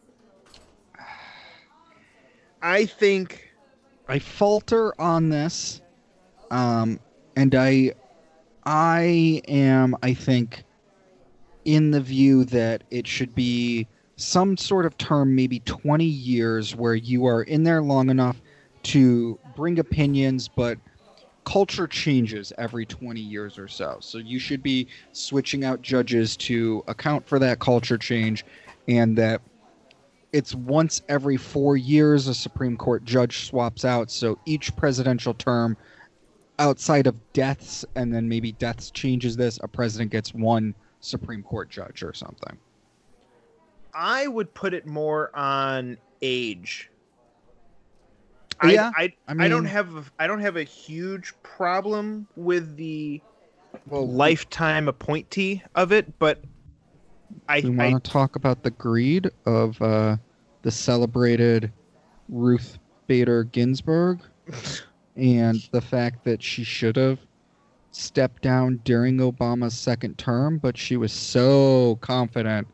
[2.62, 3.54] I think
[4.08, 5.82] I falter on this,
[6.52, 7.00] um,
[7.36, 7.94] and I,
[8.66, 10.64] I am, I think,
[11.64, 13.88] in the view that it should be
[14.18, 18.42] some sort of term, maybe twenty years, where you are in there long enough
[18.84, 20.78] to bring opinions, but
[21.50, 23.98] culture changes every 20 years or so.
[24.02, 28.46] So you should be switching out judges to account for that culture change
[28.88, 29.42] and that
[30.32, 34.12] it's once every 4 years a Supreme Court judge swaps out.
[34.12, 35.76] So each presidential term
[36.60, 41.68] outside of deaths and then maybe deaths changes this, a president gets one Supreme Court
[41.68, 42.60] judge or something.
[43.92, 46.92] I would put it more on age.
[48.64, 52.76] Yeah, I, I, I I don't have a, I don't have a huge problem with
[52.76, 53.22] the
[53.88, 56.44] Well, lifetime appointee of it, but
[57.48, 60.18] I, we I want to talk about the greed of uh,
[60.62, 61.72] the celebrated
[62.28, 62.78] Ruth
[63.08, 64.20] Bader Ginsburg
[65.16, 67.20] and the fact that she should have
[67.92, 72.68] stepped down during Obama's second term, but she was so confident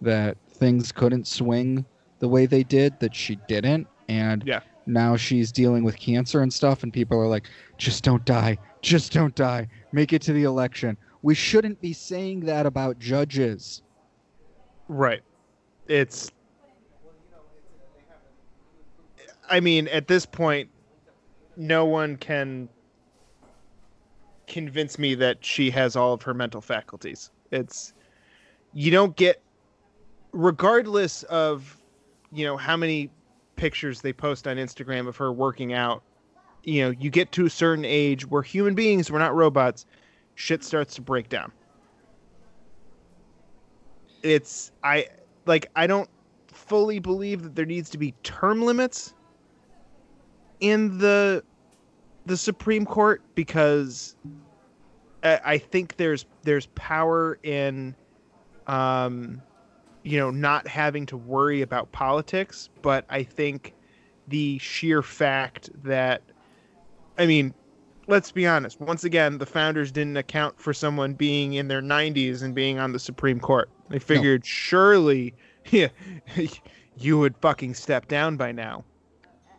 [0.00, 1.84] that things couldn't swing
[2.20, 3.86] the way they did that she didn't.
[4.08, 4.60] And Yeah.
[4.86, 7.48] Now she's dealing with cancer and stuff, and people are like,
[7.78, 8.58] just don't die.
[8.80, 9.68] Just don't die.
[9.92, 10.96] Make it to the election.
[11.22, 13.82] We shouldn't be saying that about judges.
[14.88, 15.22] Right.
[15.86, 16.30] It's.
[19.48, 20.68] I mean, at this point,
[21.56, 22.68] no one can
[24.46, 27.30] convince me that she has all of her mental faculties.
[27.50, 27.92] It's.
[28.72, 29.40] You don't get.
[30.32, 31.78] Regardless of,
[32.32, 33.10] you know, how many
[33.62, 36.02] pictures they post on Instagram of her working out,
[36.64, 39.86] you know, you get to a certain age where human beings, we're not robots,
[40.34, 41.52] shit starts to break down.
[44.24, 45.06] It's I
[45.46, 46.10] like I don't
[46.48, 49.14] fully believe that there needs to be term limits
[50.58, 51.44] in the
[52.26, 54.16] the Supreme Court because
[55.22, 57.94] I, I think there's there's power in
[58.66, 59.40] um
[60.02, 63.74] you know not having to worry about politics but I think
[64.28, 66.22] the sheer fact that
[67.18, 67.54] I mean
[68.08, 72.42] let's be honest once again the founders didn't account for someone being in their 90s
[72.42, 75.34] and being on the Supreme Court they figured surely
[75.70, 75.88] yeah,
[76.96, 78.84] you would fucking step down by now.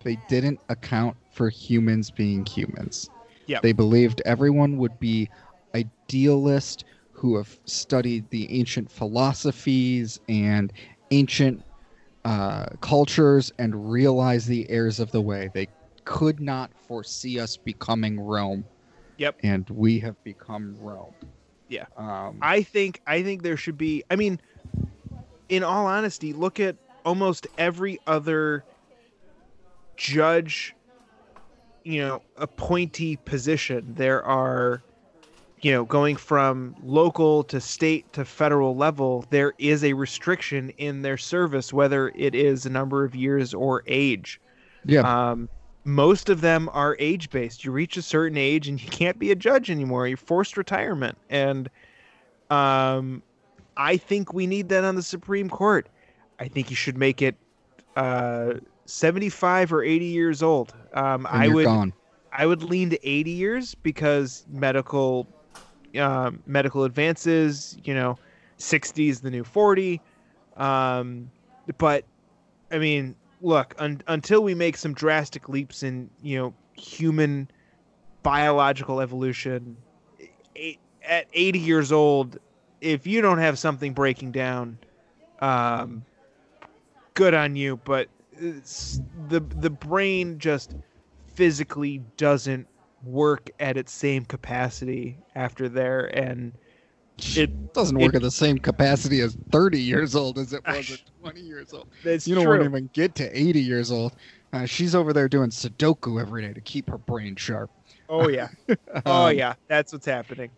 [0.04, 3.10] They didn't account for humans being humans.
[3.46, 3.62] Yep.
[3.62, 5.30] They believed everyone would be
[5.76, 6.86] idealist
[7.24, 10.74] who have studied the ancient philosophies and
[11.12, 11.64] ancient
[12.26, 15.50] uh, cultures and realize the heirs of the way.
[15.54, 15.70] They
[16.04, 18.66] could not foresee us becoming Rome.
[19.16, 19.38] Yep.
[19.42, 21.14] And we have become Rome.
[21.70, 21.86] Yeah.
[21.96, 24.42] Um, I think I think there should be I mean
[25.48, 26.76] in all honesty, look at
[27.06, 28.66] almost every other
[29.96, 30.76] judge
[31.86, 33.94] you know, appointee position.
[33.96, 34.84] There are
[35.64, 41.02] you know, going from local to state to federal level, there is a restriction in
[41.02, 44.42] their service, whether it is a number of years or age.
[44.86, 45.02] yeah.
[45.02, 45.50] Um,
[45.86, 47.64] most of them are age based.
[47.64, 50.08] You reach a certain age and you can't be a judge anymore.
[50.08, 51.18] You're forced retirement.
[51.30, 51.70] And
[52.50, 53.22] um,
[53.76, 55.88] I think we need that on the Supreme Court.
[56.40, 57.36] I think you should make it
[57.96, 60.74] uh, 75 or 80 years old.
[60.94, 61.94] Um, I would gone.
[62.32, 65.28] I would lean to 80 years because medical
[66.00, 68.18] um, medical advances, you know,
[68.58, 70.02] 60 is the new 40.
[70.58, 71.32] Um,
[71.78, 72.06] but
[72.72, 77.50] I mean, look, un- until we make some drastic leaps in, you know, human
[78.24, 79.78] biological evolution,
[80.56, 82.40] a- at 80 years old,
[82.82, 84.78] if you don't have something breaking down,
[85.40, 86.04] um,
[87.14, 87.78] good on you.
[87.84, 90.76] But it's, the the brain just
[91.28, 92.68] physically doesn't
[93.04, 96.54] work at its same capacity after there, and
[97.36, 100.92] it doesn't it- work at the same capacity as 30 years old as it was
[100.92, 101.88] at 20 years old.
[102.04, 102.64] that's you don't true.
[102.64, 104.16] even get to 80 years old.
[104.52, 107.72] Uh, she's over there doing Sudoku every day to keep her brain sharp.
[108.10, 108.50] Oh yeah,
[109.06, 110.52] oh Um, yeah, that's what's happening.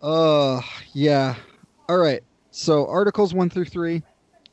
[0.00, 0.60] Uh,
[0.92, 1.34] yeah.
[1.88, 2.22] All right.
[2.50, 4.02] So Articles 1 through 3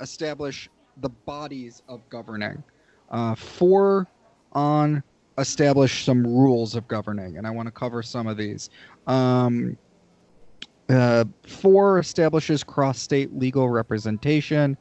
[0.02, 2.64] establish the bodies of governing.
[3.10, 4.08] Uh, 4
[4.52, 5.04] on
[5.38, 8.70] establish some rules of governing, and I want to cover some of these.
[9.08, 9.78] Um,
[10.90, 14.78] uh, 4 establishes cross state legal representation,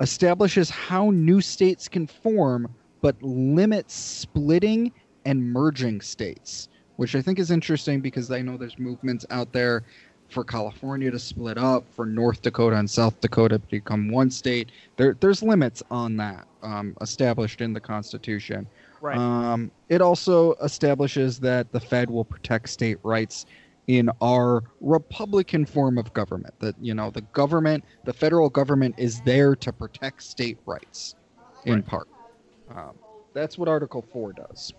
[0.00, 4.92] establishes how new states can form, but limits splitting
[5.24, 9.84] and merging states, which I think is interesting because I know there's movements out there
[10.28, 14.70] for California to split up, for North Dakota and South Dakota to become one state.
[14.96, 18.66] There, there's limits on that um, established in the Constitution.
[19.00, 19.18] Right.
[19.18, 23.46] Um, it also establishes that the Fed will protect state rights
[23.86, 26.54] in our Republican form of government.
[26.60, 31.14] That you know, the government, the federal government, is there to protect state rights,
[31.64, 31.86] in Right.
[31.86, 32.08] part.
[32.74, 32.98] Um,
[33.34, 34.72] That's what Article 4 does.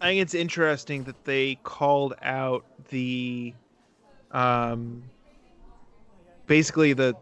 [0.00, 3.54] I think it's interesting that they called out the,
[4.30, 5.02] um,
[6.46, 7.16] basically the,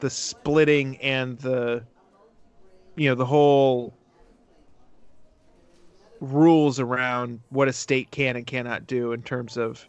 [0.00, 1.84] the splitting and the,
[2.96, 3.94] you know, the whole
[6.32, 9.86] rules around what a state can and cannot do in terms of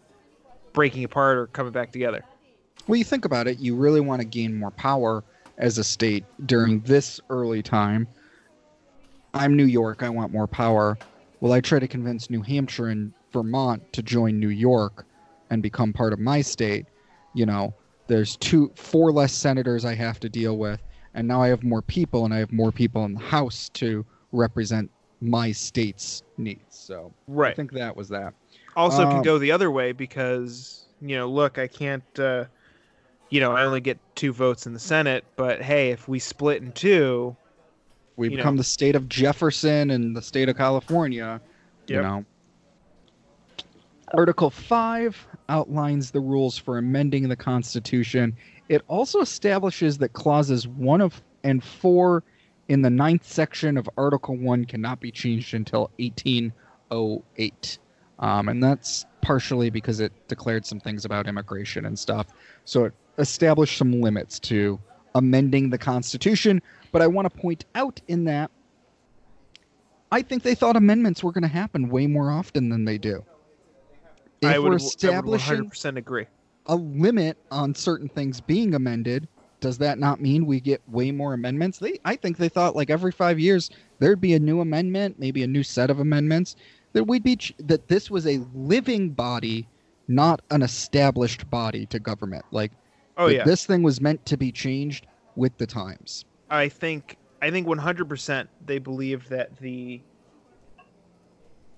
[0.74, 2.24] breaking apart or coming back together.
[2.88, 5.24] Well, you think about it, you really want to gain more power
[5.58, 8.08] as a state during this early time.
[9.34, 10.98] I'm New York, I want more power.
[11.40, 15.06] Well, I try to convince New Hampshire and Vermont to join New York
[15.50, 16.86] and become part of my state.
[17.34, 17.74] You know,
[18.08, 20.82] there's two four less senators I have to deal with,
[21.14, 24.06] and now I have more people and I have more people in the House to
[24.32, 24.90] represent
[25.22, 26.62] my state's needs.
[26.70, 27.12] So
[27.42, 28.34] I think that was that.
[28.76, 32.04] Also, can Um, go the other way because you know, look, I can't.
[32.20, 32.46] Uh,
[33.30, 36.62] you know, I only get two votes in the Senate, but hey, if we split
[36.62, 37.36] in two,
[38.18, 38.60] We become know.
[38.60, 41.42] the state of Jefferson and the state of California.
[41.88, 42.26] You know.
[44.14, 48.36] Article 5 outlines the rules for amending the Constitution.
[48.70, 52.24] It also establishes that clauses 1 of and 4
[52.68, 57.78] in the ninth section of Article 1 cannot be changed until 1808.
[58.18, 62.28] Um, and that's partially because it declared some things about immigration and stuff.
[62.64, 64.80] So it established some limits to
[65.16, 66.62] amending the Constitution.
[66.92, 68.52] But I want to point out in that
[70.12, 73.24] I think they thought amendments were going to happen way more often than they do.
[74.42, 76.28] If I would, we're I would 100% agree.
[76.68, 79.28] a limit on certain things being amended,
[79.66, 81.80] does that not mean we get way more amendments?
[81.80, 85.42] They, I think they thought like every five years there'd be a new amendment, maybe
[85.42, 86.56] a new set of amendments.
[86.94, 89.68] That we'd be ch- that this was a living body,
[90.08, 92.46] not an established body to government.
[92.52, 92.74] Like
[93.18, 96.26] Oh yeah, this thing was meant to be changed with the times.
[96.52, 100.00] I think I think 100% they believed that the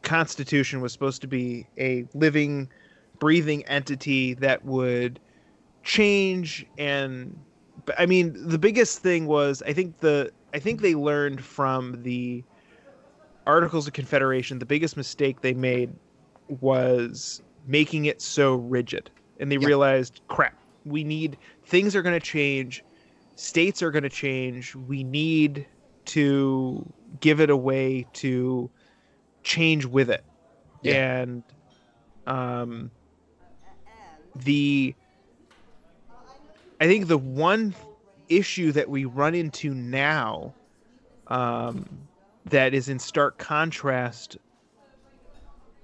[0.03, 2.69] Constitution was supposed to be a living,
[3.21, 5.21] breathing entity that would
[5.85, 7.33] change and
[7.97, 12.45] I mean the biggest thing was I think the I think they learned from the
[13.45, 15.91] Articles of Confederation the biggest mistake they made
[16.47, 19.67] was making it so rigid and they Yeah.
[19.67, 20.55] realized crap
[20.85, 22.83] we need things are going to change
[23.35, 25.67] states are going to change we need
[26.05, 28.71] to give it a way to
[29.43, 30.23] change with it
[30.81, 30.93] Yeah.
[30.93, 31.43] and
[32.27, 32.91] um
[34.35, 34.95] the
[36.79, 37.73] i think the one
[38.29, 40.53] issue that we run into now
[41.27, 42.07] um
[42.45, 44.37] that is in stark contrast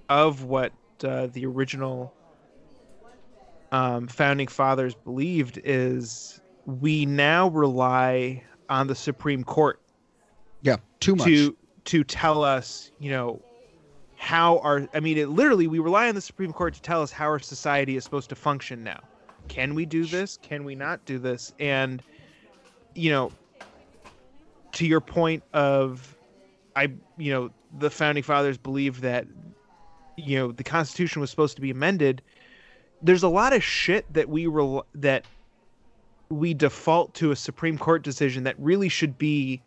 [0.08, 0.72] of what
[1.02, 2.12] uh, the original
[3.72, 9.80] um, founding fathers believed is we now rely on the Supreme Court
[10.62, 11.26] Yeah, too much.
[11.26, 11.56] to
[11.86, 13.42] to tell us, you know,
[14.16, 17.10] how our I mean, it literally we rely on the Supreme Court to tell us
[17.10, 19.00] how our society is supposed to function now.
[19.48, 20.38] Can we do this?
[20.42, 21.52] Can we not do this?
[21.58, 22.02] And
[22.94, 23.32] you know,
[24.72, 26.16] to your point of
[26.76, 29.26] I you know, the founding fathers believed that
[30.16, 32.22] you know, the constitution was supposed to be amended.
[33.02, 35.24] There's a lot of shit that we rel- that
[36.30, 39.60] we default to a Supreme Court decision that really should be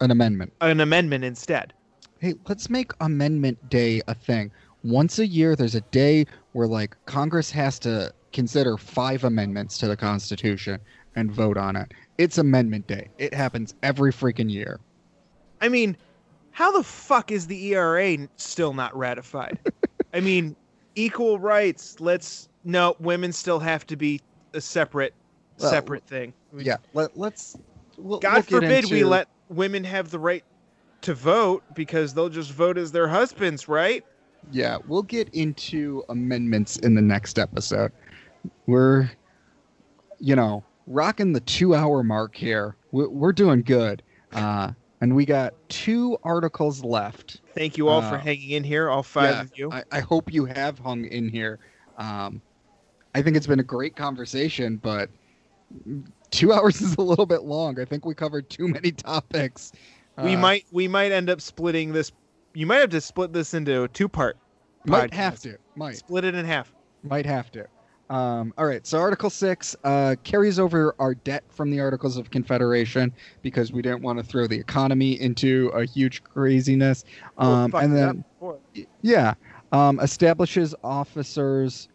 [0.00, 0.52] An amendment.
[0.60, 1.72] an amendment instead.
[2.20, 4.50] Hey, let's make Amendment Day a thing.
[4.84, 9.88] Once a year, there's a day where like Congress has to consider five amendments to
[9.88, 10.78] the Constitution
[11.16, 11.92] and vote on it.
[12.18, 13.08] It's Amendment Day.
[13.16, 14.80] It happens every freaking year.
[15.60, 15.96] I mean,
[16.50, 19.58] how the fuck is the ERA still not ratified?
[20.14, 20.54] I mean,
[20.94, 22.00] equal rights.
[22.00, 24.20] Let's no women still have to be
[24.52, 25.14] a separate
[25.58, 26.34] Well, separate thing.
[26.56, 27.56] Yeah, let, let's.
[27.96, 30.44] We'll, God we'll forbid we let women have the right
[31.02, 34.04] to vote because they'll just vote as their husbands, right?
[34.50, 37.92] Yeah, we'll get into amendments in the next episode.
[38.66, 39.10] We're,
[40.18, 42.76] you know, rocking the two-hour mark here.
[42.92, 44.02] We're, we're doing good.
[44.32, 47.40] Uh, and we got two articles left.
[47.54, 49.70] Thank you all for Uh, hanging in here, all five yeah, of you.
[49.72, 51.58] I, I hope you have hung in here.
[51.98, 52.40] Um,
[53.14, 55.08] I think it's been a great conversation, but
[56.30, 57.78] two hours is a little bit long.
[57.78, 59.72] I think we covered too many topics.
[60.22, 62.10] we Uh, might we might end up splitting this.
[62.54, 64.36] You might have to split this into a two part.
[64.86, 65.58] might have to.
[65.76, 65.96] Might.
[65.96, 66.72] split it in half.
[67.02, 67.66] Might have to.
[68.10, 72.30] Um, all right, so Article 6 uh, carries over our debt from the Articles of
[72.30, 73.12] Confederation
[73.42, 77.04] because we didn't want to throw the economy into a huge craziness.
[77.38, 78.24] Um, Fuck and then,
[79.00, 79.34] yeah,
[79.72, 81.88] um, establishes officers'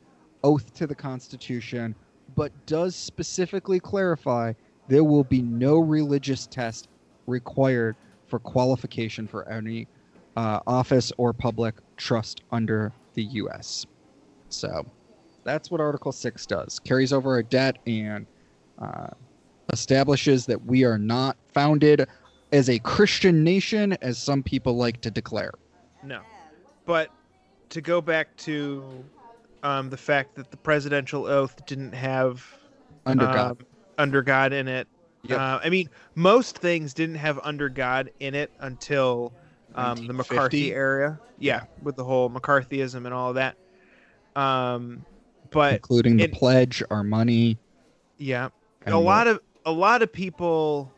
[0.43, 1.93] oath to the Constitution,
[2.35, 4.53] but does specifically clarify
[4.87, 6.87] there will be no religious test
[7.27, 7.95] required
[8.25, 9.87] for qualification for any
[10.35, 13.85] uh, office or public trust under the U.S.
[14.49, 14.85] So
[15.49, 16.79] that's what Article 6 does.
[16.79, 18.27] Carries over a debt and
[18.77, 19.07] uh,
[19.73, 22.07] establishes that we are not founded
[22.51, 25.53] as a Christian nation, as some people like to declare.
[26.03, 26.21] No.
[26.85, 27.09] But
[27.69, 29.03] to go back to
[29.63, 32.45] um, the fact that the presidential oath didn't have
[33.07, 33.51] Under God.
[33.51, 33.57] um,
[33.97, 34.87] under God in it.
[35.23, 35.39] Yep.
[35.39, 39.33] Uh, I mean, most things didn't have under God in it until
[39.75, 41.19] um, the McCarthy era.
[41.39, 43.57] Yeah, with the whole McCarthyism and all of that.
[44.35, 45.05] Um,
[45.51, 47.57] but including the it- pledge, our money.
[48.17, 48.49] yeah,
[48.85, 50.91] a lot of a lot of people.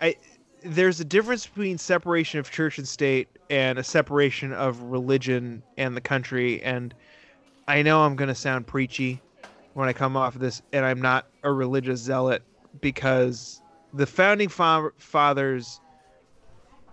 [0.00, 0.16] I
[0.62, 5.96] there's a difference between separation of church and state and a separation of religion and
[5.96, 6.62] the country.
[6.62, 6.92] And
[7.68, 9.20] I know I'm going to sound preachy
[9.74, 12.42] when I come off of this, and I'm not a religious zealot
[12.80, 13.60] because
[13.92, 15.80] the founding fa- fathers,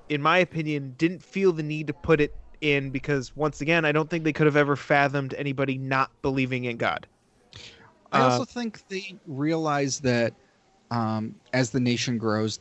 [0.10, 3.92] in my opinion, didn't feel the need to put it in because once again, I
[3.92, 7.08] don't think they could have ever fathomed anybody not believing in God.
[8.12, 10.34] I Uh, also think they realize that
[10.92, 12.60] um, as the nation grows,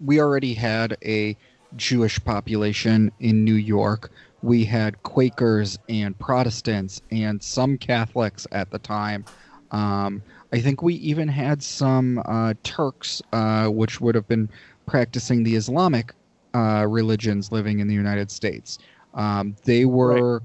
[0.00, 1.36] we already had a
[1.76, 4.10] Jewish population in New York.
[4.42, 9.24] We had Quakers and Protestants and some Catholics at the time.
[9.70, 10.22] Um,
[10.52, 14.48] I think we even had some uh, Turks, uh, which would have been
[14.86, 16.12] practicing the Islamic
[16.54, 18.78] uh, religions living in the United States.
[19.14, 20.42] Um, they were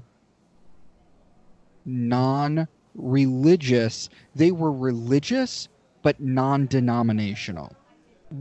[1.84, 4.08] non religious.
[4.34, 5.68] They were religious,
[6.02, 7.74] but non denominational.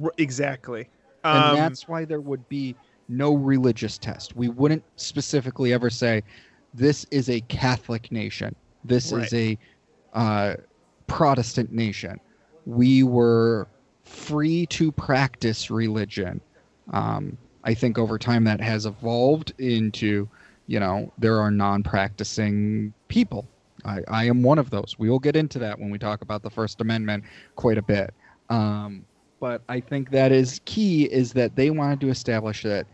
[0.04, 0.90] R- exactly.
[1.24, 2.76] And Um, that's why there would be
[3.10, 4.36] no religious test.
[4.36, 6.24] We wouldn't specifically ever say,
[6.74, 9.26] this is a Catholic nation, this Right.
[9.26, 9.58] is a
[10.14, 10.56] uh,
[11.08, 12.20] Protestant nation.
[12.66, 13.68] We were
[14.04, 16.41] free to practice religion.
[16.91, 17.38] Um,
[17.68, 20.30] I think over time that has evolved into,
[20.68, 23.45] you know, there are non practicing people.
[23.84, 24.95] I, I am one of those.
[24.98, 27.26] We will get into that when we talk about the First Amendment
[27.57, 28.14] quite a bit.
[28.49, 29.06] Um,
[29.41, 32.88] but I think that is key is that they wanted to establish that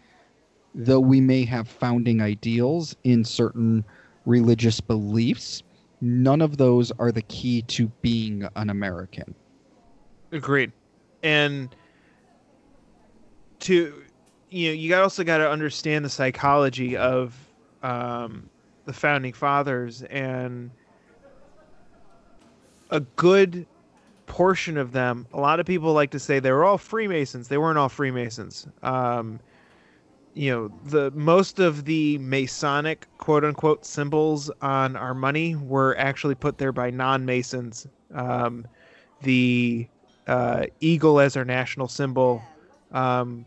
[0.74, 3.86] though we may have founding ideals in certain
[4.26, 5.62] religious beliefs,
[6.02, 9.36] none of those are the key to being an American.
[10.32, 10.72] Agreed.
[11.22, 11.76] And
[13.60, 14.04] to
[14.54, 17.36] you know, you also got to understand the psychology of
[17.82, 18.50] um,
[18.86, 20.70] the founding fathers and
[22.92, 23.66] a good
[24.28, 25.26] portion of them.
[25.34, 27.48] A lot of people like to say they were all Freemasons.
[27.48, 28.68] They weren't all Freemasons.
[28.84, 29.40] Um,
[30.36, 36.36] you know, the most of the Masonic quote unquote symbols on our money were actually
[36.36, 37.88] put there by non-Masons.
[38.14, 38.68] Um,
[39.22, 39.88] the
[40.28, 42.44] uh, eagle as our national symbol
[42.92, 43.46] um,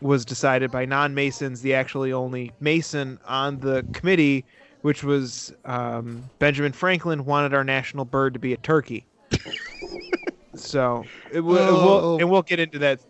[0.00, 4.44] was decided by non-masons the actually only mason on the committee
[4.82, 9.06] which was um, benjamin franklin wanted our national bird to be a turkey
[10.54, 12.18] so it will, it will Oh.
[12.18, 13.00] and we'll get into that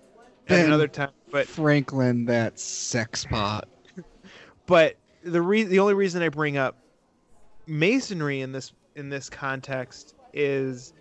[0.49, 3.69] at another time but Franklin, that sex pot.
[4.67, 6.77] but the re- the only reason I bring up
[7.67, 10.95] masonry in this in this context is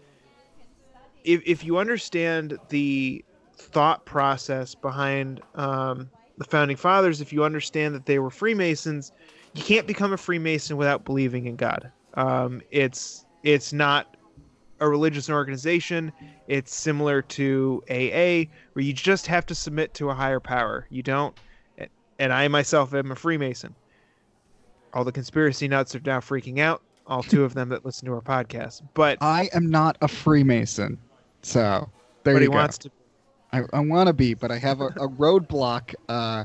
[1.24, 3.24] if if you understand the
[3.56, 9.11] thought process behind um, the founding fathers, if you understand that they were Freemasons,
[9.53, 11.91] you can't become a Freemason without believing in God.
[12.15, 14.18] Um, it's it's not
[14.80, 16.11] a religious organization.
[16.48, 20.88] It's similar to AA, where you just have to submit to a higher power.
[20.90, 21.38] You don't
[22.19, 23.76] and I myself am a Freemason.
[24.94, 26.82] All the conspiracy nuts are now freaking out.
[27.07, 30.98] All two of them that listen to our podcast, but I am not a Freemason.
[31.44, 31.90] So
[32.23, 32.56] there but you he go.
[32.56, 32.91] wants to.
[33.56, 36.44] I, I want to be, but I have a, a roadblock uh,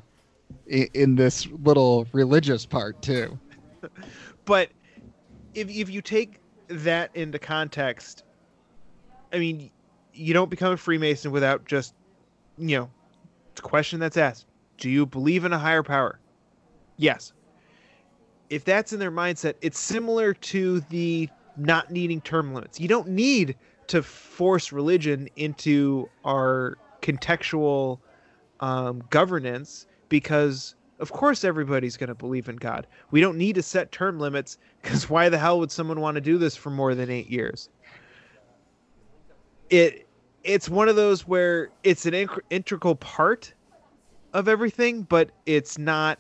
[0.66, 3.38] in, in this little religious part too.
[4.46, 4.70] But
[5.54, 8.24] if if you take that into context,
[9.32, 9.70] I mean,
[10.12, 11.94] you don't become a Freemason without just,
[12.58, 12.90] you know,
[13.52, 14.46] it's a question that's asked:
[14.78, 16.18] Do you believe in a higher power?
[16.96, 17.32] Yes.
[18.48, 22.80] If that's in their mindset, it's similar to the not needing term limits.
[22.80, 23.56] You don't need
[23.86, 27.98] to force religion into our contextual
[28.60, 32.86] um, governance because, of course, everybody's going to believe in God.
[33.10, 36.20] We don't need to set term limits because why the hell would someone want to
[36.20, 37.68] do this for more than eight years?
[39.70, 40.06] It
[40.42, 43.52] it's one of those where it's an inc- integral part
[44.32, 46.18] of everything, but it's not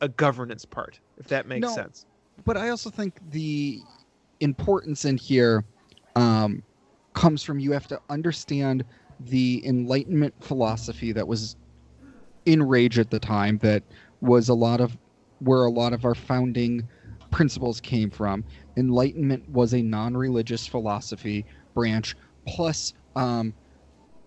[0.00, 1.00] a governance part.
[1.16, 1.74] If that makes No.
[1.74, 2.06] sense.
[2.44, 3.80] But I also think the
[4.40, 5.64] importance in here
[6.16, 6.62] um,
[7.14, 8.84] comes from you have to understand
[9.20, 11.56] the Enlightenment philosophy that was
[12.46, 13.82] in rage at the time that
[14.20, 14.96] was a lot of
[15.40, 16.86] where a lot of our founding
[17.30, 18.44] principles came from.
[18.76, 22.16] Enlightenment was a non-religious philosophy branch.
[22.46, 23.52] Plus, um,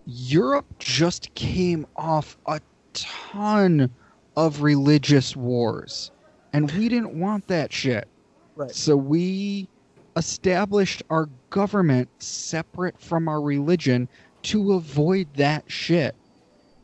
[0.06, 2.60] Europe just came off a
[2.92, 3.90] ton
[4.36, 6.10] of religious wars,
[6.52, 8.08] and we didn't want that shit.
[8.56, 8.70] Right.
[8.70, 9.68] So we
[10.16, 14.08] established our government separate from our religion
[14.42, 16.14] to avoid that shit.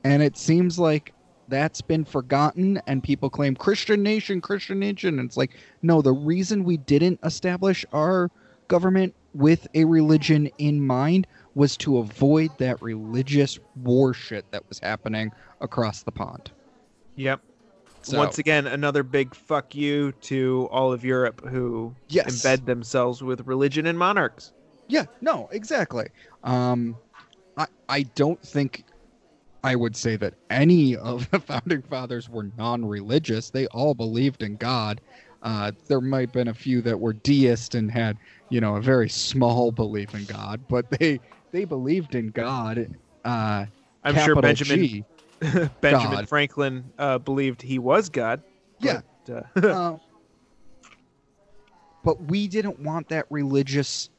[0.02, 1.12] And it seems like
[1.48, 5.18] that's been forgotten and people claim Christian nation, Christian nation.
[5.18, 8.30] And it's like, no, the reason we didn't establish our
[8.68, 14.78] government with a religion in mind was to avoid that religious war shit that was
[14.78, 16.50] happening across the pond.
[17.16, 17.40] Yep.
[18.02, 22.42] So- Once again, another big fuck you to all of Europe who Yes.
[22.42, 24.52] embed themselves with religion and monarchs.
[24.88, 26.08] Yeah, no, exactly.
[26.42, 26.96] Um,
[27.56, 28.84] I I don't think
[29.62, 33.50] I would say that any of the founding fathers were non-religious.
[33.50, 35.00] They all believed in God.
[35.42, 38.16] Uh, there might have been a few that were deist and had,
[38.48, 41.20] you know, a very small belief in God, but they
[41.50, 42.94] they believed in God.
[43.24, 43.66] Uh,
[44.04, 45.04] I'm sure Benjamin G.
[45.40, 46.28] Benjamin God.
[46.28, 48.42] Franklin uh, believed he was God.
[48.80, 49.00] Yeah.
[49.26, 49.98] but, uh, Uh,
[52.02, 54.10] but we didn't want that religious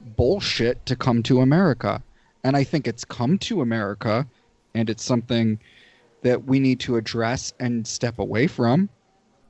[0.00, 2.02] bullshit to come to America.
[2.44, 4.26] And I think it's come to America,
[4.74, 5.58] and it's something
[6.22, 8.88] that we need to address and step away from.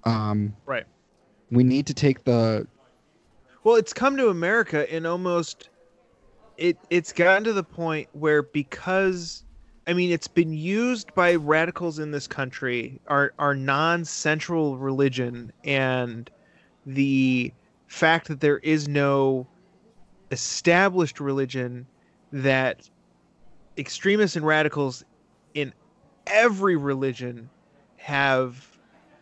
[0.04, 0.86] Um, Right.
[1.50, 2.66] We need to take the.
[3.62, 5.68] Well, it's come to America and almost
[6.56, 9.44] it it's gotten to the point where because
[9.86, 16.30] I mean it's been used by radicals in this country, our our non-central religion and
[16.86, 17.52] the
[17.86, 19.46] fact that there is no
[20.30, 21.86] established religion
[22.32, 22.88] that
[23.76, 25.04] extremists and radicals
[25.54, 25.72] in
[26.26, 27.48] every religion
[27.96, 28.66] have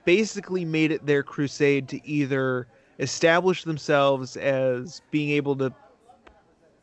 [0.04, 2.66] basically made it their crusade to either
[2.98, 5.72] establish themselves as being able to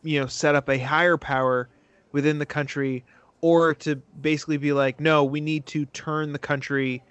[0.03, 1.67] you know set up a higher power
[2.11, 3.03] within the country
[3.41, 7.03] or to basically be like no we need to turn the country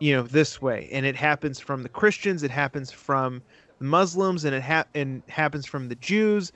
[0.00, 0.88] you know this way.
[0.92, 3.42] And it happens from the Christians it happens from
[3.78, 6.52] the Muslims and it ha- and happens from the Jews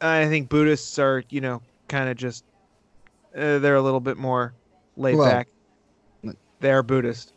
[0.00, 2.44] I think Buddhists are you know kind of just
[3.36, 4.54] uh, they're a little bit more
[4.96, 5.48] laid Well, back
[6.60, 7.32] they are Buddhist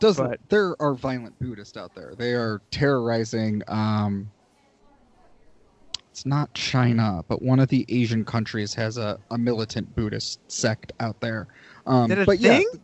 [0.00, 2.14] Doesn't But- there are violent Buddhists out there?
[2.16, 3.62] They are terrorizing.
[3.68, 4.30] Um,
[6.10, 10.92] it's not China, but one of the Asian countries has a, a militant Buddhist sect
[11.00, 11.46] out there.
[11.86, 12.68] Um, Is that a but thing?
[12.72, 12.78] yeah,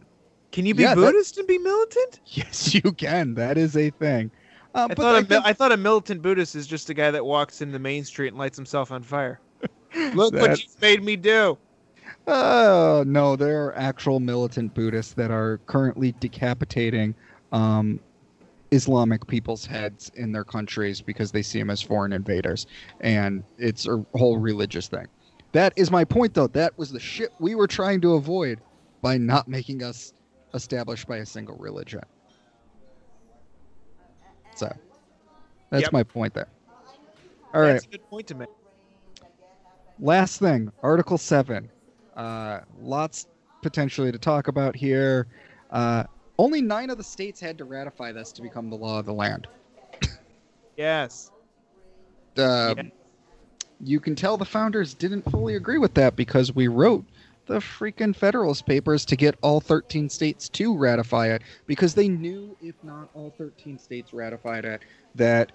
[0.52, 2.20] Can you be Yeah, that- Buddhist and be militant?
[2.26, 3.34] yes, you can.
[3.34, 4.30] That is a thing.
[4.74, 7.24] Uh, I thought, I think- I thought a militant Buddhist is just a guy that
[7.24, 9.40] walks into the main street and lights himself on fire.
[10.14, 11.58] Look what That's- you made me do.
[12.26, 17.14] Uh, no, there are actual militant Buddhists that are currently decapitating
[17.52, 17.98] um,
[18.70, 22.66] Islamic people's heads in their countries because they see them as foreign invaders,
[23.00, 25.06] and it's a whole religious thing.
[25.52, 26.46] That is my point, though.
[26.46, 28.60] That was the shit we were trying to avoid
[29.02, 30.14] by not making us
[30.54, 32.00] established by a single religion.
[34.54, 34.70] So,
[35.70, 35.92] that's Yep.
[35.92, 36.48] my point there.
[37.54, 38.48] All right That's a good point to make.
[40.00, 41.70] last thing article 7
[42.16, 43.26] uh, lots
[43.62, 45.26] potentially to talk about here
[45.70, 46.04] uh,
[46.38, 49.12] only nine of the states had to ratify this to become the law of the
[49.12, 49.46] land
[50.76, 51.30] Yes.
[52.38, 52.82] uh, Yeah.
[53.80, 57.04] you can tell the founders didn't fully agree with that because we wrote
[57.52, 62.56] the freaking Federalist Papers to get all 13 states to ratify it because they knew
[62.62, 64.80] if not all 13 states ratified it
[65.14, 65.52] that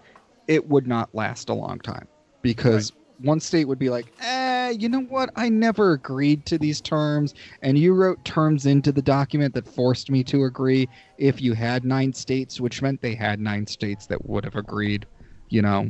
[0.48, 2.08] it would not last a long time
[2.44, 2.92] because
[3.22, 5.32] one state would be like, eh, you know what?
[5.36, 7.34] I never agreed to these terms,
[7.64, 10.88] and you wrote terms into the document that forced me to agree.
[11.18, 15.08] If you had nine states, which meant they had nine states that would have agreed,
[15.50, 15.90] you know.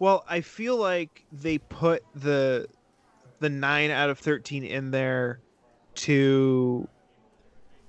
[0.00, 2.66] Well, I feel like they put the
[3.40, 5.40] the nine out of thirteen in there
[5.96, 6.88] to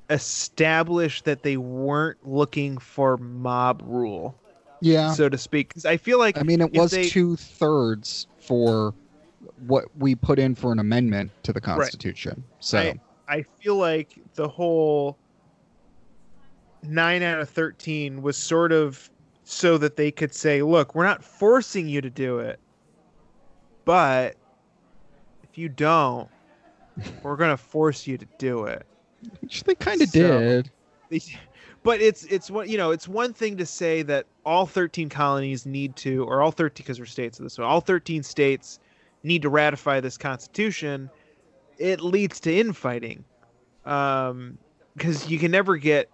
[0.09, 4.35] establish that they weren't looking for mob rule,
[4.81, 5.13] Yeah.
[5.13, 5.73] so to speak.
[5.73, 8.93] 'Cause I feel like I mean, it was they- two thirds for
[9.67, 12.43] what we put in for an amendment to the Constitution.
[12.59, 15.17] So I, I feel like the whole
[16.83, 19.09] nine out of 13 was sort of
[19.43, 22.59] so that they could say, look, we're not forcing you to do it,
[23.85, 24.35] but
[25.51, 26.29] if you don't,
[27.23, 28.85] we're going to force you to do it.
[29.41, 30.71] which they kind of So- did.
[31.09, 31.21] They-
[31.83, 32.91] But it's it's what you know.
[32.91, 36.99] It's one thing to say that all 13 colonies need to, or all 13 because
[36.99, 37.65] we're states of this one.
[37.67, 38.79] All 13 states
[39.23, 41.09] need to ratify this constitution.
[41.77, 43.23] It leads to infighting.
[43.85, 44.57] um,
[44.97, 46.09] because you can never get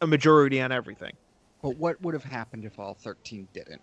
[0.00, 1.12] a majority on everything.
[1.62, 3.82] But what would have happened if all 13 didn't?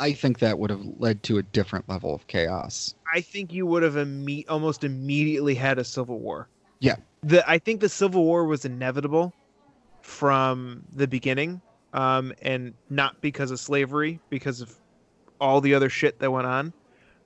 [0.00, 2.94] I think that would have led to a different level of chaos.
[3.12, 6.48] I think you would have imme- almost immediately had a civil war.
[6.80, 6.96] Yeah.
[7.22, 9.34] The I think the civil war was inevitable
[10.00, 11.60] from the beginning,
[11.92, 14.74] um, and not because of slavery, because of
[15.40, 16.72] all the other shit that went on.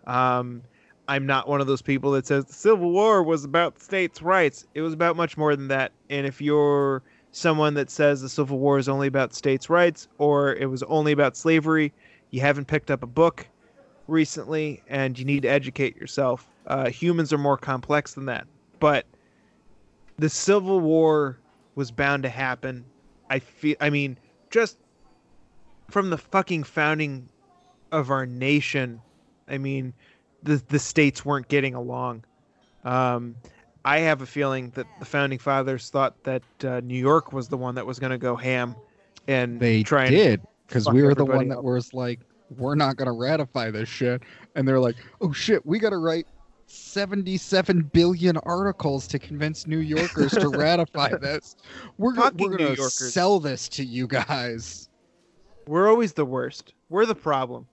[0.07, 0.63] Um,
[1.07, 4.67] I'm not one of those people that says the Civil War was about states' rights.
[4.75, 5.93] It was about much more than that.
[6.09, 7.03] And if you're
[7.33, 11.13] someone that says the Civil War is only about states' rights or it was only
[11.13, 11.93] about slavery,
[12.35, 13.47] you haven't picked up a book
[14.09, 16.49] recently and you need to educate yourself.
[16.67, 18.45] Uh, humans are more complex than that.
[18.81, 19.07] But
[20.19, 21.39] the Civil War
[21.77, 22.85] was bound to happen.
[23.31, 24.19] I feel I mean,
[24.51, 24.79] just
[25.89, 27.29] from the fucking founding
[27.93, 29.01] of our nation,
[29.47, 29.93] I mean,
[30.43, 32.25] the the states weren't getting along.
[32.83, 33.37] Um,
[33.85, 37.57] I have a feeling that the founding fathers thought that uh, New York was the
[37.57, 38.75] one that was going to go ham,
[39.29, 41.65] and They try and did because we were the one that up.
[41.65, 42.21] was like,
[42.57, 44.23] we're not going to ratify this shit.
[44.55, 46.27] And they're like, oh shit, we got to write
[46.67, 51.57] 77 billion articles to convince New Yorkers to ratify this.
[51.99, 54.89] We're, we're going to sell this to you guys.
[55.67, 56.75] We're always the worst.
[56.89, 57.67] We're the problem.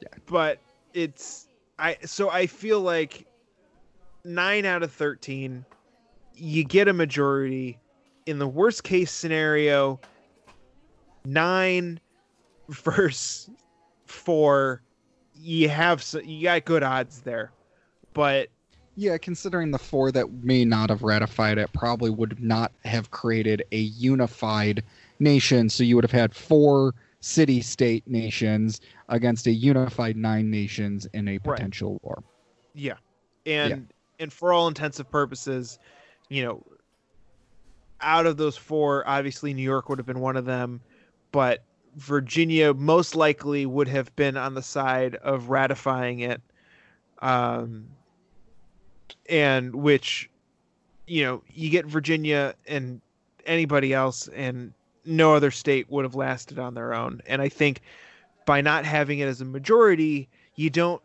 [0.00, 0.08] Yeah.
[0.26, 0.58] But
[0.94, 1.46] it's
[1.78, 3.26] I so I feel like
[4.24, 5.64] 9 out of 13
[6.34, 7.78] you get a majority
[8.26, 10.00] in the worst case scenario
[11.24, 12.00] 9
[12.68, 13.50] versus
[14.06, 14.82] 4
[15.34, 17.52] you have s- you got good odds there.
[18.12, 18.48] But
[18.94, 23.62] Yeah, considering the four that may not have ratified it probably would not have created
[23.72, 24.84] a unified
[25.18, 25.68] nation.
[25.70, 31.28] So you would have had four city state nations against a unified nine nations in
[31.28, 32.22] a potential war.
[32.74, 32.96] Yeah.
[33.46, 35.78] And and for all intensive purposes,
[36.28, 36.62] you know,
[38.00, 40.80] out of those four, obviously New York would have been one of them,
[41.32, 41.64] but
[41.96, 46.40] Virginia most likely would have been on the side of ratifying it.
[47.20, 47.88] Um
[49.28, 50.30] and which
[51.06, 53.00] you know, you get Virginia and
[53.44, 54.72] anybody else and
[55.04, 57.20] no other state would have lasted on their own.
[57.26, 57.80] And I think
[58.46, 61.02] by not having it as a majority, you don't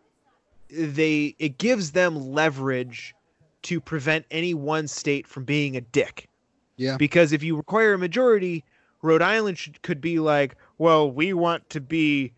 [0.70, 3.16] they it gives them leverage
[3.64, 6.30] to prevent any one state from being a dick.
[6.76, 6.98] Yeah.
[6.98, 8.64] Because if you require a majority,
[9.08, 12.34] Rhode Island should, could be like, well, we want to be,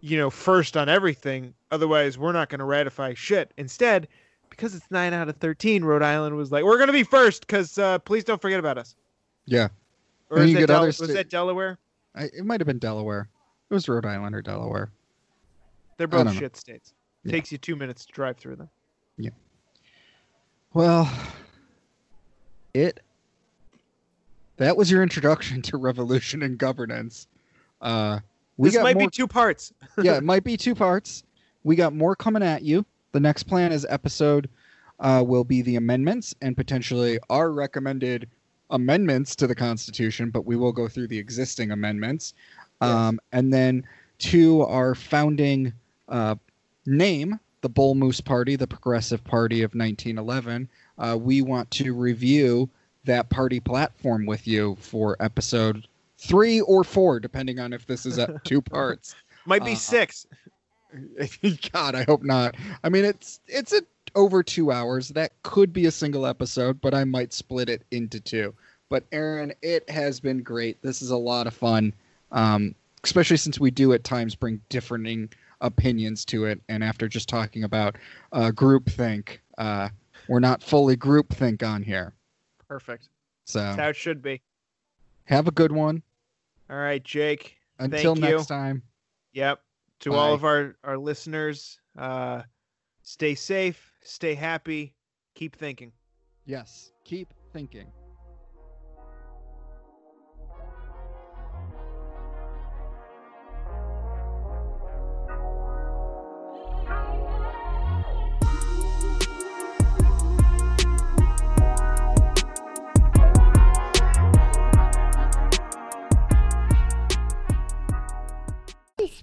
[0.00, 1.54] you know, first on everything.
[1.70, 3.52] Otherwise, we're not going to ratify shit.
[3.56, 4.08] Instead,
[4.50, 7.46] because it's nine out of thirteen, Rhode Island was like, we're going to be first
[7.46, 8.96] because uh, please don't forget about us.
[9.44, 9.68] Yeah.
[10.30, 11.78] Or is that Del- was sta- that Delaware?
[12.14, 13.28] I, it might have been Delaware.
[13.70, 14.90] It was Rhode Island or Delaware.
[15.98, 16.40] They're both don't know.
[16.40, 16.94] shit states.
[17.24, 17.32] Yeah.
[17.32, 18.68] Takes you two minutes to drive through them.
[19.18, 19.30] Yeah.
[20.72, 21.10] Well,
[22.74, 23.00] it.
[24.56, 27.26] That was your introduction to revolution and governance.
[27.80, 28.20] Uh,
[28.56, 29.72] we this might more be two parts.
[30.02, 31.24] yeah, it might be two parts.
[31.64, 32.86] We got more coming at you.
[33.12, 34.48] The next plan is episode
[35.00, 38.28] uh, will be the amendments and potentially our recommended
[38.70, 42.34] amendments to the Constitution, but we will go through the existing amendments.
[42.80, 43.84] Um, and then
[44.18, 45.72] to our founding
[46.08, 46.36] uh,
[46.86, 50.68] name, the Bull Moose Party, the Progressive Party of 1911,
[50.98, 52.68] uh, we want to review
[53.06, 55.86] that party platform with you for episode
[56.18, 59.14] three or four, depending on if this is at two parts.
[59.46, 60.26] Might be Uh, six.
[61.72, 62.56] God, I hope not.
[62.84, 63.82] I mean, it's it's a,
[64.14, 65.08] over two hours.
[65.10, 68.54] That could be a single episode, but I might split it into two.
[68.88, 70.80] But Aaron, it has been great.
[70.82, 71.92] This is a lot of fun,
[72.32, 72.74] um,
[73.04, 75.28] especially since we do at times bring differing
[75.60, 76.60] opinions to it.
[76.68, 77.96] And after just talking about
[78.32, 79.88] uh, groupthink, uh,
[80.28, 82.12] we're not fully groupthink on here.
[82.68, 83.08] Perfect.
[83.44, 84.42] So That's how it should be.
[85.24, 86.02] have a good one.
[86.68, 87.56] All right, Jake.
[87.78, 88.36] Until Thank you.
[88.36, 88.82] next time.
[89.32, 89.60] Yep.
[90.00, 92.42] To all of our our listeners, uh,
[93.02, 94.94] stay safe, stay happy,
[95.34, 95.92] keep thinking.
[96.44, 97.90] Yes, keep thinking.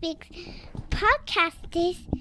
[0.03, 0.27] Speaks
[0.89, 2.12] podcast is